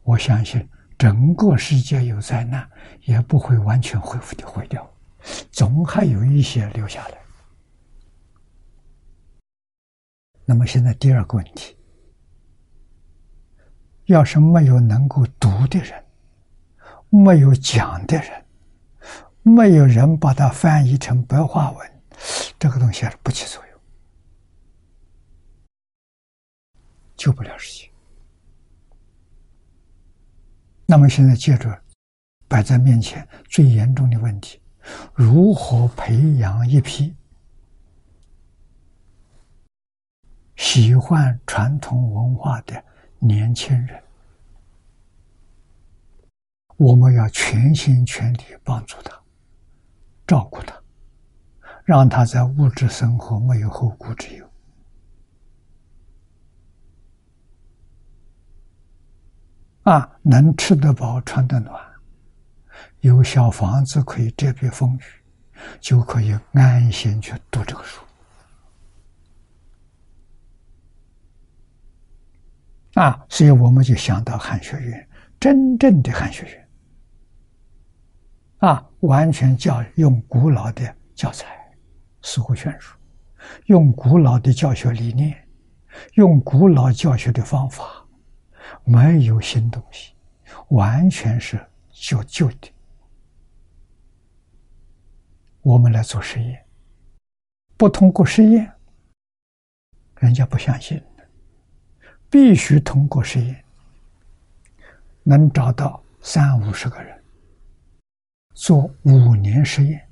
[0.02, 0.68] 我相信
[0.98, 2.68] 整个世界有灾难
[3.02, 4.86] 也不会完全恢复的毁掉，
[5.52, 7.18] 总还有一些留下来。
[10.44, 11.76] 那么现在第二个问题，
[14.06, 16.04] 要是没有能够读的人，
[17.10, 18.44] 没有讲的人，
[19.42, 22.02] 没有人把它翻译成白话文，
[22.58, 23.80] 这个东西还是不起作用，
[27.16, 27.87] 救不了世界。
[30.90, 31.82] 那么现在接着
[32.48, 34.58] 摆在面前最严重的问题：
[35.12, 37.14] 如何培养一批
[40.56, 42.82] 喜欢传统文化的
[43.18, 44.02] 年轻人？
[46.78, 49.12] 我们要全心全力帮助他，
[50.26, 50.74] 照顾他，
[51.84, 54.47] 让他在物质生活没有后顾之忧。
[59.88, 61.74] 啊，能吃得饱，穿得暖，
[63.00, 65.02] 有小房子可以遮蔽风雨，
[65.80, 68.02] 就可以安心去读这个书。
[72.92, 75.08] 啊，所以我们就想到汉学院，
[75.40, 76.68] 真正的汉学院，
[78.58, 81.46] 啊，完全教用古老的教材，
[82.20, 82.94] 四库全书，
[83.68, 85.34] 用古老的教学理念，
[86.16, 87.97] 用古老教学的方法。
[88.84, 90.12] 没有新东西，
[90.68, 92.72] 完全是旧旧的。
[95.60, 96.64] 我们来做实验，
[97.76, 98.72] 不通过实验，
[100.20, 101.02] 人家不相信。
[102.30, 103.64] 必须通过实验，
[105.22, 107.24] 能找到三五十个人
[108.52, 110.06] 做五年实验，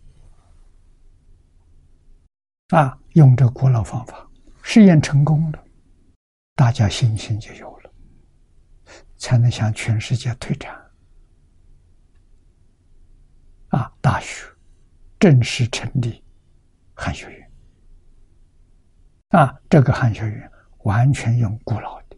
[2.69, 4.27] 啊，用这古老方法，
[4.63, 5.63] 实验成功了，
[6.55, 7.76] 大家信心就有了。
[9.17, 10.75] 才能向全世界推展。
[13.71, 13.93] 啊！
[14.01, 14.47] 大学
[15.19, 16.23] 正式成立
[16.95, 17.51] 汉学院。
[19.31, 20.51] 啊，这个汉学院
[20.85, 22.17] 完全用古老的、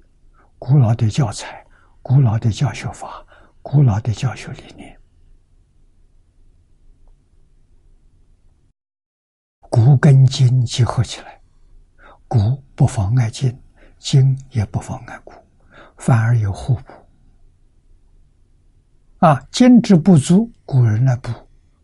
[0.59, 1.67] 古老的教材、
[2.03, 3.27] 古老的教学法、
[3.63, 5.01] 古老的教学理念，
[9.61, 11.41] 古跟今结合起来，
[12.29, 13.59] 古不妨碍今，
[13.97, 15.33] 今也不妨碍古。
[15.99, 16.93] 反而有互补，
[19.19, 21.31] 啊，今之不足，古人来补；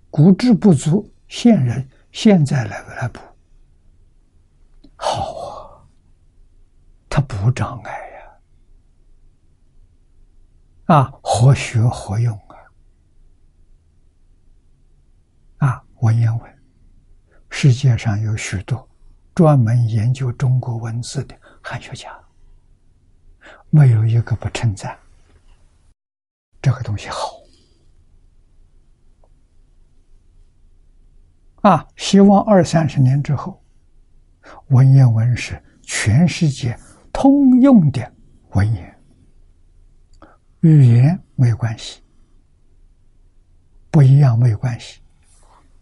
[0.09, 3.21] 古之不足，现人现在来来补。
[4.97, 5.85] 好啊，
[7.11, 7.93] 他不障碍
[10.87, 12.35] 呀，啊，活学活用
[15.59, 16.59] 啊，啊，文言文，
[17.51, 18.89] 世界上有许多
[19.35, 22.24] 专门研究中国文字的汉学家。
[23.75, 24.97] 没有一个不称赞
[26.63, 27.43] 这个东西好
[31.63, 31.89] 啊！
[31.97, 33.61] 希望二三十年之后，
[34.69, 36.79] 文言文是全世界
[37.13, 38.15] 通用的
[38.51, 38.97] 文言，
[40.61, 42.01] 语言没有关系，
[43.91, 45.01] 不一样没有关系，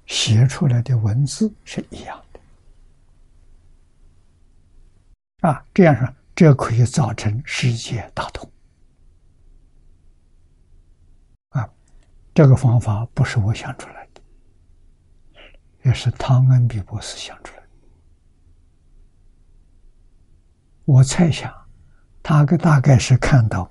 [0.07, 2.41] 写出来的文字是一样的
[5.51, 5.63] 啊！
[5.75, 6.09] 这样说。
[6.35, 8.51] 这可以造成世界大同
[11.51, 11.69] 啊！
[12.33, 14.23] 这个方法不是我想出来的，
[15.85, 17.69] 也是汤恩比博士想出来的。
[20.87, 21.55] 我猜想，
[22.23, 23.71] 他个大概是看到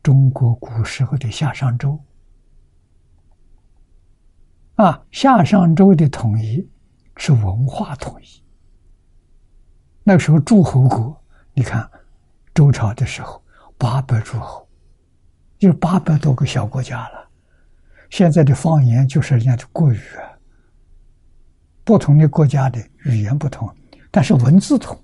[0.00, 2.00] 中国古时候的夏商周
[4.76, 6.70] 啊，夏商周的统一
[7.16, 8.42] 是文化统一。
[10.04, 11.20] 那时候诸侯国。
[11.58, 11.90] 你看，
[12.54, 13.42] 周朝的时候，
[13.76, 14.68] 八百诸侯，
[15.58, 17.28] 就八百多个小国家了。
[18.10, 20.38] 现在的方言就是人家的国语啊。
[21.82, 23.68] 不同的国家的语言不同，
[24.08, 24.96] 但是文字同，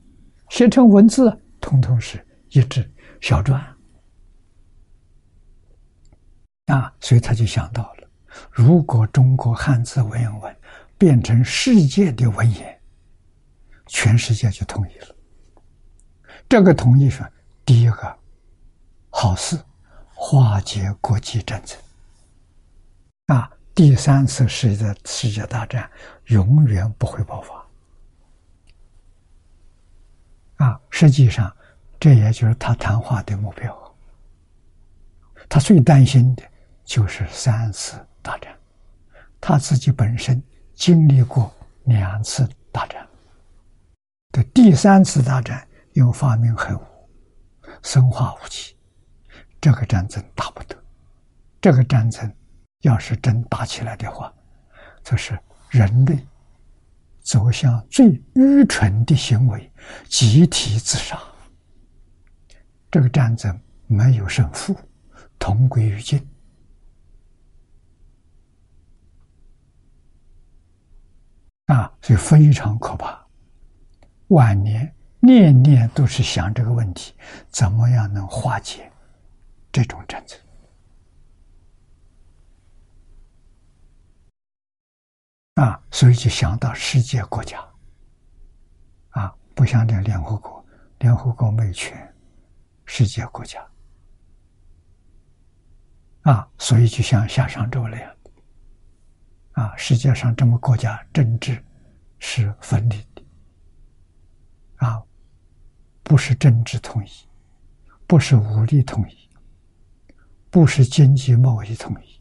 [0.49, 2.89] 写成文字通通是一致
[3.21, 3.61] 小篆
[6.67, 6.95] 啊。
[7.01, 8.09] 所以他就想到了，
[8.49, 10.57] 如果中国汉字文言文
[10.97, 12.81] 变成世界的文言，
[13.87, 15.14] 全世界就统一了。
[16.49, 17.27] 这个同意说，
[17.65, 18.19] 第一个
[19.11, 19.59] 好事，
[20.15, 21.77] 化解国际战争。
[23.27, 25.91] 啊，第三次世界世界大战
[26.27, 27.67] 永远不会爆发。
[30.65, 31.55] 啊，实际上
[31.99, 33.77] 这也就是他谈话的目标。
[35.49, 36.43] 他最担心的
[36.85, 38.57] 就是三次大战，
[39.41, 40.41] 他自己本身
[40.75, 41.53] 经历过
[41.85, 43.07] 两次大战，
[44.31, 45.67] 的第三次大战。
[45.95, 46.83] 又发明核武、
[47.83, 48.77] 生化武器，
[49.61, 50.77] 这个战争打不得。
[51.61, 52.33] 这个战争
[52.83, 54.33] 要是真打起来的话，
[55.03, 55.39] 这是
[55.71, 56.19] 人类
[57.21, 59.73] 走向最愚蠢的行为——
[60.09, 61.19] 集体自杀。
[62.91, 64.77] 这个战争没有胜负，
[65.39, 66.29] 同归于尽。
[71.67, 73.27] 啊，所以非常可怕。
[74.29, 74.95] 晚年
[75.25, 77.15] 念念都是想这个问题：
[77.49, 78.93] 怎么样能化解
[79.73, 80.39] 这种战争？
[85.55, 87.59] 啊，所以就想到世界国家。
[89.11, 90.65] 啊，不像这联合国，
[90.99, 92.15] 联合国没权，
[92.85, 93.67] 世界国家。
[96.23, 98.15] 啊，所以就像夏商周那样。
[99.53, 101.65] 啊，世界上这么国家政治
[102.19, 103.25] 是分离的，
[104.77, 105.01] 啊，
[106.05, 107.11] 不是政治统一，
[108.07, 109.29] 不是武力统一，
[110.51, 112.21] 不是经济贸易统一，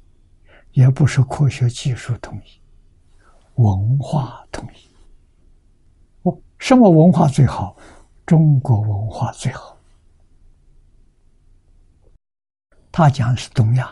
[0.71, 4.89] 也不是科学技术统一，文化统一。
[6.23, 7.77] 我什么文化最好？
[8.25, 9.77] 中国文化最好。
[12.91, 13.91] 他讲的是东亚，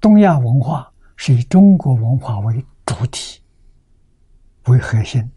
[0.00, 0.90] 东亚文化。
[1.22, 3.42] 是以中国文化为主体、
[4.68, 5.30] 为核心，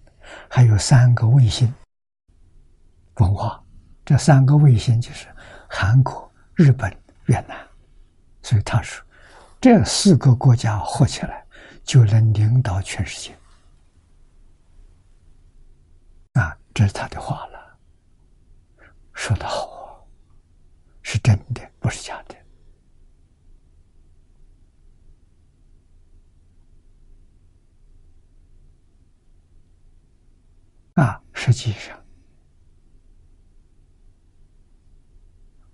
[0.48, 1.74] 还有三个卫星
[3.16, 3.64] 文化。
[4.06, 5.28] 这三个卫星就是
[5.70, 6.92] 韩国、日本、
[7.26, 7.58] 越南。
[8.42, 9.06] 所以他说，
[9.62, 11.46] 这四个国家合起来
[11.84, 13.38] 就能领导全世界。
[16.34, 17.78] 啊，这是他的话了，
[19.14, 20.04] 说的好啊，
[21.02, 22.36] 是真的，不是假的。
[31.02, 32.03] 啊，实际上，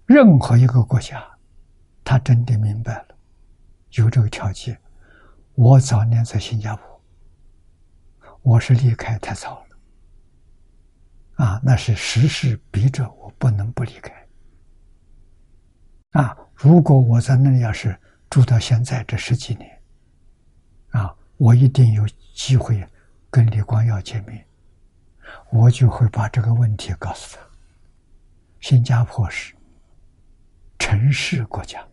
[0.09, 1.23] 任何一个国家，
[2.03, 3.15] 他真的明白了，
[3.91, 4.75] 有这个条件。
[5.53, 7.01] 我早年在新加坡，
[8.41, 11.45] 我是离开太早了。
[11.45, 14.11] 啊，那是时势逼着我不能不离开。
[16.13, 17.95] 啊，如果我在那里要是
[18.31, 19.79] 住到现在这十几年，
[20.89, 22.03] 啊，我一定有
[22.33, 22.83] 机会
[23.29, 24.43] 跟李光耀见面。
[25.51, 27.43] 我就会把这个问题告诉他。
[28.59, 29.53] 新加坡是
[30.79, 31.85] 城市国家，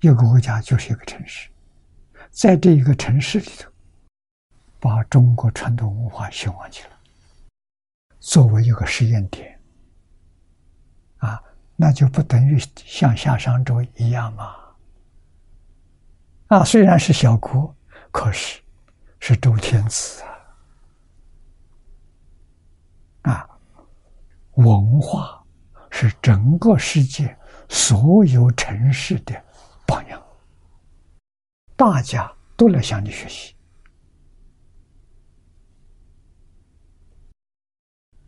[0.00, 1.50] 一个国家就是一个城市，
[2.30, 3.70] 在这一个城市里头，
[4.80, 6.90] 把中国传统文化兴旺起来，
[8.20, 9.60] 作为一个实验点，
[11.18, 11.42] 啊，
[11.74, 14.56] 那就不等于像夏商周一样吗？
[16.46, 17.74] 啊，虽然是小国，
[18.10, 18.62] 可是
[19.18, 20.22] 是周天子
[23.22, 23.50] 啊啊。
[24.54, 25.35] 文化
[25.98, 27.34] 是整个世界
[27.70, 29.34] 所有城市的
[29.86, 30.22] 榜样，
[31.74, 33.56] 大家都来向你学习，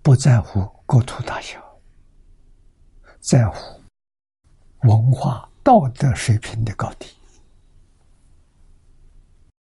[0.00, 1.62] 不在乎国土大小，
[3.20, 3.82] 在乎
[4.84, 7.06] 文化道德水平的高低。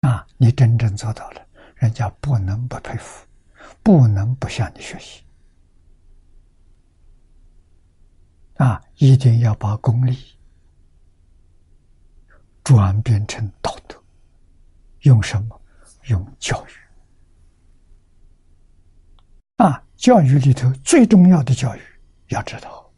[0.01, 1.41] 啊，你真正做到了，
[1.73, 3.25] 人家不能不佩服，
[3.81, 5.23] 不能不向你学习。
[8.60, 10.18] 啊，一定要把功利
[12.61, 13.98] 转变成道德，
[15.03, 15.61] 用什么？
[16.10, 16.72] 用教育。
[19.64, 21.80] 啊，教育里头最重要的教育，
[22.27, 22.91] 要知道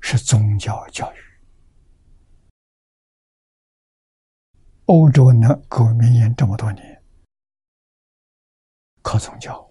[0.00, 1.16] 是宗教教育。
[4.84, 7.02] 欧洲呢，各位名言这么多年，
[9.02, 9.68] 靠宗教；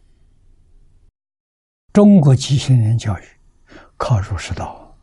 [1.94, 3.35] 中国几千年教育。
[3.98, 4.96] 靠儒释道，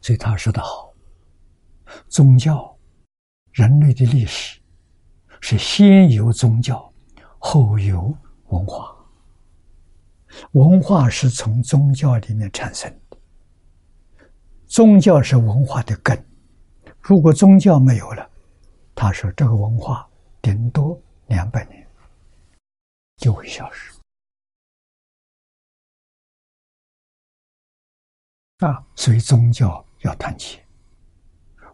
[0.00, 0.94] 所以他说的好：
[2.08, 2.76] 宗教，
[3.52, 4.60] 人类的历史
[5.40, 6.92] 是先有宗教，
[7.38, 8.14] 后有
[8.48, 8.94] 文化。
[10.52, 13.16] 文化是从宗教里面产生的，
[14.66, 16.22] 宗教是文化的根。
[17.00, 18.30] 如果宗教没有了，
[18.94, 20.06] 他说这个文化
[20.42, 21.84] 顶多两百年
[23.16, 23.97] 就会消失。
[28.58, 30.64] 啊，所以宗教要团结。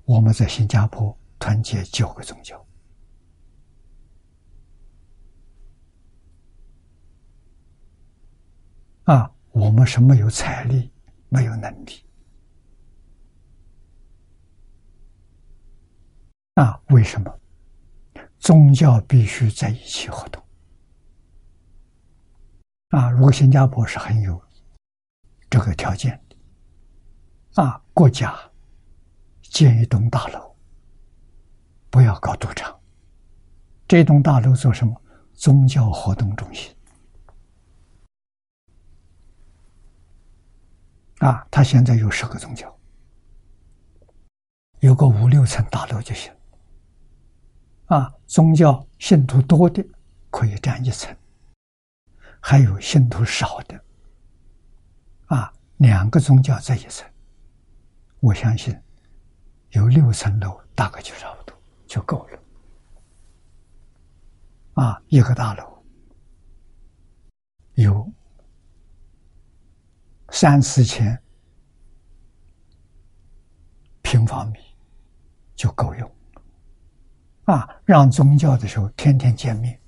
[0.05, 2.62] 我们在新加坡团结九个宗教。
[9.05, 10.90] 啊，我们是没有财力，
[11.31, 12.05] 没有能力。
[16.55, 17.40] 啊，为什么？
[18.39, 20.43] 宗教必须在一起活动。
[22.90, 24.39] 啊，如果新加坡是很有
[25.48, 26.23] 这个条件。
[27.55, 28.35] 啊，国家
[29.43, 30.55] 建一栋大楼，
[31.89, 32.76] 不要搞赌场，
[33.86, 35.01] 这栋大楼做什么？
[35.35, 36.74] 宗教活动中心。
[41.18, 42.76] 啊，他现在有十个宗教，
[44.81, 46.32] 有个五六层大楼就行。
[47.86, 49.85] 啊，宗教信徒多的
[50.31, 51.16] 可以占一层，
[52.40, 53.85] 还有信徒少的，
[55.26, 57.09] 啊，两个宗教在一层，
[58.24, 58.74] 我相信
[59.72, 61.55] 有六层楼大概就差不多
[61.86, 62.38] 就够了。
[64.72, 65.84] 啊，一个大楼
[67.74, 68.10] 有
[70.30, 71.22] 三四千
[74.01, 74.59] 平方米
[75.55, 76.10] 就够用。
[77.44, 79.78] 啊，让宗教的时候天天见面，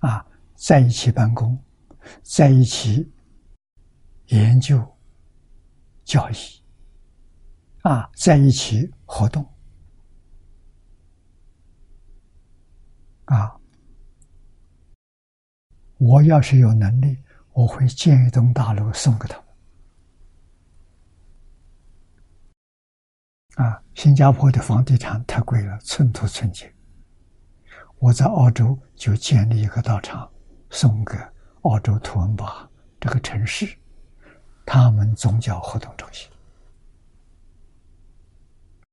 [0.00, 0.22] 啊，
[0.54, 1.58] 在一起办公，
[2.22, 3.10] 在一起
[4.26, 4.86] 研究
[6.04, 6.61] 教义，
[7.82, 9.44] 啊，在一起活动，
[13.24, 13.56] 啊，
[15.98, 17.18] 我要是有能力，
[17.52, 19.36] 我会建一栋大楼送给他
[23.56, 23.66] 们。
[23.66, 26.72] 啊，新加坡的房地产太贵了，寸土寸金。
[27.98, 30.30] 我在澳洲就建立一个道场，
[30.70, 31.14] 送给
[31.62, 33.76] 澳洲图恩巴这个城市，
[34.64, 36.31] 他们宗教活动中心。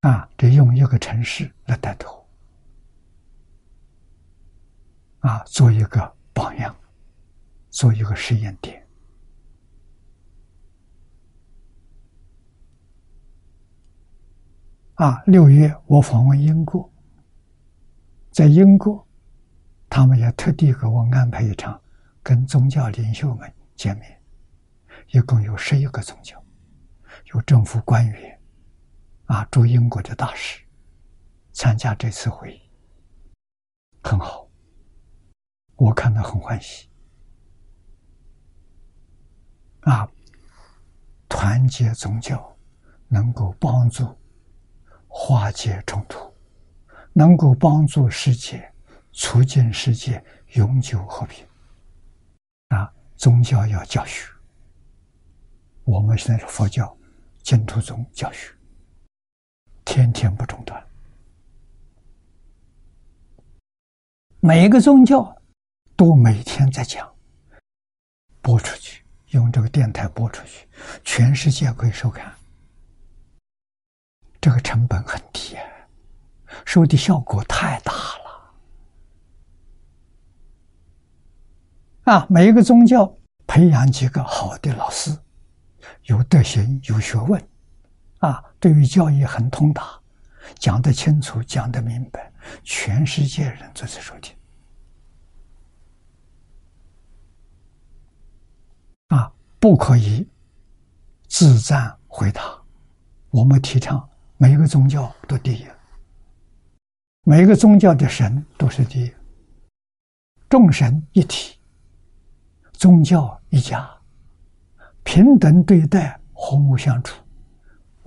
[0.02, 2.26] 啊，得用一个城市来带头，
[5.20, 6.74] 啊，做一个榜样，
[7.70, 8.82] 做一个实验点。
[14.96, 16.90] 啊，六月我访问英国，
[18.32, 19.06] 在英国，
[19.90, 21.82] 他们也特地给我安排一场
[22.24, 24.22] 跟宗教领袖们见面，
[25.12, 26.42] 一共有十一个宗教，
[27.34, 28.39] 有政府官员，
[29.30, 30.64] 啊，驻英国的大使
[31.54, 32.62] 参加这次会议，
[34.02, 34.50] 很好，
[35.76, 36.90] 我看到很欢喜，
[39.82, 40.10] 啊，
[41.28, 42.58] 团结宗教
[43.08, 44.18] 能够帮助。
[45.12, 46.32] 化解冲突，
[47.14, 48.72] 能够帮助世界，
[49.12, 50.24] 促进世界
[50.54, 51.46] 永久和平。
[52.68, 54.32] 啊，宗教要教学。
[55.84, 56.96] 我们现在是佛教
[57.42, 58.54] 净土宗教学，
[59.86, 60.84] 天天不中断。
[64.40, 65.36] 每一个宗教
[65.96, 67.14] 都每天在讲，
[68.42, 70.68] 播出去，用这个电台播出去，
[71.04, 72.34] 全世界可以收看。
[74.40, 75.58] 这个成本很低，
[76.66, 78.54] 收的效果太大了。
[82.06, 85.16] 啊，每一个宗教培养几个好的老师，
[86.04, 87.46] 有德行、有学问，
[88.20, 90.00] 啊，对于教育很通达，
[90.56, 92.32] 讲得清楚、讲得明白，
[92.64, 94.36] 全世界人都在收听。
[99.08, 100.28] 啊，不可以
[101.28, 102.42] 自赞回答，
[103.30, 104.08] 我们提倡。
[104.38, 105.68] 每一个宗教都第一，
[107.24, 109.14] 每一个宗教的神都是第一，
[110.50, 111.60] 众神一体，
[112.72, 113.90] 宗教一家，
[115.04, 117.22] 平等对待，和睦相处。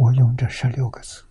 [0.03, 1.25] 我用这十六个字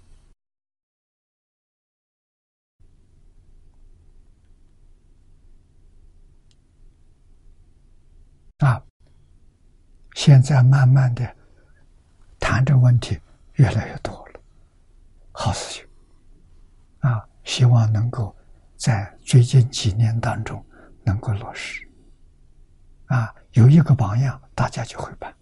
[8.59, 8.81] 啊，
[10.13, 11.35] 现在慢慢的
[12.39, 13.19] 谈这问题
[13.55, 14.39] 越来越多了。
[15.33, 15.89] 好事情，
[16.99, 17.27] 啊！
[17.43, 18.33] 希望能够
[18.77, 20.65] 在最近几年当中
[21.03, 21.85] 能够落实，
[23.07, 25.35] 啊，有一个榜样，大家就会办。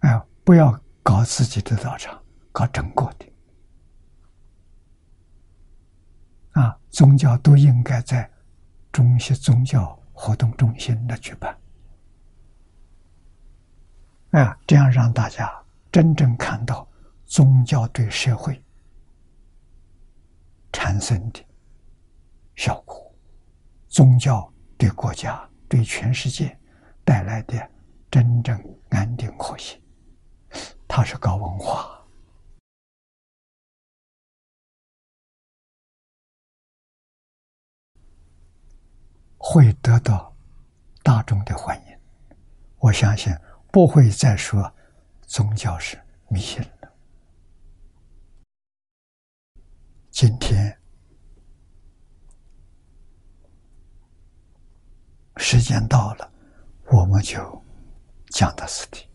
[0.00, 2.20] 哎，不要搞自己的道场，
[2.50, 3.32] 搞整个的，
[6.60, 8.28] 啊，宗教都应该在
[8.90, 11.56] 中西宗教活动中心来举办，
[14.30, 15.48] 啊，这样让大家
[15.92, 16.88] 真正看到。
[17.26, 18.62] 宗教对社会
[20.70, 21.42] 产生的
[22.54, 23.12] 效果，
[23.88, 26.56] 宗教对国家、对全世界
[27.02, 27.70] 带来的
[28.10, 29.80] 真正安定和谐，
[30.86, 32.06] 他是搞文化，
[39.36, 40.34] 会得到
[41.02, 41.98] 大众的欢迎。
[42.78, 43.32] 我相信
[43.72, 44.72] 不会再说
[45.22, 46.92] 宗教是迷信了。
[50.10, 50.80] 今天
[55.36, 56.32] 时间到了，
[56.92, 57.64] 我们就
[58.28, 59.08] 讲到此地。